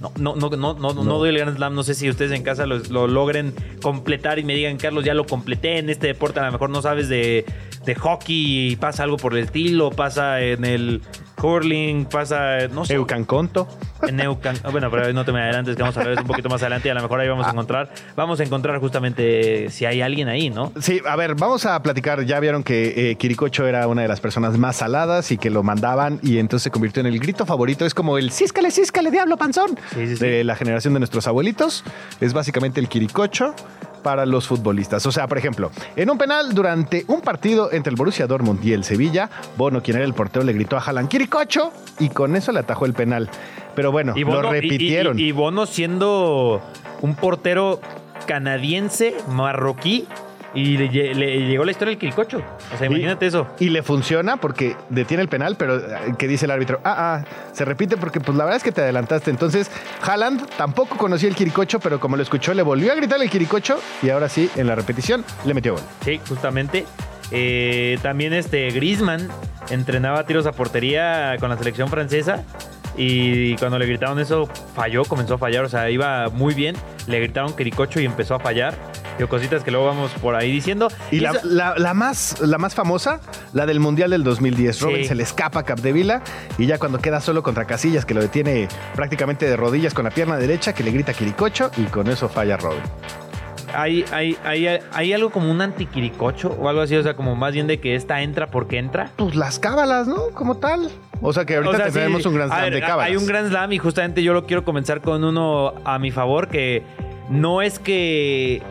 No, 0.00 0.12
no, 0.18 0.36
no, 0.36 0.48
no, 0.50 0.74
no, 0.74 0.92
no 0.92 1.18
doy 1.18 1.30
el 1.30 1.38
Grand 1.38 1.56
Slam. 1.56 1.74
No 1.74 1.82
sé 1.82 1.94
si 1.94 2.08
ustedes 2.08 2.30
en 2.30 2.44
casa 2.44 2.64
lo, 2.66 2.78
lo 2.78 3.08
logren 3.08 3.56
completar 3.82 4.38
y 4.38 4.44
me 4.44 4.54
digan, 4.54 4.76
Carlos, 4.76 5.04
ya 5.04 5.14
lo 5.14 5.26
completé 5.26 5.78
en 5.78 5.90
este 5.90 6.06
deporte. 6.06 6.38
A 6.38 6.46
lo 6.46 6.52
mejor 6.52 6.70
no 6.70 6.80
sabes 6.80 7.08
de, 7.08 7.44
de 7.84 7.94
hockey 7.96 8.70
y 8.70 8.76
pasa 8.76 9.02
algo 9.02 9.16
por 9.16 9.36
el 9.36 9.42
estilo, 9.42 9.90
pasa 9.90 10.40
en 10.40 10.64
el 10.64 11.02
curling, 11.42 12.04
pasa, 12.04 12.68
no 12.68 12.84
sé. 12.84 12.94
Eucanconto. 12.94 13.66
Neucan. 14.10 14.56
ah, 14.64 14.70
Bueno, 14.70 14.90
pero 14.90 15.12
no 15.12 15.24
te 15.24 15.32
me 15.32 15.40
adelantes, 15.42 15.76
que 15.76 15.82
vamos 15.82 15.96
a 15.96 16.00
hablar 16.00 16.18
un 16.20 16.26
poquito 16.26 16.48
más 16.48 16.62
adelante 16.62 16.88
y 16.88 16.90
a 16.90 16.94
lo 16.94 17.02
mejor 17.02 17.20
ahí 17.20 17.28
vamos 17.28 17.46
a 17.46 17.50
encontrar. 17.50 17.90
Vamos 18.16 18.40
a 18.40 18.44
encontrar 18.44 18.78
justamente 18.80 19.70
si 19.70 19.84
hay 19.84 20.00
alguien 20.02 20.28
ahí, 20.28 20.50
¿no? 20.50 20.72
Sí, 20.80 21.00
a 21.06 21.16
ver, 21.16 21.34
vamos 21.34 21.66
a 21.66 21.80
platicar. 21.82 22.24
Ya 22.24 22.40
vieron 22.40 22.62
que 22.62 23.10
eh, 23.10 23.16
Quiricocho 23.16 23.66
era 23.66 23.86
una 23.88 24.02
de 24.02 24.08
las 24.08 24.20
personas 24.20 24.58
más 24.58 24.76
saladas 24.76 25.30
y 25.32 25.38
que 25.38 25.50
lo 25.50 25.62
mandaban 25.62 26.18
y 26.22 26.38
entonces 26.38 26.64
se 26.64 26.70
convirtió 26.70 27.00
en 27.00 27.06
el 27.06 27.18
grito 27.18 27.46
favorito. 27.46 27.84
Es 27.84 27.94
como 27.94 28.18
el 28.18 28.30
císcale, 28.32 28.70
císcale, 28.70 29.10
diablo 29.10 29.36
panzón 29.36 29.78
Sí, 29.94 30.06
sí, 30.08 30.16
sí. 30.16 30.24
de 30.26 30.44
la 30.44 30.56
generación 30.56 30.94
de 30.94 31.00
nuestros 31.00 31.26
abuelitos. 31.26 31.84
Es 32.20 32.32
básicamente 32.32 32.80
el 32.80 32.88
Quiricocho 32.88 33.54
para 34.02 34.26
los 34.26 34.48
futbolistas. 34.48 35.06
O 35.06 35.12
sea, 35.12 35.28
por 35.28 35.38
ejemplo, 35.38 35.70
en 35.94 36.10
un 36.10 36.18
penal 36.18 36.52
durante 36.54 37.04
un 37.06 37.20
partido 37.20 37.72
entre 37.72 37.90
el 37.90 37.96
Borussia 37.96 38.26
Dortmund 38.26 38.64
y 38.64 38.72
el 38.72 38.82
Sevilla, 38.82 39.30
Bono, 39.56 39.80
quien 39.80 39.96
era 39.96 40.04
el 40.04 40.12
portero, 40.14 40.44
le 40.44 40.52
gritó 40.52 40.76
a 40.76 40.80
Haaland 40.80 41.08
Quiricocho 41.08 41.72
y 42.00 42.08
con 42.08 42.34
eso 42.34 42.50
le 42.50 42.58
atajó 42.58 42.84
el 42.86 42.94
penal. 42.94 43.30
Pero 43.76 43.91
bueno, 43.92 44.14
Y 44.16 44.24
lo 44.24 44.32
Bono, 44.32 44.48
y- 44.54 44.58
y- 44.58 44.60
repitieron. 44.62 45.18
Y, 45.20 45.30
Bono 45.30 45.66
siendo 45.66 46.60
un 47.00 47.14
portero 47.14 47.80
canadiense, 48.26 49.14
marroquí, 49.28 50.06
y 50.54 50.76
le, 50.76 50.90
lle- 50.90 51.14
le 51.14 51.46
llegó 51.46 51.64
la 51.64 51.70
historia 51.70 51.90
del 51.92 51.98
Quiricocho. 51.98 52.42
O 52.74 52.78
sea, 52.78 52.86
imagínate 52.86 53.26
eso. 53.26 53.46
Y 53.58 53.70
le 53.70 53.82
funciona 53.82 54.36
porque 54.36 54.76
detiene 54.90 55.22
el 55.22 55.28
penal, 55.28 55.56
pero 55.56 55.76
eh, 55.78 56.14
que 56.18 56.28
dice 56.28 56.44
el 56.44 56.50
árbitro, 56.50 56.78
ah, 56.84 57.22
ah, 57.24 57.24
se 57.52 57.64
repite 57.64 57.96
porque 57.96 58.20
pues 58.20 58.36
la 58.36 58.44
verdad 58.44 58.58
es 58.58 58.62
que 58.62 58.70
te 58.72 58.82
adelantaste. 58.82 59.30
Entonces, 59.30 59.70
Haaland 60.02 60.46
tampoco 60.58 60.96
conocía 60.98 61.28
el 61.30 61.34
Quiricocho, 61.34 61.80
pero 61.80 61.98
como 62.00 62.16
lo 62.16 62.22
escuchó, 62.22 62.52
le 62.52 62.62
volvió 62.62 62.92
a 62.92 62.94
gritar 62.94 63.20
el 63.22 63.30
Quiricocho 63.30 63.78
y 64.02 64.10
ahora 64.10 64.28
sí, 64.28 64.50
en 64.56 64.66
la 64.66 64.74
repetición, 64.74 65.24
le 65.46 65.54
metió 65.54 65.72
gol. 65.72 65.82
Sí, 66.04 66.20
justamente. 66.28 66.84
Eh, 67.30 67.98
también 68.02 68.34
este 68.34 68.68
Griezmann 68.72 69.28
entrenaba 69.70 70.26
tiros 70.26 70.44
a 70.46 70.52
portería 70.52 71.34
con 71.40 71.48
la 71.48 71.56
selección 71.56 71.88
francesa. 71.88 72.44
Y 72.96 73.56
cuando 73.56 73.78
le 73.78 73.86
gritaron 73.86 74.18
eso, 74.18 74.46
falló, 74.74 75.04
comenzó 75.04 75.34
a 75.34 75.38
fallar. 75.38 75.64
O 75.64 75.68
sea, 75.68 75.88
iba 75.90 76.28
muy 76.28 76.54
bien. 76.54 76.76
Le 77.06 77.18
gritaron 77.20 77.54
Quiricocho 77.56 78.00
y 78.00 78.04
empezó 78.04 78.34
a 78.34 78.40
fallar. 78.40 78.74
Digo, 79.18 79.28
cositas 79.28 79.62
que 79.64 79.70
luego 79.70 79.86
vamos 79.86 80.10
por 80.22 80.34
ahí 80.34 80.50
diciendo. 80.52 80.88
Y, 81.10 81.20
la, 81.20 81.30
eso- 81.30 81.40
la- 81.44 81.74
la 81.76 81.94
más, 81.94 82.40
la 82.40 82.58
más 82.58 82.74
famosa, 82.74 83.20
la 83.52 83.66
del 83.66 83.80
Mundial 83.80 84.10
del 84.10 84.24
2010. 84.24 84.76
Sí. 84.76 84.84
Robin 84.84 85.04
se 85.06 85.14
le 85.14 85.22
escapa 85.22 85.60
a 85.60 85.62
Capdevila 85.64 86.22
y 86.58 86.66
ya 86.66 86.78
cuando 86.78 86.98
queda 86.98 87.20
solo 87.20 87.42
contra 87.42 87.64
Casillas, 87.66 88.04
que 88.04 88.14
lo 88.14 88.20
detiene 88.20 88.68
prácticamente 88.94 89.46
de 89.46 89.56
rodillas 89.56 89.94
con 89.94 90.04
la 90.04 90.10
pierna 90.10 90.36
derecha, 90.36 90.72
que 90.74 90.82
le 90.82 90.90
grita 90.92 91.12
Quiricocho 91.12 91.70
y 91.76 91.84
con 91.84 92.08
eso 92.08 92.28
falla 92.28 92.56
Robin. 92.56 92.80
Hay, 93.74 94.04
hay, 94.12 94.36
hay, 94.44 94.80
hay 94.92 95.12
algo 95.12 95.30
como 95.30 95.50
un 95.50 95.60
antiquiricocho 95.60 96.56
o 96.60 96.68
algo 96.68 96.82
así, 96.82 96.96
o 96.96 97.02
sea, 97.02 97.14
como 97.14 97.34
más 97.36 97.52
bien 97.52 97.66
de 97.66 97.80
que 97.80 97.94
esta 97.94 98.22
entra 98.22 98.48
porque 98.48 98.78
entra. 98.78 99.10
Pues 99.16 99.34
las 99.34 99.58
cábalas, 99.58 100.06
¿no? 100.06 100.30
Como 100.34 100.56
tal. 100.56 100.90
O 101.20 101.32
sea 101.32 101.44
que 101.44 101.56
ahorita 101.56 101.74
O 101.74 101.76
sea, 101.76 101.86
sí, 101.86 101.92
tenemos 101.94 102.26
un 102.26 102.34
gran 102.34 102.48
slam 102.48 102.62
ver, 102.62 102.74
de 102.74 102.80
cábalas. 102.80 103.06
Hay 103.06 103.16
un 103.16 103.26
gran 103.26 103.48
slam 103.48 103.72
y 103.72 103.78
justamente 103.78 104.22
yo 104.22 104.34
lo 104.34 104.46
quiero 104.46 104.64
comenzar 104.64 105.00
con 105.00 105.22
uno 105.24 105.74
a 105.84 105.98
mi 105.98 106.10
favor 106.10 106.48
que 106.48 106.82
no 107.28 107.62
es 107.62 107.78
que... 107.78 108.62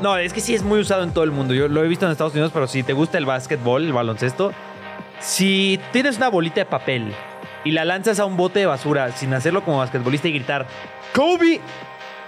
No, 0.00 0.16
es 0.16 0.32
que 0.32 0.40
sí 0.40 0.54
es 0.54 0.62
muy 0.62 0.80
usado 0.80 1.02
en 1.02 1.12
todo 1.12 1.24
el 1.24 1.30
mundo. 1.30 1.52
Yo 1.52 1.68
lo 1.68 1.84
he 1.84 1.88
visto 1.88 2.06
en 2.06 2.12
Estados 2.12 2.32
Unidos, 2.32 2.52
pero 2.54 2.66
si 2.66 2.82
te 2.82 2.94
gusta 2.94 3.18
el 3.18 3.26
básquetbol, 3.26 3.84
el 3.84 3.92
baloncesto, 3.92 4.52
si 5.18 5.78
tienes 5.92 6.16
una 6.16 6.30
bolita 6.30 6.60
de 6.60 6.64
papel 6.64 7.12
y 7.64 7.72
la 7.72 7.84
lanzas 7.84 8.18
a 8.18 8.24
un 8.24 8.36
bote 8.36 8.60
de 8.60 8.66
basura 8.66 9.12
sin 9.12 9.34
hacerlo 9.34 9.62
como 9.62 9.78
basquetbolista 9.78 10.28
y 10.28 10.32
gritar 10.32 10.66
¡Kobe! 11.14 11.60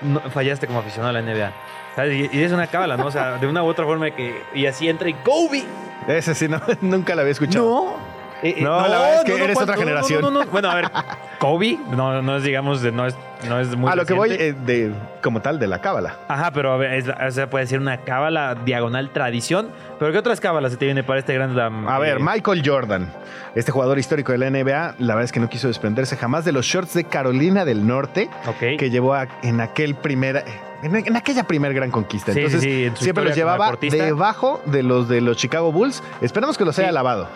No, 0.02 0.20
fallaste 0.20 0.66
como 0.66 0.80
aficionado 0.80 1.16
a 1.16 1.20
la 1.20 1.22
NBA. 1.22 1.52
Y, 1.98 2.30
y 2.32 2.42
es 2.42 2.52
una 2.52 2.66
cábala, 2.66 2.96
¿no? 2.96 3.06
O 3.06 3.10
sea, 3.10 3.38
de 3.38 3.46
una 3.46 3.62
u 3.62 3.66
otra 3.66 3.84
forma 3.84 4.10
que... 4.10 4.42
Y 4.54 4.66
así 4.66 4.88
entra 4.88 5.08
y 5.08 5.14
¡Kobe! 5.14 5.64
Ese 6.08 6.34
sí, 6.34 6.48
no, 6.48 6.60
nunca 6.80 7.14
la 7.14 7.22
había 7.22 7.32
escuchado. 7.32 7.64
No. 7.64 8.12
Eh, 8.42 8.56
eh, 8.58 8.62
No, 8.62 8.80
la 8.88 8.98
verdad 8.98 9.14
es 9.18 9.24
que 9.24 9.34
eres 9.44 9.54
¿cuál? 9.54 9.62
otra 9.64 9.76
No, 9.76 9.80
no, 9.82 9.86
generación. 9.86 10.20
No, 10.20 10.30
no, 10.32 10.44
no. 10.44 10.50
Bueno, 10.50 10.68
a 10.70 10.74
ver, 10.74 10.90
Kobe, 11.38 11.78
no, 11.90 12.22
no 12.22 12.36
es, 12.38 12.42
digamos, 12.42 12.82
de- 12.82 12.90
no 12.90 13.06
es, 13.06 13.14
no 13.48 13.60
es 13.60 13.76
muy 13.76 13.88
a 13.88 13.94
lo 13.94 14.04
que 14.04 14.14
voy 14.14 14.30
reciente. 14.30 14.72
eh, 14.74 14.88
de 14.88 14.94
como 15.22 15.40
tal 15.42 15.60
de 15.60 15.68
la 15.68 15.80
cábala. 15.80 16.16
Ajá, 16.26 16.50
pero 16.50 16.72
a 16.72 16.76
ver, 16.76 16.94
es- 16.94 17.08
o 17.08 17.30
sea, 17.30 17.48
puede 17.48 17.68
ser 17.68 17.78
una 17.78 17.98
cábala 17.98 18.56
diagonal 18.64 19.10
tradición. 19.10 19.68
Pero 20.00 20.10
¿qué 20.10 20.18
otras 20.18 20.40
cábalas 20.40 20.72
se 20.72 20.78
te 20.78 20.86
viene 20.86 21.04
para 21.04 21.20
este 21.20 21.36
Slam? 21.36 21.86
A 21.86 21.98
ver, 22.00 22.16
Eh, 22.16 22.20
Michael 22.20 22.62
Jordan, 22.66 23.12
este 23.54 23.70
jugador 23.70 23.96
histórico 24.00 24.32
de 24.32 24.38
la 24.38 24.46
NBA, 24.50 24.96
la 24.98 25.14
verdad 25.14 25.24
es 25.24 25.30
que 25.32 25.38
no 25.38 25.48
quiso 25.48 25.68
desprenderse 25.68 26.16
jamás 26.16 26.44
de 26.44 26.50
los 26.50 26.66
shorts 26.66 26.94
de 26.94 27.04
Carolina 27.04 27.64
del 27.64 27.86
Norte 27.86 28.28
Ok. 28.48 28.76
que 28.76 28.90
llevó 28.90 29.14
a- 29.14 29.28
en 29.44 29.60
aquel 29.60 29.94
primer 29.94 30.42
en, 30.82 30.96
en 30.96 31.16
aquella 31.16 31.44
primer 31.44 31.72
gran 31.74 31.90
conquista. 31.90 32.32
Sí, 32.32 32.38
Entonces, 32.40 32.60
sí, 32.62 32.84
en 32.84 32.96
siempre 32.96 33.24
los 33.24 33.34
llevaba 33.36 33.72
debajo 33.80 34.60
de 34.66 34.82
los 34.82 35.08
de 35.08 35.20
los 35.20 35.36
Chicago 35.36 35.72
Bulls. 35.72 36.02
Esperemos 36.20 36.58
que 36.58 36.64
los 36.64 36.78
haya 36.78 36.92
lavado. 36.92 37.28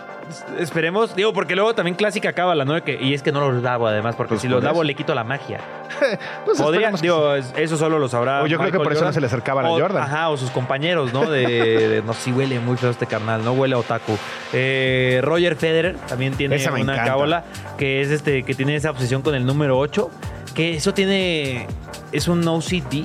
Esperemos, 0.58 1.14
digo, 1.14 1.32
porque 1.32 1.54
luego 1.54 1.72
también 1.76 1.94
clásica 1.94 2.32
cábala, 2.32 2.64
¿no? 2.64 2.72
De 2.74 2.82
que- 2.82 3.00
y 3.00 3.14
es 3.14 3.22
que 3.22 3.30
no 3.30 3.48
los 3.48 3.62
lavo 3.62 3.86
además, 3.86 4.16
porque 4.16 4.30
Pues 4.30 4.40
si 4.42 4.48
por 4.48 4.56
los 4.56 4.64
lavo 4.64 4.82
le 4.82 4.94
quito 4.96 5.14
la 5.14 5.22
magia. 5.22 5.60
Pues 6.44 6.58
digo, 7.00 7.34
es- 7.36 7.54
eso 7.56 7.76
solo 7.76 8.00
lo 8.00 8.08
sabrá. 8.08 8.42
O 8.42 8.46
yo 8.48 8.58
creo 8.58 8.72
que 8.72 8.78
por 8.78 8.92
eso 8.92 9.04
no 9.04 9.12
se 9.12 9.20
le 9.20 9.28
acercaban 9.28 9.64
a 9.64 9.70
O- 9.70 9.78
Jordan. 9.78 10.02
Ajá, 10.02 10.28
o 10.30 10.36
sus 10.36 10.50
compañeros, 10.50 11.12
¿no? 11.12 11.30
De, 11.30 11.46
de- 11.88 12.02
no, 12.02 12.12
sí 12.12 12.32
huele 12.32 12.58
muy 12.58 12.76
feo 12.76 12.90
este 12.90 13.06
carnal, 13.06 13.44
¿no? 13.44 13.52
Huele 13.52 13.76
a 13.76 13.78
otaku. 13.78 14.18
Eh, 14.52 15.20
Roger 15.22 15.54
Federer 15.54 15.96
también 16.08 16.34
tiene 16.34 16.56
una 16.56 16.80
encanta. 16.80 17.04
cábala 17.04 17.44
que 17.78 18.00
es 18.00 18.10
este, 18.10 18.42
que 18.42 18.54
tiene 18.54 18.74
esa 18.74 18.90
obsesión 18.90 19.22
con 19.22 19.36
el 19.36 19.46
número 19.46 19.78
8, 19.78 20.10
que 20.54 20.74
eso 20.74 20.92
tiene, 20.92 21.68
es 22.10 22.26
un 22.26 22.46
OCD. 22.48 23.04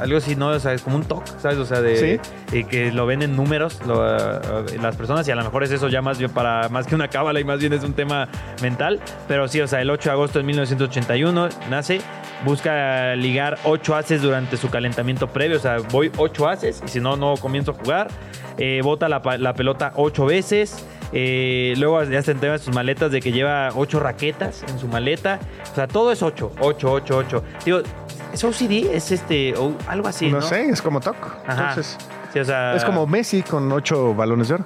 Algo 0.00 0.18
así, 0.18 0.36
¿no? 0.36 0.48
O 0.48 0.58
sea, 0.60 0.72
es 0.74 0.82
como 0.82 0.96
un 0.96 1.04
TOC, 1.04 1.24
¿sabes? 1.38 1.58
O 1.58 1.64
sea, 1.64 1.80
de 1.80 1.96
Sí. 1.96 2.56
eh, 2.56 2.64
que 2.64 2.92
lo 2.92 3.06
ven 3.06 3.22
en 3.22 3.34
números 3.34 3.80
lo, 3.86 4.06
eh, 4.06 4.40
las 4.80 4.94
personas 4.96 5.26
y 5.26 5.30
a 5.30 5.34
lo 5.36 5.42
mejor 5.44 5.64
es 5.64 5.70
eso 5.70 5.88
ya 5.88 6.02
más 6.02 6.18
bien 6.18 6.30
para 6.30 6.68
más 6.68 6.86
que 6.86 6.94
una 6.94 7.08
cábala 7.08 7.40
y 7.40 7.44
más 7.44 7.58
bien 7.60 7.72
es 7.72 7.82
un 7.82 7.94
tema 7.94 8.28
mental. 8.62 9.00
Pero 9.28 9.48
sí, 9.48 9.60
o 9.60 9.66
sea, 9.66 9.80
el 9.80 9.90
8 9.90 10.10
de 10.10 10.12
agosto 10.12 10.38
de 10.38 10.44
1981 10.44 11.48
nace, 11.70 12.00
busca 12.44 13.14
ligar 13.16 13.58
8 13.64 13.94
haces 13.96 14.22
durante 14.22 14.56
su 14.56 14.68
calentamiento 14.70 15.28
previo. 15.28 15.56
O 15.56 15.60
sea, 15.60 15.78
voy 15.90 16.10
8 16.16 16.48
haces 16.48 16.82
y 16.84 16.88
si 16.88 17.00
no, 17.00 17.16
no 17.16 17.34
comienzo 17.36 17.70
a 17.72 17.74
jugar. 17.74 18.08
Eh, 18.58 18.80
bota 18.82 19.08
la, 19.08 19.20
la 19.38 19.54
pelota 19.54 19.92
8 19.96 20.26
veces. 20.26 20.86
Eh, 21.12 21.74
luego 21.78 22.02
ya 22.04 22.20
se 22.22 22.32
entera 22.32 22.54
en 22.54 22.58
sus 22.58 22.74
maletas 22.74 23.12
de 23.12 23.20
que 23.20 23.30
lleva 23.32 23.68
8 23.74 24.00
raquetas 24.00 24.64
en 24.68 24.78
su 24.78 24.88
maleta. 24.88 25.38
O 25.70 25.74
sea, 25.74 25.86
todo 25.86 26.10
es 26.12 26.22
8, 26.22 26.52
8, 26.60 26.92
8, 26.92 27.16
8. 27.16 27.44
Digo, 27.64 27.80
¿es 28.32 28.44
OCD? 28.44 28.92
¿Es 28.94 29.12
este, 29.12 29.54
o 29.56 29.74
algo 29.86 30.08
así? 30.08 30.30
no, 30.30 30.40
No, 30.40 30.46
sé, 30.46 30.68
es 30.68 30.82
como 30.82 31.00
Toc. 31.00 31.16
Entonces, 31.48 31.96
Sí, 32.32 32.40
o 32.40 32.44
sea, 32.44 32.74
es 32.74 32.84
como 32.84 33.06
Messi 33.06 33.42
con 33.42 33.70
ocho 33.72 34.14
balones 34.14 34.48
de 34.48 34.54
oro. 34.54 34.64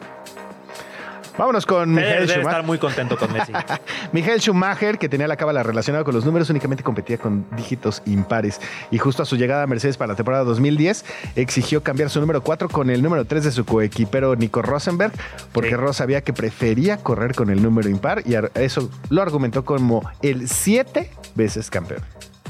Vámonos 1.38 1.64
con 1.64 1.94
Michael 1.94 2.12
debe 2.12 2.26
Schumacher. 2.26 2.40
estar 2.50 2.62
muy 2.64 2.78
contento 2.78 3.16
con 3.16 3.32
Messi. 3.32 3.52
Michael 4.12 4.40
Schumacher, 4.40 4.98
que 4.98 5.08
tenía 5.08 5.26
la 5.26 5.36
cábala 5.36 5.62
relacionada 5.62 6.04
con 6.04 6.14
los 6.14 6.26
números, 6.26 6.50
únicamente 6.50 6.82
competía 6.82 7.16
con 7.16 7.46
dígitos 7.56 8.02
impares. 8.04 8.60
Y 8.90 8.98
justo 8.98 9.22
a 9.22 9.26
su 9.26 9.36
llegada 9.36 9.62
a 9.62 9.66
Mercedes 9.66 9.96
para 9.96 10.08
la 10.08 10.16
temporada 10.16 10.44
2010, 10.44 11.04
exigió 11.36 11.82
cambiar 11.82 12.10
su 12.10 12.20
número 12.20 12.42
4 12.42 12.68
con 12.68 12.90
el 12.90 13.02
número 13.02 13.24
3 13.24 13.44
de 13.44 13.52
su 13.52 13.64
coequipero 13.64 14.34
Nico 14.36 14.60
Rosenberg, 14.60 15.12
porque 15.52 15.70
Sí. 15.70 15.76
Ross 15.76 15.96
sabía 15.98 16.20
que 16.22 16.32
prefería 16.34 16.98
correr 16.98 17.34
con 17.34 17.48
el 17.48 17.62
número 17.62 17.88
impar 17.88 18.22
y 18.26 18.34
eso 18.54 18.90
lo 19.08 19.22
argumentó 19.22 19.64
como 19.64 20.02
el 20.20 20.46
7 20.48 21.10
veces 21.36 21.70
campeón. 21.70 22.02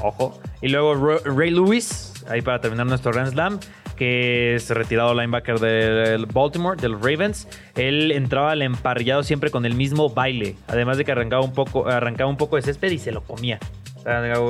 Ojo. 0.02 0.40
Y 0.60 0.68
luego 0.68 1.18
Ray 1.24 1.50
Lewis, 1.50 2.12
ahí 2.28 2.42
para 2.42 2.60
terminar 2.60 2.86
nuestro 2.86 3.12
Grand 3.12 3.30
Slam, 3.32 3.60
que 3.96 4.54
es 4.54 4.70
retirado 4.70 5.12
linebacker 5.12 5.58
del 5.58 6.24
Baltimore, 6.24 6.80
del 6.80 6.94
Ravens. 6.94 7.46
Él 7.74 8.12
entraba 8.12 8.52
al 8.52 8.62
emparrillado 8.62 9.22
siempre 9.22 9.50
con 9.50 9.66
el 9.66 9.74
mismo 9.74 10.08
baile. 10.08 10.56
Además 10.68 10.96
de 10.96 11.04
que 11.04 11.12
arrancaba 11.12 11.42
un 11.42 11.52
poco, 11.52 11.86
arrancaba 11.86 12.30
un 12.30 12.38
poco 12.38 12.56
de 12.56 12.62
césped 12.62 12.90
y 12.90 12.98
se 12.98 13.12
lo 13.12 13.22
comía. 13.22 13.58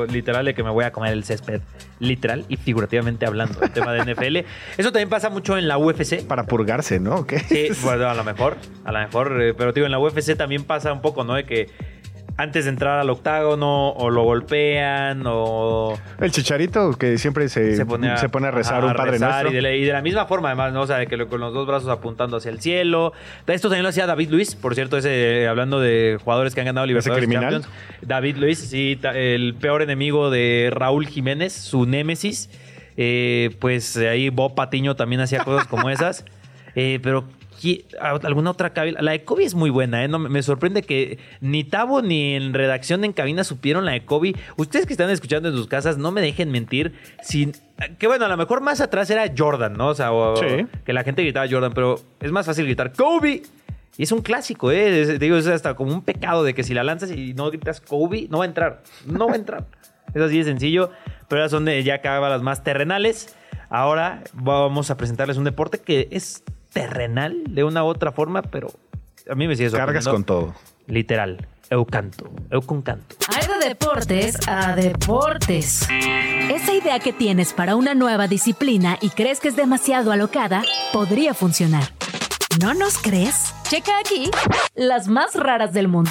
Literal 0.08 0.44
de 0.44 0.54
que 0.54 0.62
me 0.62 0.70
voy 0.70 0.84
a 0.84 0.92
comer 0.92 1.12
el 1.12 1.24
césped. 1.24 1.60
Literal 1.98 2.44
y 2.48 2.56
figurativamente 2.56 3.26
hablando. 3.26 3.60
El 3.62 3.72
tema 3.72 3.92
de 3.92 4.14
NFL. 4.14 4.36
Eso 4.78 4.92
también 4.92 5.08
pasa 5.08 5.30
mucho 5.30 5.58
en 5.58 5.66
la 5.66 5.78
UFC. 5.78 6.24
Para 6.24 6.44
purgarse, 6.44 7.00
¿no? 7.00 7.16
¿O 7.16 7.26
qué? 7.26 7.40
Sí, 7.40 7.68
bueno, 7.82 8.08
a 8.08 8.14
lo 8.14 8.22
mejor, 8.22 8.56
a 8.84 8.92
lo 8.92 8.98
mejor, 9.00 9.42
eh, 9.42 9.54
pero 9.54 9.72
digo, 9.72 9.86
en 9.86 9.92
la 9.92 9.98
UFC 9.98 10.36
también 10.36 10.62
pasa 10.62 10.92
un 10.92 11.00
poco, 11.00 11.24
¿no? 11.24 11.34
De 11.34 11.44
que 11.44 11.68
antes 12.40 12.64
de 12.64 12.70
entrar 12.70 12.98
al 12.98 13.10
octágono 13.10 13.90
o 13.90 14.08
lo 14.08 14.22
golpean 14.22 15.22
o 15.26 15.98
El 16.18 16.30
chicharito 16.32 16.92
que 16.94 17.18
siempre 17.18 17.48
se, 17.48 17.76
se 17.76 17.84
pone, 17.84 18.08
a, 18.08 18.16
rezar 18.50 18.84
un 18.84 18.94
padre 18.94 19.12
rezar, 19.12 19.30
nuestro. 19.30 19.50
Y 19.50 19.54
de, 19.54 19.62
la, 19.62 19.72
y 19.72 19.84
de 19.84 19.92
la 19.92 20.00
misma 20.00 20.24
forma, 20.26 20.48
además, 20.48 20.72
¿no? 20.72 20.82
O 20.82 20.86
sea, 20.86 20.96
de 20.96 21.06
que 21.06 21.16
lo- 21.16 21.28
con 21.28 21.40
los 21.40 21.52
dos 21.52 21.66
brazos 21.66 21.88
apuntando 21.90 22.38
hacia 22.38 22.50
el 22.50 22.60
cielo. 22.60 23.12
Esto 23.46 23.68
también 23.68 23.82
lo 23.82 23.90
hacía 23.90 24.06
David 24.06 24.30
Luis, 24.30 24.54
por 24.54 24.74
cierto, 24.74 24.96
ese, 24.96 25.46
hablando 25.48 25.80
de 25.80 26.18
jugadores 26.22 26.54
que 26.54 26.60
han 26.60 26.66
ganado 26.66 26.86
Libertadores 26.86 27.26
criminal? 27.26 27.62
Champions. 27.62 27.74
David 28.00 28.36
Luis, 28.36 28.58
sí, 28.58 28.98
el 29.14 29.54
peor 29.60 29.82
enemigo 29.82 30.30
de 30.30 30.70
Raúl 30.72 31.06
Jiménez, 31.06 31.52
su 31.52 31.84
némesis. 31.84 32.48
Eh, 32.96 33.54
pues 33.60 33.96
ahí 33.96 34.30
Bob 34.30 34.54
Patiño 34.54 34.96
también 34.96 35.20
hacía 35.20 35.44
cosas 35.44 35.66
como 35.66 35.90
esas. 35.90 36.24
Eh, 36.76 37.00
pero 37.02 37.24
¿qui- 37.60 37.84
alguna 38.00 38.50
otra 38.50 38.70
cabina. 38.72 39.02
La 39.02 39.12
de 39.12 39.24
Kobe 39.24 39.44
es 39.44 39.54
muy 39.54 39.70
buena, 39.70 40.04
¿eh? 40.04 40.08
No, 40.08 40.18
me- 40.18 40.42
sorprende 40.42 40.82
que 40.82 41.18
ni 41.40 41.64
Tavo 41.64 42.02
ni 42.02 42.34
en 42.34 42.54
redacción 42.54 43.04
en 43.04 43.12
cabina 43.12 43.44
supieron 43.44 43.84
la 43.84 43.92
de 43.92 44.04
Kobe. 44.04 44.34
Ustedes 44.56 44.86
que 44.86 44.92
están 44.94 45.10
escuchando 45.10 45.48
en 45.48 45.54
sus 45.56 45.66
casas, 45.66 45.98
no 45.98 46.10
me 46.10 46.20
dejen 46.20 46.50
mentir. 46.50 46.94
Sin, 47.22 47.52
que 47.98 48.06
bueno, 48.06 48.24
a 48.24 48.28
lo 48.28 48.36
mejor 48.36 48.60
más 48.60 48.80
atrás 48.80 49.10
era 49.10 49.24
Jordan, 49.36 49.74
¿no? 49.74 49.88
O 49.88 49.94
sea, 49.94 50.12
o- 50.12 50.36
Sí. 50.36 50.66
que 50.84 50.92
la 50.92 51.04
gente 51.04 51.22
gritaba 51.22 51.46
Jordan, 51.50 51.72
pero 51.74 52.00
es 52.20 52.32
más 52.32 52.46
fácil 52.46 52.64
gritar 52.64 52.92
Kobe. 52.92 53.42
Y 53.98 54.04
es 54.04 54.12
un 54.12 54.22
clásico, 54.22 54.70
¿eh? 54.70 55.00
Es, 55.02 55.18
digo, 55.20 55.36
es 55.36 55.46
hasta 55.46 55.74
como 55.74 55.92
un 55.92 56.02
pecado 56.02 56.42
de 56.44 56.54
que 56.54 56.62
si 56.62 56.72
la 56.72 56.82
lanzas 56.84 57.10
y 57.10 57.34
no 57.34 57.50
gritas 57.50 57.80
Kobe, 57.82 58.28
no 58.30 58.38
va 58.38 58.44
a 58.44 58.48
entrar. 58.48 58.82
No 59.04 59.26
va 59.26 59.34
a 59.34 59.36
entrar. 59.36 59.66
es 60.14 60.22
así 60.22 60.38
de 60.38 60.44
sencillo, 60.44 60.90
pero 61.28 61.42
ahora 61.42 61.50
son 61.50 61.66
de 61.66 61.82
ya 61.82 62.00
las 62.02 62.40
más 62.42 62.64
terrenales. 62.64 63.36
Ahora 63.68 64.22
vamos 64.32 64.90
a 64.90 64.96
presentarles 64.96 65.36
un 65.36 65.44
deporte 65.44 65.78
que 65.78 66.08
es 66.10 66.42
terrenal 66.72 67.42
de 67.48 67.64
una 67.64 67.84
u 67.84 67.86
otra 67.86 68.12
forma, 68.12 68.42
pero 68.42 68.68
a 69.30 69.34
mí 69.34 69.48
me 69.48 69.56
sigue 69.56 69.70
Cargas 69.70 70.06
con 70.08 70.24
todo. 70.24 70.54
Literal. 70.86 71.46
Eu 71.70 71.84
canto. 71.84 72.28
Eu 72.50 72.62
con 72.62 72.82
canto. 72.82 73.14
Hay 73.32 73.46
de 73.46 73.68
deportes 73.68 74.36
a 74.48 74.74
deportes. 74.74 75.86
Esa 75.88 76.72
idea 76.72 76.98
que 76.98 77.12
tienes 77.12 77.52
para 77.52 77.76
una 77.76 77.94
nueva 77.94 78.26
disciplina 78.26 78.98
y 79.00 79.10
crees 79.10 79.38
que 79.38 79.48
es 79.48 79.56
demasiado 79.56 80.10
alocada, 80.10 80.62
podría 80.92 81.32
funcionar. 81.32 81.84
¿No 82.60 82.74
nos 82.74 82.98
crees? 82.98 83.54
Checa 83.68 83.92
aquí 84.00 84.32
las 84.74 85.06
más 85.06 85.36
raras 85.36 85.72
del 85.72 85.86
mundo. 85.86 86.10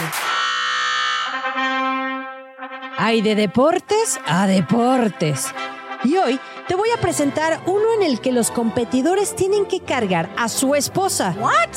Hay 2.98 3.22
de 3.22 3.36
deportes 3.36 4.20
a 4.26 4.48
deportes. 4.48 5.54
Y 6.06 6.16
hoy 6.16 6.40
te 6.70 6.76
voy 6.76 6.90
a 6.96 7.02
presentar 7.02 7.64
uno 7.66 7.92
en 7.96 8.04
el 8.04 8.22
que 8.22 8.32
los 8.32 8.52
competidores 8.52 9.36
tienen 9.36 9.66
que 9.66 9.80
cargar 9.80 10.30
a 10.38 10.48
su 10.48 10.76
esposa. 10.76 11.36
¿What? 11.40 11.70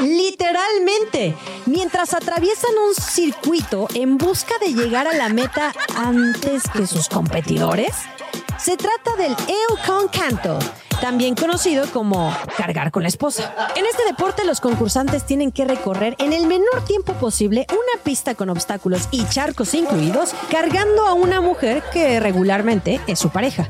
Literalmente, 0.00 1.34
mientras 1.64 2.12
atraviesan 2.12 2.72
un 2.86 2.94
circuito 2.94 3.88
en 3.94 4.18
busca 4.18 4.52
de 4.60 4.74
llegar 4.74 5.08
a 5.08 5.14
la 5.14 5.30
meta 5.30 5.72
antes 5.96 6.64
que 6.70 6.86
sus 6.86 7.08
competidores. 7.08 7.96
Se 8.58 8.76
trata 8.76 9.16
del 9.16 9.34
Eukon 9.48 10.08
Canto, 10.08 10.58
también 11.00 11.34
conocido 11.34 11.86
como 11.90 12.36
cargar 12.58 12.90
con 12.90 13.02
la 13.02 13.08
esposa. 13.08 13.54
En 13.76 13.86
este 13.86 14.04
deporte 14.04 14.44
los 14.44 14.60
concursantes 14.60 15.24
tienen 15.24 15.52
que 15.52 15.64
recorrer 15.64 16.16
en 16.18 16.34
el 16.34 16.46
menor 16.46 16.84
tiempo 16.86 17.14
posible 17.14 17.66
una 17.70 18.02
pista 18.02 18.34
con 18.34 18.50
obstáculos 18.50 19.08
y 19.10 19.24
charcos 19.24 19.72
incluidos, 19.72 20.34
cargando 20.50 21.06
a 21.06 21.14
una 21.14 21.40
mujer 21.40 21.82
que 21.94 22.20
regularmente 22.20 23.00
es 23.06 23.18
su 23.18 23.30
pareja. 23.30 23.66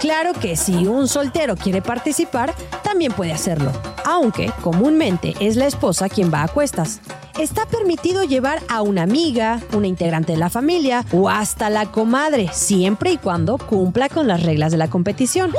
Claro 0.00 0.32
que 0.32 0.54
si 0.54 0.86
un 0.86 1.08
soltero 1.08 1.56
quiere 1.56 1.82
participar, 1.82 2.54
también 2.84 3.12
puede 3.12 3.32
hacerlo, 3.32 3.72
aunque 4.04 4.52
comúnmente 4.62 5.34
es 5.40 5.56
la 5.56 5.66
esposa 5.66 6.08
quien 6.08 6.32
va 6.32 6.44
a 6.44 6.48
cuestas. 6.48 7.00
Está 7.38 7.66
permitido 7.66 8.22
llevar 8.22 8.60
a 8.68 8.82
una 8.82 9.02
amiga, 9.02 9.60
una 9.72 9.88
integrante 9.88 10.32
de 10.32 10.38
la 10.38 10.50
familia 10.50 11.04
o 11.12 11.28
hasta 11.28 11.68
la 11.68 11.86
comadre, 11.86 12.48
siempre 12.52 13.10
y 13.12 13.18
cuando 13.18 13.58
cumpla 13.58 14.08
con 14.08 14.28
las 14.28 14.44
reglas 14.44 14.70
de 14.70 14.78
la 14.78 14.88
competición. 14.88 15.52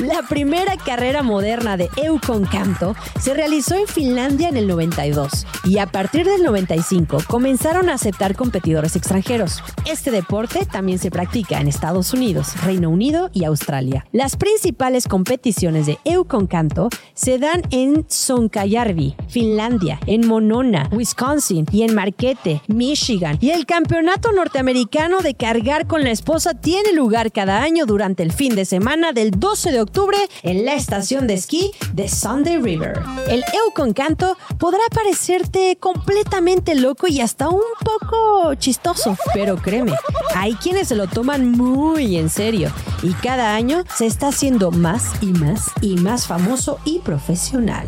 La 0.00 0.22
primera 0.22 0.78
carrera 0.78 1.22
moderna 1.22 1.76
de 1.76 1.90
Eukon 2.02 2.46
Canto 2.46 2.96
se 3.20 3.34
realizó 3.34 3.74
en 3.74 3.86
Finlandia 3.86 4.48
en 4.48 4.56
el 4.56 4.66
92 4.66 5.46
y 5.64 5.76
a 5.76 5.88
partir 5.88 6.24
del 6.24 6.42
95 6.42 7.18
comenzaron 7.28 7.90
a 7.90 7.94
aceptar 7.94 8.34
competidores 8.34 8.96
extranjeros. 8.96 9.62
Este 9.84 10.10
deporte 10.10 10.64
también 10.64 10.98
se 10.98 11.10
practica 11.10 11.60
en 11.60 11.68
Estados 11.68 12.14
Unidos, 12.14 12.54
Reino 12.64 12.88
Unido 12.88 13.28
y 13.34 13.44
Australia. 13.44 14.06
Las 14.10 14.36
principales 14.38 15.06
competiciones 15.06 15.84
de 15.84 15.98
Eukon 16.06 16.46
Canto 16.46 16.88
se 17.12 17.38
dan 17.38 17.60
en 17.70 18.06
Sonkajärvi, 18.08 19.16
Finlandia, 19.28 20.00
en 20.06 20.26
Monona, 20.26 20.88
Wisconsin 20.92 21.66
y 21.70 21.82
en 21.82 21.94
Marquette, 21.94 22.62
Michigan. 22.68 23.36
Y 23.42 23.50
el 23.50 23.66
campeonato 23.66 24.32
norteamericano 24.32 25.20
de 25.20 25.34
cargar 25.34 25.86
con 25.86 26.04
la 26.04 26.10
esposa 26.10 26.54
tiene 26.54 26.94
lugar 26.94 27.32
cada 27.32 27.62
año 27.62 27.84
durante 27.84 28.22
el 28.22 28.32
fin 28.32 28.54
de 28.54 28.64
semana 28.64 29.12
del 29.12 29.32
12 29.32 29.72
de 29.72 29.80
octubre 29.80 29.89
en 30.42 30.64
la 30.64 30.74
estación 30.74 31.26
de 31.26 31.34
esquí 31.34 31.72
de 31.92 32.08
Sunday 32.08 32.58
River. 32.58 33.00
El 33.28 33.44
Eukon 33.66 33.92
Canto 33.92 34.36
podrá 34.58 34.80
parecerte 34.94 35.76
completamente 35.78 36.74
loco 36.74 37.06
y 37.08 37.20
hasta 37.20 37.48
un 37.48 37.60
poco 37.84 38.54
chistoso, 38.54 39.16
pero 39.34 39.56
créeme, 39.56 39.92
hay 40.34 40.54
quienes 40.54 40.88
se 40.88 40.96
lo 40.96 41.06
toman 41.06 41.50
muy 41.50 42.16
en 42.16 42.30
serio 42.30 42.72
y 43.02 43.12
cada 43.14 43.54
año 43.54 43.84
se 43.94 44.06
está 44.06 44.28
haciendo 44.28 44.70
más 44.70 45.12
y 45.20 45.26
más 45.26 45.70
y 45.80 45.96
más 45.96 46.26
famoso 46.26 46.78
y 46.84 47.00
profesional. 47.00 47.86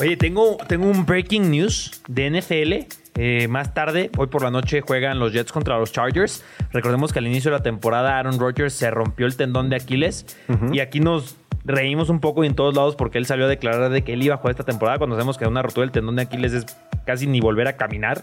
Oye, 0.00 0.16
tengo, 0.16 0.56
tengo 0.68 0.86
un 0.86 1.06
breaking 1.06 1.50
news 1.50 1.92
de 2.08 2.30
NFL 2.30 3.03
eh, 3.16 3.46
más 3.48 3.74
tarde, 3.74 4.10
hoy 4.18 4.26
por 4.26 4.42
la 4.42 4.50
noche, 4.50 4.80
juegan 4.80 5.18
los 5.20 5.32
Jets 5.32 5.52
contra 5.52 5.78
los 5.78 5.92
Chargers. 5.92 6.44
Recordemos 6.72 7.12
que 7.12 7.20
al 7.20 7.26
inicio 7.26 7.50
de 7.52 7.58
la 7.58 7.62
temporada 7.62 8.18
Aaron 8.18 8.40
Rodgers 8.40 8.74
se 8.74 8.90
rompió 8.90 9.26
el 9.26 9.36
tendón 9.36 9.70
de 9.70 9.76
Aquiles 9.76 10.26
y 10.72 10.80
aquí 10.80 11.00
nos 11.00 11.36
reímos 11.64 12.08
un 12.08 12.20
poco 12.20 12.44
en 12.44 12.54
todos 12.54 12.74
lados 12.74 12.96
porque 12.96 13.18
él 13.18 13.26
salió 13.26 13.46
a 13.46 13.48
declarar 13.48 13.90
de 13.90 14.02
que 14.02 14.14
él 14.14 14.22
iba 14.22 14.34
a 14.34 14.38
jugar 14.38 14.50
esta 14.50 14.64
temporada 14.64 14.98
cuando 14.98 15.16
sabemos 15.16 15.38
que 15.38 15.46
una 15.46 15.62
rotura 15.62 15.86
del 15.86 15.92
tendón 15.92 16.16
de 16.16 16.22
Aquiles 16.22 16.52
es 16.52 16.66
casi 17.06 17.26
ni 17.26 17.40
volver 17.40 17.68
a 17.68 17.76
caminar. 17.76 18.22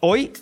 Hoy 0.00 0.32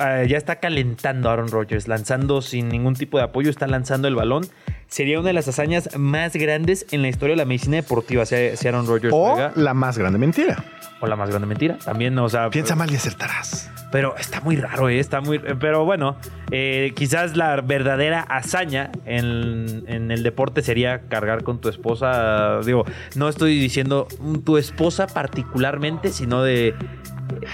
eh, 0.00 0.26
ya 0.28 0.36
está 0.36 0.56
calentando 0.56 1.28
Aaron 1.28 1.48
Rodgers, 1.48 1.88
lanzando 1.88 2.40
sin 2.40 2.68
ningún 2.68 2.94
tipo 2.94 3.18
de 3.18 3.24
apoyo, 3.24 3.50
está 3.50 3.66
lanzando 3.66 4.06
el 4.06 4.14
balón. 4.14 4.44
Sería 4.92 5.18
una 5.18 5.28
de 5.28 5.32
las 5.32 5.48
hazañas 5.48 5.88
más 5.96 6.34
grandes 6.34 6.84
en 6.90 7.00
la 7.00 7.08
historia 7.08 7.32
de 7.32 7.38
la 7.38 7.46
medicina 7.46 7.76
deportiva 7.76 8.26
si, 8.26 8.34
Aaron 8.36 8.86
Rodgers 8.86 9.14
o 9.16 9.50
la 9.56 9.72
más 9.72 9.96
grande 9.96 10.18
mentira 10.18 10.62
o 11.00 11.06
la 11.06 11.16
más 11.16 11.30
grande 11.30 11.46
mentira. 11.46 11.78
También, 11.82 12.18
o 12.18 12.28
sea. 12.28 12.50
Piensa 12.50 12.76
mal 12.76 12.92
y 12.92 12.96
acertarás. 12.96 13.70
Pero 13.90 14.14
está 14.18 14.42
muy 14.42 14.56
raro, 14.56 14.90
¿eh? 14.90 14.98
Está 14.98 15.22
muy. 15.22 15.38
Pero 15.38 15.86
bueno, 15.86 16.16
eh, 16.50 16.92
quizás 16.94 17.38
la 17.38 17.58
verdadera 17.62 18.20
hazaña 18.20 18.90
en, 19.06 19.84
en, 19.86 20.10
el 20.10 20.22
deporte 20.22 20.60
sería 20.60 21.08
cargar 21.08 21.42
con 21.42 21.58
tu 21.58 21.70
esposa. 21.70 22.60
Digo, 22.60 22.84
no 23.16 23.30
estoy 23.30 23.58
diciendo 23.58 24.08
tu 24.44 24.58
esposa 24.58 25.06
particularmente, 25.06 26.10
sino 26.10 26.42
de 26.42 26.74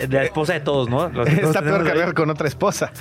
la 0.08 0.24
esposa 0.24 0.54
de 0.54 0.60
todos, 0.60 0.88
¿no? 0.88 1.06
Está 1.24 1.62
peor 1.62 1.84
cargar 1.84 2.14
con 2.14 2.30
otra 2.30 2.48
esposa. 2.48 2.92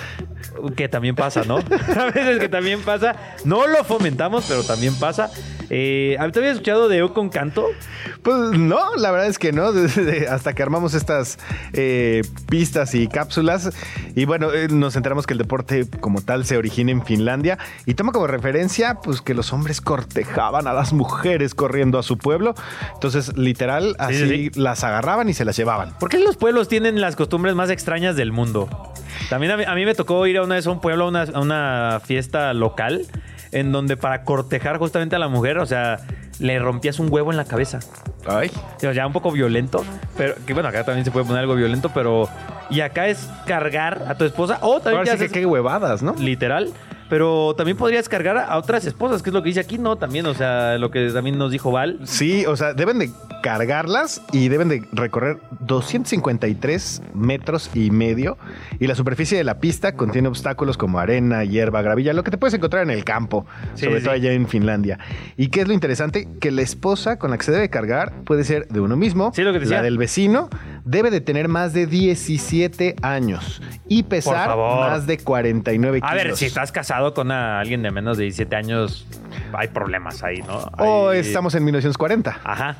Que 0.75 0.87
también 0.89 1.15
pasa, 1.15 1.43
¿no? 1.43 1.57
a 1.97 2.05
veces 2.05 2.39
que 2.39 2.49
también 2.49 2.81
pasa. 2.81 3.15
No 3.45 3.67
lo 3.67 3.83
fomentamos, 3.83 4.45
pero 4.47 4.63
también 4.63 4.95
pasa. 4.95 5.29
Eh, 5.69 6.17
¿Te 6.31 6.39
habías 6.39 6.53
escuchado 6.53 6.87
de 6.87 7.07
con 7.13 7.29
Canto? 7.29 7.65
Pues 8.23 8.57
no, 8.57 8.95
la 8.95 9.11
verdad 9.11 9.27
es 9.27 9.39
que 9.39 9.51
no. 9.51 9.71
hasta 10.29 10.53
que 10.53 10.63
armamos 10.63 10.93
estas 10.93 11.37
eh, 11.73 12.21
pistas 12.49 12.95
y 12.95 13.07
cápsulas. 13.07 13.71
Y 14.15 14.25
bueno, 14.25 14.53
eh, 14.53 14.67
nos 14.69 14.95
enteramos 14.95 15.25
que 15.27 15.33
el 15.33 15.39
deporte 15.39 15.87
como 15.99 16.21
tal 16.21 16.45
se 16.45 16.57
origina 16.57 16.91
en 16.91 17.03
Finlandia. 17.03 17.57
Y 17.85 17.93
toma 17.93 18.11
como 18.11 18.27
referencia, 18.27 18.95
pues 18.95 19.21
que 19.21 19.33
los 19.33 19.53
hombres 19.53 19.81
cortejaban 19.81 20.67
a 20.67 20.73
las 20.73 20.93
mujeres 20.93 21.55
corriendo 21.55 21.99
a 21.99 22.03
su 22.03 22.17
pueblo. 22.17 22.55
Entonces, 22.93 23.37
literal, 23.37 23.95
así 23.99 24.51
las 24.55 24.83
agarraban 24.83 25.29
y 25.29 25.33
se 25.33 25.45
las 25.45 25.55
llevaban. 25.57 25.93
¿Por 25.99 26.09
qué 26.09 26.19
los 26.19 26.37
pueblos 26.37 26.67
tienen 26.67 27.01
las 27.01 27.15
costumbres 27.15 27.55
más 27.55 27.69
extrañas 27.69 28.15
del 28.15 28.31
mundo? 28.31 28.69
También 29.29 29.51
a 29.51 29.75
mí, 29.75 29.85
me 29.85 29.95
tocó 29.95 30.25
ir 30.27 30.37
a 30.37 30.43
una 30.43 30.55
vez 30.55 30.67
a 30.67 30.71
un 30.71 30.81
pueblo, 30.81 31.11
a 31.15 31.39
una 31.39 32.01
fiesta 32.03 32.53
local 32.53 33.05
en 33.51 33.71
donde 33.71 33.97
para 33.97 34.23
cortejar 34.23 34.77
justamente 34.77 35.15
a 35.15 35.19
la 35.19 35.27
mujer, 35.27 35.57
o 35.57 35.65
sea, 35.65 35.99
le 36.39 36.59
rompías 36.59 36.99
un 36.99 37.11
huevo 37.11 37.31
en 37.31 37.37
la 37.37 37.45
cabeza. 37.45 37.79
Ay. 38.27 38.51
O 38.77 38.93
sea, 38.93 39.07
un 39.07 39.13
poco 39.13 39.31
violento, 39.31 39.83
pero 40.17 40.35
que 40.45 40.53
bueno, 40.53 40.69
acá 40.69 40.83
también 40.83 41.05
se 41.05 41.11
puede 41.11 41.25
poner 41.25 41.41
algo 41.41 41.55
violento, 41.55 41.91
pero 41.93 42.29
y 42.69 42.81
acá 42.81 43.07
es 43.07 43.29
cargar 43.45 44.05
a 44.07 44.15
tu 44.15 44.25
esposa 44.25 44.59
o 44.61 44.79
también 44.79 45.07
Ahora 45.07 45.17
sí 45.17 45.27
que 45.27 45.39
qué 45.39 45.45
huevadas, 45.45 46.03
¿no? 46.03 46.13
Literal. 46.15 46.73
Pero 47.09 47.55
también 47.55 47.77
podrías 47.77 48.09
cargar 48.09 48.37
a 48.37 48.57
otras 48.57 48.85
esposas, 48.85 49.23
que 49.23 49.29
es 49.29 49.33
lo 49.33 49.41
que 49.41 49.49
dice 49.49 49.59
aquí, 49.59 49.77
¿no? 49.77 49.95
También, 49.95 50.25
o 50.25 50.33
sea, 50.33 50.77
lo 50.77 50.91
que 50.91 51.09
también 51.11 51.37
nos 51.37 51.51
dijo 51.51 51.71
Val. 51.71 51.99
Sí, 52.03 52.45
o 52.45 52.55
sea, 52.55 52.73
deben 52.73 52.99
de 52.99 53.11
cargarlas 53.41 54.21
y 54.31 54.49
deben 54.49 54.67
de 54.67 54.83
recorrer 54.91 55.37
253 55.61 57.01
metros 57.13 57.69
y 57.73 57.91
medio. 57.91 58.37
Y 58.79 58.87
la 58.87 58.95
superficie 58.95 59.37
de 59.37 59.43
la 59.43 59.59
pista 59.59 59.93
contiene 59.93 60.27
obstáculos 60.27 60.77
como 60.77 60.99
arena, 60.99 61.43
hierba, 61.43 61.81
gravilla, 61.81 62.13
lo 62.13 62.23
que 62.23 62.31
te 62.31 62.37
puedes 62.37 62.53
encontrar 62.53 62.83
en 62.83 62.89
el 62.89 63.03
campo, 63.03 63.45
sobre 63.75 64.01
todo 64.01 64.11
allá 64.11 64.31
en 64.31 64.47
Finlandia. 64.47 64.99
¿Y 65.37 65.47
qué 65.47 65.61
es 65.61 65.67
lo 65.67 65.73
interesante? 65.73 66.27
Que 66.39 66.51
la 66.51 66.61
esposa 66.61 67.17
con 67.17 67.31
la 67.31 67.37
que 67.37 67.45
se 67.45 67.51
debe 67.51 67.69
cargar 67.69 68.13
puede 68.25 68.43
ser 68.43 68.67
de 68.67 68.79
uno 68.79 68.97
mismo, 68.97 69.31
sí, 69.33 69.43
lo 69.43 69.53
que 69.53 69.59
la 69.59 69.81
del 69.81 69.97
vecino, 69.97 70.49
debe 70.85 71.11
de 71.11 71.21
tener 71.21 71.47
más 71.47 71.73
de 71.73 71.85
17 71.85 72.95
años 73.01 73.61
y 73.87 74.03
pesar 74.03 74.57
más 74.57 75.07
de 75.07 75.17
49 75.17 75.99
kilos. 75.99 76.11
A 76.11 76.15
ver, 76.15 76.35
si 76.35 76.45
estás 76.45 76.71
casado 76.71 76.96
con 77.13 77.31
alguien 77.31 77.81
de 77.81 77.91
menos 77.91 78.17
de 78.17 78.23
17 78.23 78.55
años, 78.55 79.07
hay 79.53 79.67
problemas 79.69 80.23
ahí, 80.23 80.41
¿no? 80.41 80.57
O 80.77 81.11
estamos 81.11 81.55
en 81.55 81.63
1940. 81.63 82.39
Ajá. 82.43 82.75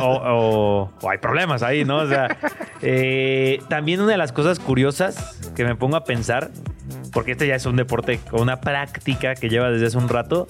o, 0.00 0.90
hay 1.08 1.18
problemas 1.18 1.62
ahí, 1.62 1.84
¿no? 1.84 1.98
O 1.98 2.06
sea, 2.06 2.36
eh, 2.82 3.60
también 3.68 4.00
una 4.00 4.12
de 4.12 4.18
las 4.18 4.32
cosas 4.32 4.58
curiosas 4.58 5.38
que 5.54 5.64
me 5.64 5.76
pongo 5.76 5.96
a 5.96 6.04
pensar, 6.04 6.50
porque 7.12 7.32
este 7.32 7.46
ya 7.46 7.54
es 7.54 7.66
un 7.66 7.76
deporte 7.76 8.18
con 8.30 8.40
una 8.40 8.60
práctica 8.60 9.34
que 9.34 9.48
lleva 9.48 9.70
desde 9.70 9.86
hace 9.86 9.98
un 9.98 10.08
rato, 10.08 10.48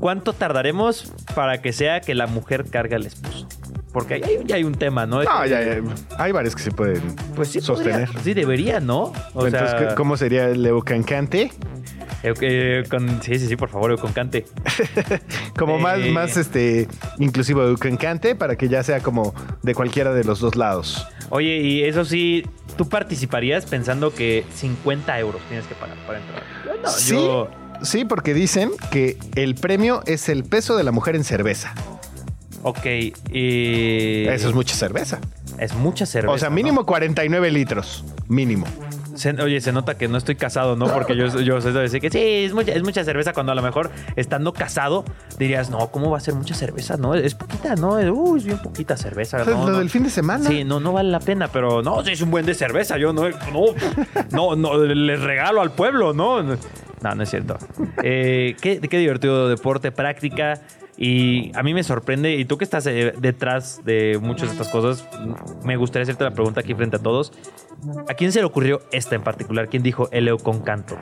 ¿cuánto 0.00 0.32
tardaremos 0.32 1.12
para 1.34 1.60
que 1.60 1.72
sea 1.72 2.00
que 2.00 2.14
la 2.14 2.26
mujer 2.26 2.64
cargue 2.70 2.96
al 2.96 3.06
esposo? 3.06 3.46
Porque 3.92 4.14
ahí 4.14 4.22
hay, 4.22 4.52
hay 4.52 4.64
un 4.64 4.74
tema, 4.74 5.06
¿no? 5.06 5.22
No, 5.22 5.46
ya, 5.46 5.80
hay 6.18 6.32
varios 6.32 6.54
que 6.54 6.62
se 6.62 6.70
pueden 6.70 7.02
pues 7.34 7.48
sí 7.48 7.60
sostener. 7.60 8.08
sí, 8.22 8.34
debería, 8.34 8.80
¿no? 8.80 9.12
Entonces, 9.34 9.94
¿cómo 9.94 10.16
sería 10.16 10.48
el 10.48 10.64
eucancante? 10.66 11.50
Eh, 12.22 12.84
sí, 13.22 13.38
sí, 13.38 13.46
sí, 13.46 13.56
por 13.56 13.68
favor, 13.68 13.90
Euconcante. 13.92 14.46
como 15.58 15.78
más, 15.78 15.98
eh, 15.98 16.10
más 16.10 16.36
este, 16.36 16.88
inclusivo 17.18 17.62
Euconcante 17.62 18.34
para 18.34 18.56
que 18.56 18.68
ya 18.68 18.82
sea 18.82 19.00
como 19.00 19.34
de 19.62 19.74
cualquiera 19.74 20.12
de 20.12 20.24
los 20.24 20.40
dos 20.40 20.56
lados. 20.56 21.06
Oye, 21.30 21.58
y 21.58 21.84
eso 21.84 22.04
sí, 22.04 22.44
¿tú 22.76 22.88
participarías 22.88 23.66
pensando 23.66 24.12
que 24.12 24.44
50 24.54 25.18
euros 25.20 25.40
tienes 25.48 25.66
que 25.66 25.74
pagar 25.74 25.96
para 26.06 26.18
entrar? 26.18 26.42
sí, 26.88 27.28
sí, 27.82 28.04
porque 28.04 28.34
dicen 28.34 28.70
que 28.90 29.16
el 29.36 29.54
premio 29.54 30.02
es 30.06 30.28
el 30.28 30.44
peso 30.44 30.76
de 30.76 30.84
la 30.84 30.90
mujer 30.90 31.14
en 31.14 31.24
cerveza. 31.24 31.74
Ok, 32.62 32.86
y... 33.32 34.26
Eso 34.26 34.48
es 34.48 34.54
mucha 34.54 34.74
cerveza. 34.74 35.20
Es 35.58 35.74
mucha 35.74 36.06
cerveza. 36.06 36.34
O 36.34 36.38
sea, 36.38 36.50
mínimo 36.50 36.84
49 36.84 37.50
litros, 37.50 38.04
mínimo 38.28 38.66
oye, 39.42 39.60
se 39.60 39.72
nota 39.72 39.96
que 39.96 40.08
no 40.08 40.16
estoy 40.16 40.36
casado, 40.36 40.76
¿no? 40.76 40.86
Porque 40.86 41.16
yo, 41.16 41.26
yo 41.40 41.60
sé 41.60 41.72
decir 41.72 42.00
que 42.00 42.10
sí, 42.10 42.20
es 42.20 42.52
mucha, 42.52 42.72
es 42.72 42.82
mucha 42.82 43.04
cerveza 43.04 43.32
cuando 43.32 43.52
a 43.52 43.54
lo 43.54 43.62
mejor 43.62 43.90
estando 44.16 44.52
casado 44.52 45.04
dirías, 45.38 45.70
no, 45.70 45.90
¿cómo 45.90 46.10
va 46.10 46.18
a 46.18 46.20
ser 46.20 46.34
mucha 46.34 46.54
cerveza? 46.54 46.96
No, 46.96 47.14
es 47.14 47.34
poquita, 47.34 47.74
¿no? 47.74 47.94
Uy, 47.94 48.38
es 48.38 48.44
bien 48.44 48.58
poquita 48.58 48.96
cerveza. 48.96 49.44
No, 49.44 49.68
lo 49.68 49.78
del 49.78 49.90
fin 49.90 50.04
de 50.04 50.10
semana. 50.10 50.48
Sí, 50.48 50.64
no, 50.64 50.80
no 50.80 50.92
vale 50.92 51.10
la 51.10 51.20
pena, 51.20 51.48
pero 51.48 51.82
no, 51.82 52.04
sí, 52.04 52.12
es 52.12 52.20
un 52.20 52.30
buen 52.30 52.46
de 52.46 52.54
cerveza. 52.54 52.98
Yo 52.98 53.12
no, 53.12 53.24
no, 54.30 54.56
no, 54.56 54.84
les 54.84 55.20
regalo 55.20 55.60
al 55.60 55.72
pueblo, 55.72 56.12
¿no? 56.12 56.42
No, 56.42 57.14
no 57.14 57.22
es 57.22 57.30
cierto. 57.30 57.58
Eh, 58.02 58.56
qué, 58.60 58.80
qué 58.80 58.98
divertido 58.98 59.48
deporte, 59.48 59.92
práctica 59.92 60.60
Y 61.00 61.52
a 61.56 61.62
mí 61.62 61.74
me 61.74 61.84
sorprende, 61.84 62.34
y 62.34 62.44
tú 62.44 62.58
que 62.58 62.64
estás 62.64 62.84
eh, 62.86 63.14
detrás 63.18 63.82
de 63.84 64.18
muchas 64.20 64.48
de 64.48 64.52
estas 64.54 64.68
cosas, 64.68 65.06
me 65.62 65.76
gustaría 65.76 66.02
hacerte 66.02 66.24
la 66.24 66.32
pregunta 66.32 66.60
aquí 66.60 66.74
frente 66.74 66.96
a 66.96 66.98
todos. 66.98 67.32
¿A 68.08 68.14
quién 68.14 68.32
se 68.32 68.40
le 68.40 68.46
ocurrió 68.46 68.80
esta 68.90 69.14
en 69.14 69.22
particular? 69.22 69.68
¿Quién 69.68 69.84
dijo 69.84 70.08
Eleo 70.10 70.38
con 70.38 70.60
canto? 70.60 70.96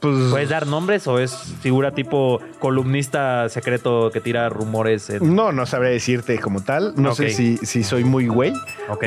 Pues, 0.00 0.30
¿Puedes 0.30 0.48
dar 0.48 0.66
nombres 0.66 1.06
o 1.06 1.18
es 1.20 1.32
figura 1.60 1.92
tipo 1.92 2.40
columnista 2.58 3.48
secreto 3.50 4.10
que 4.10 4.20
tira 4.20 4.48
rumores? 4.48 5.10
en- 5.10 5.36
No, 5.36 5.52
no 5.52 5.64
sabré 5.66 5.90
decirte 5.90 6.38
como 6.38 6.62
tal. 6.64 6.94
No 6.96 7.14
sé 7.14 7.30
si, 7.30 7.58
si 7.58 7.84
soy 7.84 8.02
muy 8.02 8.26
güey 8.26 8.52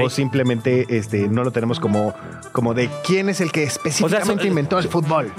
o 0.01 0.09
simplemente 0.09 0.85
este, 0.89 1.27
no 1.27 1.43
lo 1.43 1.51
tenemos 1.51 1.79
como, 1.79 2.13
como 2.51 2.73
de 2.75 2.89
quién 3.05 3.27
es 3.27 3.41
el 3.41 3.51
que 3.51 3.63
específicamente 3.63 4.43
so- 4.43 4.47
inventó 4.47 4.79
el 4.79 4.87
fútbol. 4.87 5.33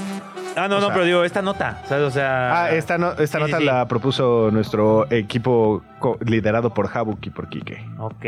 Ah, 0.56 0.68
no, 0.68 0.76
o 0.76 0.80
no, 0.80 0.86
sea- 0.86 0.94
pero 0.94 1.04
digo, 1.06 1.24
esta 1.24 1.42
nota, 1.42 1.82
¿sabes? 1.86 2.04
O 2.06 2.10
sea... 2.10 2.64
Ah, 2.64 2.70
esta, 2.70 2.96
no- 2.98 3.12
esta 3.12 3.38
sí, 3.38 3.44
nota 3.44 3.58
sí. 3.58 3.64
la 3.64 3.88
propuso 3.88 4.50
nuestro 4.52 5.10
equipo 5.10 5.82
liderado 6.24 6.72
por 6.72 6.88
Habuk 6.96 7.26
y 7.26 7.30
por 7.30 7.48
Quique. 7.48 7.84
Ok, 7.98 8.24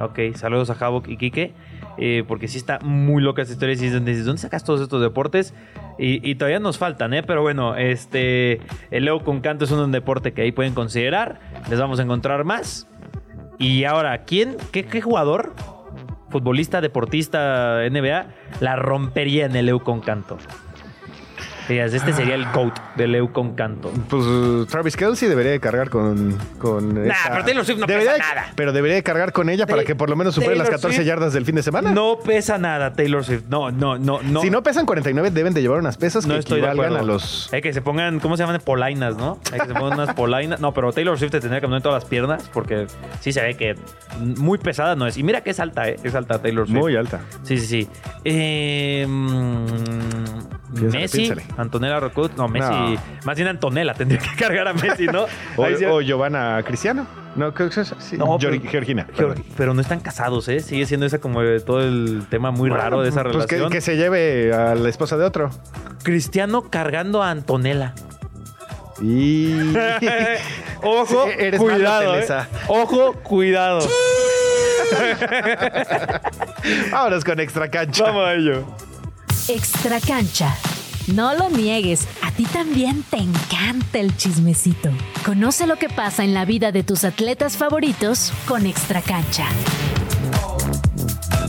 ok. 0.00 0.18
Saludos 0.34 0.68
a 0.70 0.74
Havok 0.84 1.08
y 1.08 1.16
Kike. 1.16 1.54
eh, 1.96 2.24
porque 2.28 2.48
sí 2.48 2.58
está 2.58 2.78
muy 2.82 3.22
loca 3.22 3.42
esta 3.42 3.54
historia. 3.54 3.72
Y 3.74 3.76
dices, 3.76 4.04
¿de 4.04 4.22
dónde 4.22 4.40
sacas 4.42 4.64
todos 4.64 4.80
estos 4.80 5.00
deportes? 5.00 5.54
Y, 5.98 6.28
y 6.28 6.34
todavía 6.34 6.58
nos 6.60 6.76
faltan, 6.78 7.12
¿eh? 7.14 7.22
Pero 7.22 7.42
bueno, 7.42 7.76
este. 7.76 8.60
El 8.90 9.04
Leo 9.04 9.22
con 9.24 9.40
canto 9.40 9.64
es 9.64 9.70
un 9.70 9.92
deporte 9.92 10.32
que 10.32 10.42
ahí 10.42 10.52
pueden 10.52 10.74
considerar. 10.74 11.40
Les 11.70 11.78
vamos 11.78 11.98
a 11.98 12.02
encontrar 12.02 12.44
más. 12.44 12.88
Y 13.58 13.84
ahora, 13.84 14.24
¿quién? 14.24 14.56
¿Qué, 14.72 14.84
qué 14.86 15.00
jugador? 15.02 15.52
Futbolista, 16.30 16.80
deportista, 16.80 17.80
NBA, 17.90 18.26
la 18.60 18.76
rompería 18.76 19.46
en 19.46 19.56
el 19.56 19.66
Leo 19.66 19.80
con 19.84 20.00
canto. 20.00 20.38
Este 21.78 22.12
sería 22.12 22.34
el 22.34 22.44
GOAT 22.52 22.78
del 22.96 23.12
Leo 23.12 23.32
con 23.32 23.54
canto. 23.54 23.90
Pues 24.08 24.24
uh, 24.24 24.66
Travis 24.66 24.96
Kelsey 24.96 25.28
debería 25.28 25.52
de 25.52 25.60
cargar 25.60 25.88
con. 25.90 26.36
con 26.58 26.94
Nah, 26.94 27.12
esa- 27.14 27.30
pero 27.30 27.44
Taylor 27.44 27.64
Swift 27.64 27.78
no 27.78 27.86
Debería 27.86 28.12
pesa 28.14 28.24
de- 28.28 28.34
nada. 28.34 28.52
Pero 28.56 28.72
debería 28.72 28.96
de 28.96 29.02
cargar 29.02 29.32
con 29.32 29.48
ella 29.48 29.66
para 29.66 29.84
que 29.84 29.94
por 29.94 30.10
lo 30.10 30.16
menos 30.16 30.34
supere 30.34 30.56
las 30.56 30.66
Taylor 30.66 30.80
14 30.80 30.96
Swift 30.96 31.06
yardas 31.06 31.32
del 31.32 31.44
fin 31.46 31.54
de 31.54 31.62
semana. 31.62 31.92
No 31.92 32.18
pesa 32.24 32.58
nada, 32.58 32.92
Taylor 32.92 33.24
Swift. 33.24 33.44
No, 33.48 33.70
no, 33.70 33.98
no, 33.98 34.20
no. 34.22 34.40
Si 34.40 34.50
no 34.50 34.62
pesan 34.62 34.86
49, 34.86 35.30
deben 35.30 35.54
de 35.54 35.62
llevar 35.62 35.78
unas 35.78 35.96
pesas 35.96 36.26
No 36.26 36.34
que 36.34 36.40
estoy 36.40 36.60
de 36.60 36.66
equivalgan 36.68 36.96
a 36.98 37.02
los. 37.02 37.52
Hay 37.52 37.60
que 37.62 37.72
se 37.72 37.82
pongan, 37.82 38.20
¿cómo 38.20 38.36
se 38.36 38.42
llaman? 38.42 38.60
Polainas, 38.64 39.16
¿no? 39.16 39.38
Hay 39.52 39.60
que 39.60 39.66
se 39.66 39.74
pongan 39.74 39.94
unas 40.00 40.14
polainas. 40.14 40.60
No, 40.60 40.74
pero 40.74 40.92
Taylor 40.92 41.18
Swift 41.18 41.30
te 41.32 41.40
tendría 41.40 41.60
que 41.60 41.66
poner 41.66 41.82
todas 41.82 42.02
las 42.02 42.10
piernas 42.10 42.50
porque 42.52 42.86
sí 43.20 43.32
se 43.32 43.40
ve 43.42 43.54
que 43.56 43.74
muy 44.18 44.58
pesada 44.58 44.96
no 44.96 45.06
es. 45.06 45.16
Y 45.16 45.22
mira 45.22 45.42
que 45.42 45.50
es 45.50 45.60
alta, 45.60 45.88
¿eh? 45.88 45.96
Es 46.02 46.14
alta 46.14 46.40
Taylor 46.40 46.66
Swift. 46.66 46.78
Muy 46.78 46.96
alta. 46.96 47.20
Sí, 47.42 47.58
sí, 47.58 47.66
sí. 47.66 47.88
Eh, 48.24 49.06
Piénsale, 50.74 51.02
Messi, 51.02 51.16
piénsale. 51.18 51.44
Antonella 51.56 52.00
Rocut. 52.00 52.36
No, 52.36 52.48
Messi. 52.48 52.70
No. 52.70 52.96
Más 53.24 53.36
bien 53.36 53.48
Antonella 53.48 53.94
tendría 53.94 54.20
que 54.20 54.34
cargar 54.36 54.68
a 54.68 54.72
Messi, 54.72 55.06
¿no? 55.06 55.26
O, 55.56 55.64
Ahí 55.64 55.76
sí- 55.76 55.84
o 55.84 56.00
Giovanna 56.00 56.62
Cristiano. 56.64 57.06
No, 57.36 57.54
creo 57.54 57.70
que 57.70 57.80
es 57.80 57.94
sí. 57.98 58.16
No, 58.16 58.36
pero- 58.38 58.60
Georgina. 58.68 59.06
Perdón. 59.16 59.44
pero 59.56 59.72
no 59.74 59.80
están 59.80 60.00
casados, 60.00 60.48
¿eh? 60.48 60.60
Sigue 60.60 60.86
siendo 60.86 61.06
esa 61.06 61.18
como 61.20 61.40
todo 61.64 61.80
el 61.80 62.24
tema 62.28 62.50
muy 62.50 62.70
raro 62.70 63.02
de 63.02 63.08
esa 63.10 63.22
Pues 63.22 63.46
que, 63.46 63.56
relación. 63.56 63.70
que 63.70 63.80
se 63.80 63.96
lleve 63.96 64.52
a 64.52 64.74
la 64.74 64.88
esposa 64.88 65.16
de 65.16 65.24
otro. 65.24 65.50
Cristiano 66.02 66.62
cargando 66.70 67.22
a 67.22 67.30
Antonella. 67.30 67.94
Y. 69.00 69.54
Ojo, 70.82 71.26
Sí, 71.26 71.32
eres 71.38 71.60
cuidado. 71.60 72.12
Telesa. 72.14 72.48
eh. 72.52 72.56
Ojo, 72.68 73.12
cuidado. 73.22 73.86
Vámonos 76.90 77.24
con 77.24 77.38
extra 77.40 77.70
cancha. 77.70 78.04
Vamos 78.04 78.26
a 78.26 78.34
ello. 78.34 78.64
Extra 79.52 79.98
cancha. 79.98 80.54
No 81.12 81.34
lo 81.34 81.50
niegues, 81.50 82.06
a 82.22 82.30
ti 82.30 82.44
también 82.44 83.02
te 83.02 83.16
encanta 83.16 83.98
el 83.98 84.16
chismecito. 84.16 84.90
Conoce 85.26 85.66
lo 85.66 85.74
que 85.74 85.88
pasa 85.88 86.22
en 86.22 86.34
la 86.34 86.44
vida 86.44 86.70
de 86.70 86.84
tus 86.84 87.02
atletas 87.02 87.56
favoritos 87.56 88.32
con 88.46 88.64
Extra 88.64 89.02
cancha. 89.02 89.48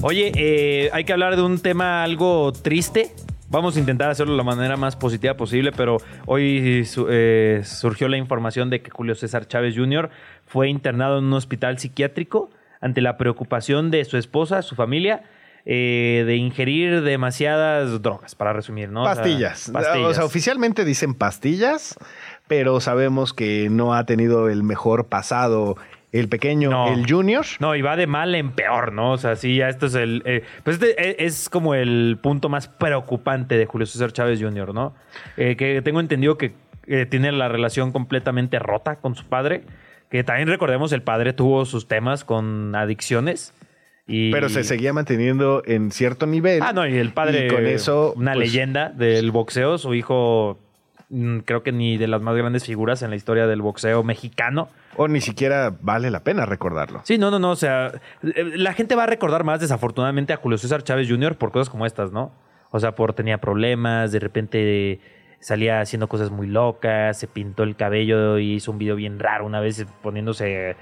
Oye, 0.01 0.31
eh, 0.35 0.89
hay 0.93 1.03
que 1.03 1.13
hablar 1.13 1.35
de 1.35 1.43
un 1.43 1.59
tema 1.59 2.03
algo 2.03 2.51
triste. 2.53 3.11
Vamos 3.49 3.77
a 3.77 3.79
intentar 3.79 4.09
hacerlo 4.09 4.33
de 4.33 4.37
la 4.37 4.45
manera 4.45 4.77
más 4.77 4.95
positiva 4.95 5.35
posible, 5.35 5.71
pero 5.71 5.97
hoy 6.25 6.83
eh, 7.07 7.61
surgió 7.63 8.07
la 8.07 8.17
información 8.17 8.71
de 8.71 8.81
que 8.81 8.89
Julio 8.89 9.13
César 9.13 9.47
Chávez 9.47 9.75
Jr. 9.77 10.09
fue 10.47 10.69
internado 10.69 11.19
en 11.19 11.25
un 11.25 11.33
hospital 11.33 11.77
psiquiátrico 11.77 12.49
ante 12.79 12.99
la 13.01 13.17
preocupación 13.17 13.91
de 13.91 14.03
su 14.05 14.17
esposa, 14.17 14.63
su 14.63 14.73
familia, 14.73 15.21
eh, 15.65 16.23
de 16.25 16.35
ingerir 16.35 17.01
demasiadas 17.01 18.01
drogas, 18.01 18.35
para 18.35 18.53
resumir, 18.53 18.89
¿no? 18.89 19.03
O 19.03 19.05
sea, 19.05 19.15
Pastillas. 19.15 19.69
pastillas. 19.71 20.09
O 20.09 20.13
sea, 20.13 20.25
oficialmente 20.25 20.85
dicen 20.85 21.13
pastillas, 21.13 21.97
pero 22.47 22.79
sabemos 22.81 23.33
que 23.33 23.69
no 23.69 23.93
ha 23.93 24.05
tenido 24.05 24.49
el 24.49 24.63
mejor 24.63 25.07
pasado 25.07 25.77
el 26.11 26.27
pequeño, 26.27 26.69
No. 26.69 26.93
el 26.93 27.09
junior. 27.09 27.45
No, 27.59 27.73
y 27.73 27.81
va 27.81 27.95
de 27.95 28.05
mal 28.05 28.35
en 28.35 28.51
peor, 28.51 28.91
¿no? 28.91 29.13
O 29.13 29.17
sea, 29.17 29.37
sí, 29.37 29.55
ya 29.55 29.69
esto 29.69 29.85
es 29.85 29.95
el. 29.95 30.21
eh, 30.25 30.43
pues 30.63 30.73
este 30.81 31.23
es, 31.25 31.43
es 31.43 31.49
como 31.49 31.73
el 31.73 32.17
punto 32.21 32.49
más 32.49 32.67
preocupante 32.67 33.55
de 33.57 33.65
Julio 33.65 33.87
César 33.87 34.11
Chávez 34.11 34.41
Jr., 34.41 34.73
¿no? 34.73 34.93
Eh, 35.37 35.55
que 35.55 35.81
tengo 35.81 36.01
entendido 36.01 36.37
que 36.37 36.53
eh, 36.87 37.05
tiene 37.05 37.31
la 37.31 37.47
relación 37.47 37.93
completamente 37.93 38.59
rota 38.59 38.97
con 38.97 39.15
su 39.15 39.25
padre. 39.25 39.63
Que 40.09 40.25
también 40.25 40.49
recordemos, 40.49 40.91
el 40.91 41.01
padre 41.03 41.31
tuvo 41.31 41.63
sus 41.63 41.87
temas 41.87 42.25
con 42.25 42.75
adicciones. 42.75 43.53
Y, 44.07 44.31
Pero 44.31 44.49
se 44.49 44.63
seguía 44.63 44.93
manteniendo 44.93 45.63
en 45.65 45.91
cierto 45.91 46.25
nivel. 46.25 46.61
Ah, 46.63 46.73
no, 46.73 46.85
y 46.87 46.97
el 46.97 47.13
padre. 47.13 47.47
Y 47.47 47.49
con 47.49 47.65
eso. 47.65 48.13
Una 48.15 48.33
pues, 48.33 48.47
leyenda 48.47 48.89
del 48.89 49.31
boxeo. 49.31 49.77
Su 49.77 49.93
hijo. 49.93 50.59
mm, 51.09 51.39
Creo 51.39 51.63
que 51.63 51.71
ni 51.71 51.97
de 51.97 52.07
las 52.07 52.21
más 52.21 52.35
grandes 52.35 52.65
figuras 52.65 53.01
en 53.03 53.09
la 53.11 53.15
historia 53.15 53.47
del 53.47 53.61
boxeo 53.61 54.03
mexicano. 54.03 54.69
O 54.97 55.07
ni 55.07 55.21
siquiera 55.21 55.73
vale 55.81 56.11
la 56.11 56.21
pena 56.23 56.45
recordarlo. 56.45 57.01
Sí, 57.05 57.17
no, 57.17 57.31
no, 57.31 57.39
no. 57.39 57.51
O 57.51 57.55
sea, 57.55 57.93
eh, 58.23 58.51
la 58.55 58.73
gente 58.73 58.95
va 58.95 59.03
a 59.03 59.07
recordar 59.07 59.43
más 59.43 59.61
desafortunadamente 59.61 60.33
a 60.33 60.37
Julio 60.37 60.57
César 60.57 60.83
Chávez 60.83 61.07
Jr. 61.07 61.37
por 61.37 61.51
cosas 61.51 61.69
como 61.69 61.85
estas, 61.85 62.11
¿no? 62.11 62.31
O 62.71 62.79
sea, 62.79 62.95
por 62.95 63.13
tenía 63.13 63.37
problemas, 63.39 64.11
de 64.11 64.19
repente 64.19 64.99
salía 65.39 65.81
haciendo 65.81 66.07
cosas 66.07 66.29
muy 66.31 66.47
locas, 66.47 67.17
se 67.17 67.27
pintó 67.27 67.63
el 67.63 67.75
cabello 67.75 68.37
y 68.37 68.53
hizo 68.53 68.71
un 68.71 68.77
video 68.77 68.95
bien 68.95 69.19
raro 69.19 69.45
una 69.45 69.59
vez 69.59 69.85
poniéndose. 70.01 70.75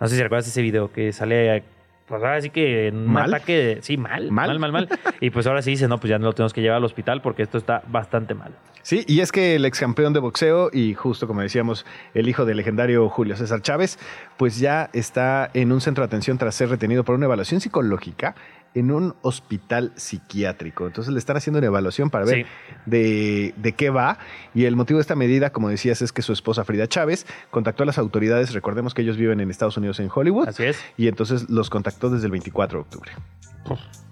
No 0.00 0.08
sé 0.08 0.16
si 0.16 0.22
recuerdas 0.22 0.48
ese 0.48 0.62
video 0.62 0.92
que 0.92 1.12
sale. 1.12 1.62
Pues 2.06 2.22
ahora 2.22 2.40
sí 2.42 2.50
que 2.50 2.88
en 2.88 2.96
un 2.98 3.12
¿Mal? 3.12 3.32
ataque. 3.32 3.52
de- 3.76 3.82
sí, 3.82 3.96
mal, 3.96 4.30
¿Mal? 4.30 4.48
mal, 4.48 4.58
mal, 4.58 4.72
mal. 4.72 4.88
Y 5.20 5.30
pues 5.30 5.46
ahora 5.46 5.62
sí 5.62 5.70
dice, 5.70 5.88
no, 5.88 5.98
pues 5.98 6.10
ya 6.10 6.18
no 6.18 6.26
lo 6.26 6.32
tenemos 6.34 6.52
que 6.52 6.60
llevar 6.60 6.76
al 6.78 6.84
hospital 6.84 7.22
porque 7.22 7.42
esto 7.42 7.56
está 7.58 7.82
bastante 7.88 8.34
mal. 8.34 8.52
Sí, 8.82 9.02
y 9.08 9.20
es 9.20 9.32
que 9.32 9.54
el 9.54 9.64
ex 9.64 9.80
campeón 9.80 10.12
de 10.12 10.20
boxeo 10.20 10.68
y 10.70 10.92
justo 10.92 11.26
como 11.26 11.40
decíamos, 11.40 11.86
el 12.12 12.28
hijo 12.28 12.44
del 12.44 12.58
legendario 12.58 13.08
Julio 13.08 13.34
César 13.34 13.62
Chávez, 13.62 13.98
pues 14.36 14.58
ya 14.58 14.90
está 14.92 15.50
en 15.54 15.72
un 15.72 15.80
centro 15.80 16.02
de 16.02 16.06
atención 16.06 16.36
tras 16.36 16.54
ser 16.54 16.68
retenido 16.68 17.02
por 17.02 17.14
una 17.14 17.24
evaluación 17.24 17.62
psicológica 17.62 18.34
en 18.74 18.90
un 18.90 19.14
hospital 19.22 19.92
psiquiátrico. 19.94 20.86
Entonces 20.86 21.12
le 21.12 21.18
están 21.18 21.36
haciendo 21.36 21.58
una 21.58 21.66
evaluación 21.68 22.10
para 22.10 22.24
ver 22.24 22.44
Sí. 22.44 22.50
de, 22.86 23.54
de 23.56 23.72
qué 23.72 23.90
va. 23.90 24.18
Y 24.54 24.64
el 24.64 24.74
motivo 24.76 24.98
de 24.98 25.02
esta 25.02 25.14
medida, 25.14 25.50
como 25.50 25.68
decías, 25.68 26.02
es 26.02 26.12
que 26.12 26.22
su 26.22 26.32
esposa 26.32 26.64
Frida 26.64 26.86
Chávez 26.88 27.26
contactó 27.50 27.84
a 27.84 27.86
las 27.86 27.98
autoridades. 27.98 28.52
Recordemos 28.52 28.92
que 28.92 29.02
ellos 29.02 29.16
viven 29.16 29.40
en 29.40 29.50
Estados 29.50 29.76
Unidos, 29.76 30.00
en 30.00 30.08
Hollywood. 30.12 30.48
Así 30.48 30.64
es. 30.64 30.78
Y 30.96 31.06
entonces 31.08 31.48
los 31.48 31.70
contactó 31.70 32.10
desde 32.10 32.26
el 32.26 32.32
24 32.32 32.78
de 32.78 32.82
octubre. 32.82 33.12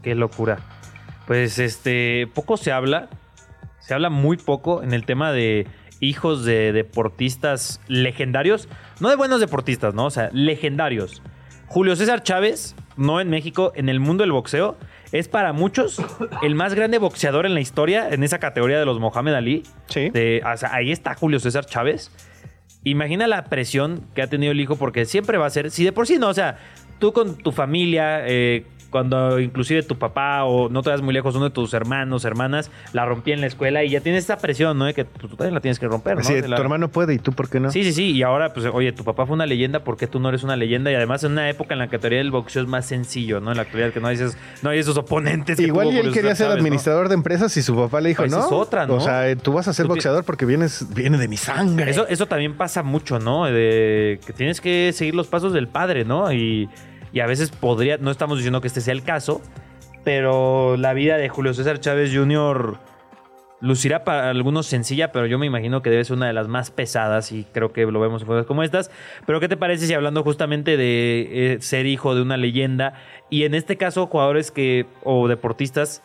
Qué 0.02 0.14
locura. 0.14 0.58
Pues 1.26 1.58
este, 1.58 2.28
poco 2.34 2.56
se 2.56 2.72
habla, 2.72 3.08
se 3.80 3.94
habla 3.94 4.10
muy 4.10 4.36
poco 4.36 4.82
en 4.82 4.92
el 4.92 5.04
tema 5.04 5.32
de 5.32 5.66
hijos 6.00 6.44
de 6.44 6.72
deportistas 6.72 7.80
legendarios, 7.88 8.68
no 9.00 9.08
de 9.08 9.16
buenos 9.16 9.38
deportistas, 9.40 9.94
¿no? 9.94 10.06
O 10.06 10.10
sea, 10.10 10.30
legendarios. 10.32 11.22
Julio 11.68 11.94
César 11.96 12.22
Chávez, 12.22 12.74
no 12.96 13.20
en 13.20 13.30
México, 13.30 13.72
en 13.74 13.88
el 13.88 14.00
mundo 14.00 14.22
del 14.22 14.32
boxeo, 14.32 14.76
es 15.12 15.28
para 15.28 15.52
muchos 15.52 16.00
el 16.42 16.54
más 16.54 16.74
grande 16.74 16.98
boxeador 16.98 17.46
en 17.46 17.54
la 17.54 17.60
historia, 17.60 18.08
en 18.10 18.22
esa 18.22 18.38
categoría 18.38 18.78
de 18.78 18.86
los 18.86 18.98
Mohamed 19.00 19.34
Ali. 19.34 19.62
Sí. 19.88 20.10
De- 20.10 20.42
o 20.44 20.56
sea, 20.56 20.74
ahí 20.74 20.90
está 20.92 21.14
Julio 21.14 21.38
César 21.40 21.64
Chávez. 21.66 22.10
Imagina 22.84 23.26
la 23.26 23.44
presión 23.44 24.02
que 24.14 24.22
ha 24.22 24.26
tenido 24.26 24.52
el 24.52 24.60
hijo, 24.60 24.76
porque 24.76 25.04
siempre 25.04 25.38
va 25.38 25.46
a 25.46 25.50
ser, 25.50 25.70
si 25.70 25.84
de 25.84 25.92
por 25.92 26.06
sí 26.06 26.18
no, 26.18 26.28
o 26.28 26.34
sea, 26.34 26.58
tú 26.98 27.12
con 27.12 27.36
tu 27.36 27.52
familia, 27.52 28.22
eh, 28.26 28.64
cuando 28.92 29.40
inclusive 29.40 29.82
tu 29.82 29.98
papá 29.98 30.44
o 30.44 30.68
no 30.68 30.82
te 30.82 30.90
vas 30.90 31.02
muy 31.02 31.12
lejos, 31.12 31.34
uno 31.34 31.46
de 31.46 31.50
tus 31.50 31.74
hermanos, 31.74 32.24
hermanas, 32.24 32.70
la 32.92 33.04
rompía 33.04 33.34
en 33.34 33.40
la 33.40 33.48
escuela 33.48 33.82
y 33.82 33.88
ya 33.90 34.00
tienes 34.00 34.22
esa 34.24 34.36
presión, 34.36 34.78
¿no? 34.78 34.84
De 34.84 34.94
que 34.94 35.04
pues, 35.04 35.28
tú 35.28 35.36
también 35.36 35.54
la 35.54 35.60
tienes 35.60 35.80
que 35.80 35.88
romper, 35.88 36.16
¿no? 36.18 36.48
La- 36.48 36.56
tu 36.56 36.62
hermano 36.62 36.88
puede 36.88 37.14
y 37.14 37.18
tú, 37.18 37.32
¿por 37.32 37.48
qué 37.48 37.58
no? 37.58 37.72
Sí, 37.72 37.82
sí, 37.82 37.92
sí. 37.92 38.12
Y 38.12 38.22
ahora, 38.22 38.52
pues, 38.52 38.66
oye, 38.66 38.92
tu 38.92 39.02
papá 39.02 39.26
fue 39.26 39.34
una 39.34 39.46
leyenda, 39.46 39.82
¿por 39.82 39.96
qué 39.96 40.06
tú 40.06 40.20
no 40.20 40.28
eres 40.28 40.44
una 40.44 40.54
leyenda? 40.54 40.92
Y 40.92 40.94
además 40.94 41.24
en 41.24 41.32
una 41.32 41.48
época 41.50 41.72
en 41.74 41.78
la 41.80 41.88
que 41.88 41.98
teoría 41.98 42.18
del 42.18 42.30
boxeo 42.30 42.62
es 42.62 42.68
más 42.68 42.86
sencillo, 42.86 43.40
¿no? 43.40 43.50
En 43.50 43.56
la 43.56 43.62
actualidad 43.62 43.92
que 43.92 44.00
no 44.00 44.08
hay 44.08 44.16
esos, 44.16 44.36
no 44.62 44.70
hay 44.70 44.78
esos 44.78 44.96
oponentes. 44.98 45.56
que 45.56 45.62
Igual 45.64 45.92
y 45.92 45.96
él 45.98 46.12
quería 46.12 46.34
ser 46.34 46.50
administrador 46.50 47.08
de 47.08 47.14
empresas 47.14 47.56
y 47.56 47.62
su 47.62 47.74
papá 47.74 48.00
le 48.02 48.10
dijo, 48.10 48.24
Esa 48.24 48.38
no. 48.38 48.46
es 48.46 48.52
otra, 48.52 48.86
¿no? 48.86 48.94
O 48.96 49.00
sea, 49.00 49.28
eh, 49.30 49.36
tú 49.36 49.52
vas 49.54 49.66
a 49.68 49.72
ser 49.72 49.86
Tú 49.86 49.92
boxeador 49.94 50.24
porque 50.24 50.44
vienes, 50.44 50.86
viene 50.94 51.16
de 51.16 51.28
mi 51.28 51.36
sangre. 51.38 51.90
Eso, 51.90 52.06
eso 52.08 52.26
también 52.26 52.54
pasa 52.56 52.82
mucho, 52.82 53.18
¿no? 53.18 53.46
De 53.46 54.20
que 54.26 54.32
tienes 54.34 54.60
que 54.60 54.92
seguir 54.92 55.14
los 55.14 55.28
pasos 55.28 55.52
del 55.54 55.68
padre, 55.68 56.04
¿no? 56.04 56.30
Y, 56.32 56.68
y 57.12 57.20
a 57.20 57.26
veces 57.26 57.50
podría, 57.50 57.98
no 57.98 58.10
estamos 58.10 58.38
diciendo 58.38 58.60
que 58.60 58.68
este 58.68 58.80
sea 58.80 58.92
el 58.92 59.02
caso, 59.02 59.42
pero 60.04 60.76
la 60.76 60.94
vida 60.94 61.16
de 61.16 61.28
Julio 61.28 61.54
César 61.54 61.78
Chávez 61.78 62.10
Jr. 62.14 62.78
lucirá 63.60 64.02
para 64.04 64.30
algunos 64.30 64.66
sencilla, 64.66 65.12
pero 65.12 65.26
yo 65.26 65.38
me 65.38 65.46
imagino 65.46 65.82
que 65.82 65.90
debe 65.90 66.04
ser 66.04 66.16
una 66.16 66.26
de 66.26 66.32
las 66.32 66.48
más 66.48 66.70
pesadas 66.70 67.30
y 67.32 67.44
creo 67.44 67.72
que 67.72 67.86
lo 67.86 68.00
vemos 68.00 68.22
en 68.22 68.28
cosas 68.28 68.46
como 68.46 68.62
estas. 68.62 68.90
Pero 69.26 69.40
¿qué 69.40 69.48
te 69.48 69.56
parece 69.56 69.86
si 69.86 69.94
hablando 69.94 70.22
justamente 70.22 70.76
de 70.76 71.54
eh, 71.54 71.58
ser 71.60 71.86
hijo 71.86 72.14
de 72.14 72.22
una 72.22 72.36
leyenda 72.36 72.94
y 73.30 73.44
en 73.44 73.54
este 73.54 73.76
caso 73.76 74.06
jugadores 74.06 74.50
que 74.50 74.86
o 75.04 75.28
deportistas 75.28 76.02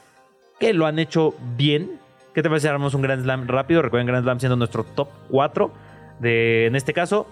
que 0.60 0.74
lo 0.74 0.86
han 0.86 1.00
hecho 1.00 1.34
bien? 1.56 2.00
¿Qué 2.34 2.44
te 2.44 2.50
parece 2.50 2.66
si 2.66 2.70
hagamos 2.70 2.94
un 2.94 3.02
Grand 3.02 3.24
Slam 3.24 3.48
rápido? 3.48 3.82
Recuerden 3.82 4.08
Grand 4.08 4.24
Slam 4.24 4.40
siendo 4.40 4.58
nuestro 4.58 4.84
top 4.84 5.08
4 5.30 5.72
de, 6.20 6.66
en 6.68 6.76
este 6.76 6.94
caso, 6.94 7.28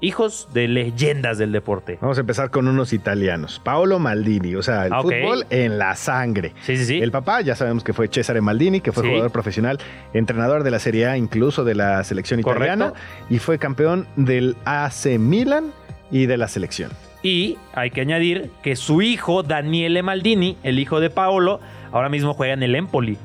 hijos 0.00 0.48
de 0.54 0.68
leyendas 0.68 1.38
del 1.38 1.50
deporte. 1.52 1.98
Vamos 2.00 2.18
a 2.18 2.20
empezar 2.20 2.50
con 2.50 2.68
unos 2.68 2.92
italianos. 2.92 3.60
Paolo 3.64 3.98
Maldini, 3.98 4.54
o 4.54 4.62
sea, 4.62 4.86
el 4.86 4.92
Ah, 4.92 5.02
fútbol 5.02 5.44
en 5.50 5.78
la 5.78 5.96
sangre. 5.96 6.52
Sí, 6.62 6.76
sí, 6.76 6.84
sí. 6.84 6.98
El 7.00 7.10
papá, 7.10 7.40
ya 7.40 7.56
sabemos 7.56 7.82
que 7.82 7.92
fue 7.92 8.08
Cesare 8.08 8.40
Maldini, 8.40 8.80
que 8.80 8.92
fue 8.92 9.02
Sí. 9.02 9.08
jugador 9.08 9.32
profesional, 9.32 9.78
entrenador 10.14 10.62
de 10.62 10.70
la 10.70 10.78
Serie 10.78 11.06
A, 11.06 11.16
incluso 11.16 11.64
de 11.64 11.74
la 11.74 12.04
selección 12.04 12.40
Correcto. 12.42 12.64
italiana, 12.74 12.92
y 13.28 13.38
fue 13.40 13.58
campeón 13.58 14.06
del 14.16 14.56
AC 14.64 15.18
Milan 15.18 15.72
y 16.10 16.26
de 16.26 16.36
la 16.36 16.46
selección. 16.48 16.90
Y 17.22 17.58
hay 17.74 17.90
que 17.90 18.00
añadir 18.00 18.50
que 18.62 18.76
su 18.76 19.02
hijo, 19.02 19.42
Daniele 19.42 20.04
Maldini, 20.04 20.56
el 20.62 20.78
hijo 20.78 21.00
de 21.00 21.10
Paolo, 21.10 21.58
ahora 21.90 22.08
mismo 22.08 22.34
juega 22.34 22.54
en 22.54 22.62
el 22.62 22.76
Empoli. 22.76 23.18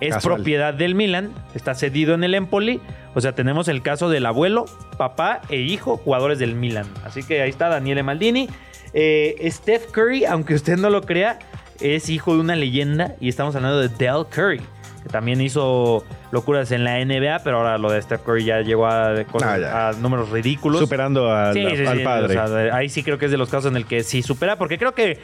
Es 0.00 0.14
Casual. 0.14 0.36
propiedad 0.36 0.72
del 0.72 0.94
Milan, 0.94 1.30
está 1.54 1.74
cedido 1.74 2.14
en 2.14 2.22
el 2.24 2.34
Empoli. 2.34 2.80
O 3.14 3.20
sea, 3.20 3.32
tenemos 3.34 3.68
el 3.68 3.82
caso 3.82 4.08
del 4.08 4.24
abuelo, 4.26 4.66
papá 4.96 5.40
e 5.48 5.56
hijo, 5.56 5.96
jugadores 5.96 6.38
del 6.38 6.54
Milan. 6.54 6.86
Así 7.04 7.22
que 7.22 7.42
ahí 7.42 7.50
está 7.50 7.68
Daniele 7.68 8.02
Maldini. 8.02 8.48
Eh, 8.92 9.36
Steph 9.50 9.90
Curry, 9.90 10.24
aunque 10.24 10.54
usted 10.54 10.76
no 10.76 10.90
lo 10.90 11.02
crea, 11.02 11.38
es 11.80 12.08
hijo 12.08 12.34
de 12.34 12.40
una 12.40 12.54
leyenda 12.56 13.14
y 13.20 13.28
estamos 13.28 13.54
hablando 13.56 13.80
de 13.80 13.88
Dell 13.88 14.26
Curry, 14.30 14.60
que 15.02 15.08
también 15.10 15.40
hizo 15.40 16.04
locuras 16.30 16.70
en 16.72 16.84
la 16.84 16.98
NBA, 17.04 17.40
pero 17.42 17.58
ahora 17.58 17.78
lo 17.78 17.90
de 17.90 18.02
Steph 18.02 18.22
Curry 18.22 18.44
ya 18.44 18.60
llegó 18.60 18.86
a, 18.86 19.24
cosas- 19.24 19.48
Ah, 19.48 19.58
ya. 19.58 19.88
a 19.88 19.92
números 19.94 20.30
ridículos. 20.30 20.78
Superando 20.80 21.30
al, 21.32 21.52
Sí, 21.54 21.64
sí, 21.76 21.86
al 21.86 21.98
sí, 21.98 22.04
padre. 22.04 22.26
o 22.26 22.28
sea, 22.28 22.48
de- 22.48 22.70
ahí 22.72 22.88
sí 22.88 23.02
creo 23.02 23.18
que 23.18 23.24
es 23.24 23.30
de 23.30 23.38
los 23.38 23.48
casos 23.48 23.70
en 23.70 23.76
el 23.76 23.86
que 23.86 24.02
sí 24.04 24.22
supera, 24.22 24.56
porque 24.56 24.76
creo 24.78 24.92
que 24.94 25.18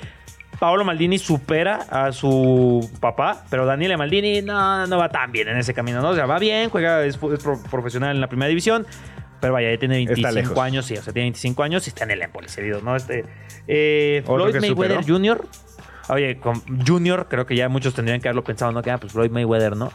Paolo 0.59 0.85
Maldini 0.85 1.19
supera 1.19 1.87
a 1.91 2.13
su 2.13 2.89
papá, 3.01 3.45
pero 3.51 3.67
Daniele 3.67 3.97
Maldini 3.97 4.41
no, 4.43 4.87
no 4.87 4.99
va 4.99 5.09
tan 5.11 5.31
bien 5.33 5.49
en 5.49 5.59
ese 5.59 5.75
camino, 5.75 6.01
¿no? 6.01 6.11
O 6.11 6.15
sea, 6.15 6.27
va 6.27 6.39
bien, 6.39 6.71
juega, 6.71 7.05
es, 7.05 7.19
fu- 7.19 7.33
es 7.33 7.43
pro- 7.43 7.61
profesional 7.71 8.15
en 8.15 8.21
la 8.21 8.29
primera 8.29 8.49
división, 8.49 8.87
pero 9.41 9.53
vaya, 9.53 9.71
ya 9.71 9.79
tiene 9.79 10.01
Está 10.03 10.15
25 10.15 10.35
lejos. 10.35 10.59
años, 10.59 10.87
sí, 10.87 10.95
o 10.97 11.03
sea, 11.03 11.13
tiene 11.13 11.27
25 11.27 11.63
años 11.63 11.87
y 11.87 11.91
está 11.91 12.05
en 12.05 12.13
el 12.13 12.23
Empoli 12.23 12.49
cedido, 12.49 12.81
¿no? 12.81 12.97
Este, 12.97 13.25
eh, 13.69 14.23
Floyd 14.25 14.55
Mayweather 14.61 15.03
superó. 15.03 15.19
Jr., 15.19 15.47
oye, 16.09 16.39
con 16.39 16.63
Junior 16.87 17.27
creo 17.29 17.45
que 17.45 17.55
ya 17.55 17.69
muchos 17.69 17.93
tendrían 17.95 18.21
que 18.21 18.29
haberlo 18.29 18.45
pensado, 18.45 18.73
¿no? 18.73 18.81
Que, 18.83 18.91
ah, 18.91 18.99
pues 18.99 19.13
Floyd 19.13 19.31
Mayweather, 19.31 19.77
¿no? 19.77 19.93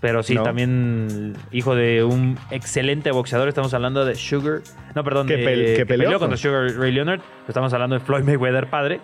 Pero 0.00 0.24
sí, 0.24 0.34
No. 0.34 0.42
también 0.42 1.36
hijo 1.52 1.76
de 1.76 2.02
un 2.02 2.36
excelente 2.50 3.12
boxeador. 3.12 3.46
Estamos 3.48 3.72
hablando 3.72 4.04
de 4.04 4.16
Sugar. 4.16 4.62
No, 4.96 5.04
perdón. 5.04 5.28
Que 5.28 5.36
de- 5.36 5.44
pel- 5.46 5.76
que 5.76 5.86
peleó 5.86 6.10
contra 6.18 6.28
con- 6.30 6.38
Sugar 6.38 6.66
Ray 6.76 6.90
Leonard. 6.90 7.20
Estamos 7.46 7.72
hablando 7.72 7.94
de 7.96 8.04
Floyd 8.04 8.24
Mayweather, 8.24 8.68
padre. 8.68 8.98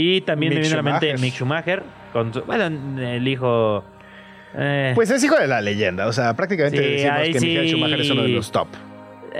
Y 0.00 0.20
también 0.20 0.50
me 0.54 0.60
Mick 0.60 0.68
viene 0.68 0.74
a 0.80 0.82
la 0.82 0.90
mente 0.92 1.06
Schumacher. 1.08 1.20
Mick 1.20 1.34
Schumacher. 1.34 1.82
Con 2.12 2.32
su- 2.32 2.42
bueno, 2.42 2.66
el 3.02 3.26
hijo. 3.28 3.84
eh, 4.56 4.92
Pues 4.94 5.10
es 5.10 5.22
hijo 5.24 5.36
de 5.36 5.46
la 5.48 5.60
leyenda, 5.60 6.06
o 6.06 6.12
sea, 6.12 6.34
prácticamente 6.34 6.78
Sí, 6.78 6.84
decimos 6.84 7.16
que 7.18 7.22
Michael 7.40 7.40
sí. 7.64 7.68
Schumacher 7.70 8.00
es 8.00 8.10
uno 8.10 8.22
de 8.22 8.28
los 8.28 8.50
top. 8.52 8.68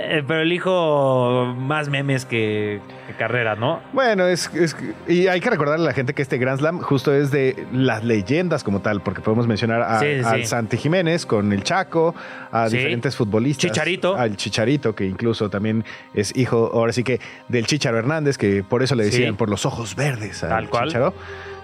Eh, 0.01 0.23
pero 0.27 0.41
el 0.41 0.51
hijo 0.53 1.53
más 1.57 1.89
memes 1.89 2.25
que, 2.25 2.79
que 3.07 3.13
carrera, 3.13 3.55
¿no? 3.55 3.81
Bueno, 3.93 4.25
es, 4.27 4.49
es- 4.55 4.75
y 5.07 5.27
hay 5.27 5.39
que 5.41 5.49
recordarle 5.49 5.83
a 5.85 5.87
la 5.89 5.93
gente 5.93 6.13
que 6.13 6.21
este 6.21 6.37
Grand 6.37 6.59
Slam 6.59 6.79
justo 6.79 7.13
es 7.13 7.31
de 7.31 7.67
las 7.73 8.03
leyendas 8.03 8.63
como 8.63 8.79
tal, 8.81 9.01
porque 9.01 9.21
podemos 9.21 9.47
mencionar 9.47 9.81
a, 9.81 9.99
Sí, 9.99 10.05
sí, 10.19 10.25
al. 10.25 10.45
Santi 10.45 10.77
Jiménez 10.77 11.25
con 11.25 11.51
el 11.53 11.63
Chaco, 11.63 12.15
a 12.51 12.69
Sí. 12.69 12.77
diferentes 12.77 13.15
futbolistas. 13.15 13.71
Chicharito. 13.71 14.15
Al 14.15 14.35
Chicharito, 14.37 14.95
que 14.95 15.05
incluso 15.05 15.49
también 15.49 15.83
es 16.13 16.35
hijo, 16.37 16.71
ahora 16.73 16.93
sí 16.93 17.03
que, 17.03 17.19
del 17.47 17.65
Chicharo 17.67 17.97
Hernández, 17.97 18.37
que 18.37 18.63
por 18.63 18.81
eso 18.83 18.95
le 18.95 19.03
decían 19.05 19.35
por 19.35 19.49
los 19.49 19.65
ojos 19.65 19.95
verdes 19.95 20.43
al 20.43 20.49
Tal 20.49 20.69
cual. 20.69 20.87
Chicharo. 20.87 21.13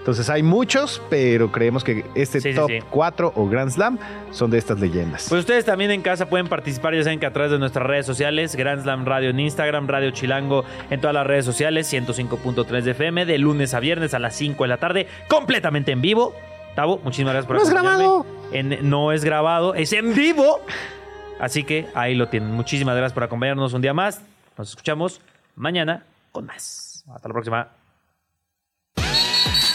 Entonces 0.06 0.30
hay 0.30 0.44
muchos, 0.44 1.02
pero 1.10 1.50
creemos 1.50 1.82
que 1.82 2.04
este 2.14 2.40
Sí, 2.40 2.54
top 2.54 2.70
sí. 2.70 2.78
4 2.90 3.32
o 3.34 3.48
Grand 3.48 3.72
Slam 3.72 3.98
son 4.30 4.52
de 4.52 4.58
estas 4.58 4.78
leyendas. 4.78 5.26
Pues 5.28 5.40
ustedes 5.40 5.64
también 5.64 5.90
en 5.90 6.00
casa 6.00 6.26
pueden 6.28 6.46
participar, 6.46 6.94
ya 6.94 7.02
saben 7.02 7.18
que 7.18 7.26
a 7.26 7.32
través 7.32 7.50
de 7.50 7.58
nuestras 7.58 7.84
redes 7.84 8.06
sociales, 8.06 8.54
Grand 8.54 8.80
Slam 8.84 9.04
Radio 9.04 9.30
en 9.30 9.40
Instagram, 9.40 9.88
Radio 9.88 10.12
Chilango 10.12 10.64
en 10.90 11.00
todas 11.00 11.12
las 11.12 11.26
redes 11.26 11.44
sociales, 11.44 11.92
105.3 11.92 12.82
de 12.84 12.92
FM, 12.92 13.26
de 13.26 13.36
lunes 13.38 13.74
a 13.74 13.80
viernes 13.80 14.14
a 14.14 14.20
las 14.20 14.36
5 14.36 14.62
de 14.62 14.68
la 14.68 14.76
tarde, 14.76 15.08
completamente 15.26 15.90
en 15.90 16.00
vivo. 16.00 16.36
Tavo, 16.76 17.00
muchísimas 17.02 17.32
gracias 17.32 17.48
por 17.48 17.56
No 17.56 17.62
es 17.64 17.70
grabado. 17.70 18.26
En- 18.52 18.88
no 18.88 19.10
es 19.10 19.24
grabado, 19.24 19.74
es 19.74 19.92
en 19.92 20.14
vivo. 20.14 20.60
Así 21.40 21.64
que 21.64 21.88
ahí 21.96 22.14
lo 22.14 22.28
tienen. 22.28 22.52
Muchísimas 22.52 22.94
gracias 22.94 23.12
por 23.12 23.24
acompañarnos 23.24 23.72
un 23.72 23.82
día 23.82 23.92
más. 23.92 24.22
Nos 24.56 24.68
escuchamos 24.68 25.20
mañana 25.56 26.04
con 26.30 26.46
más. 26.46 27.02
Hasta 27.12 27.26
la 27.28 27.32
próxima. 27.32 27.68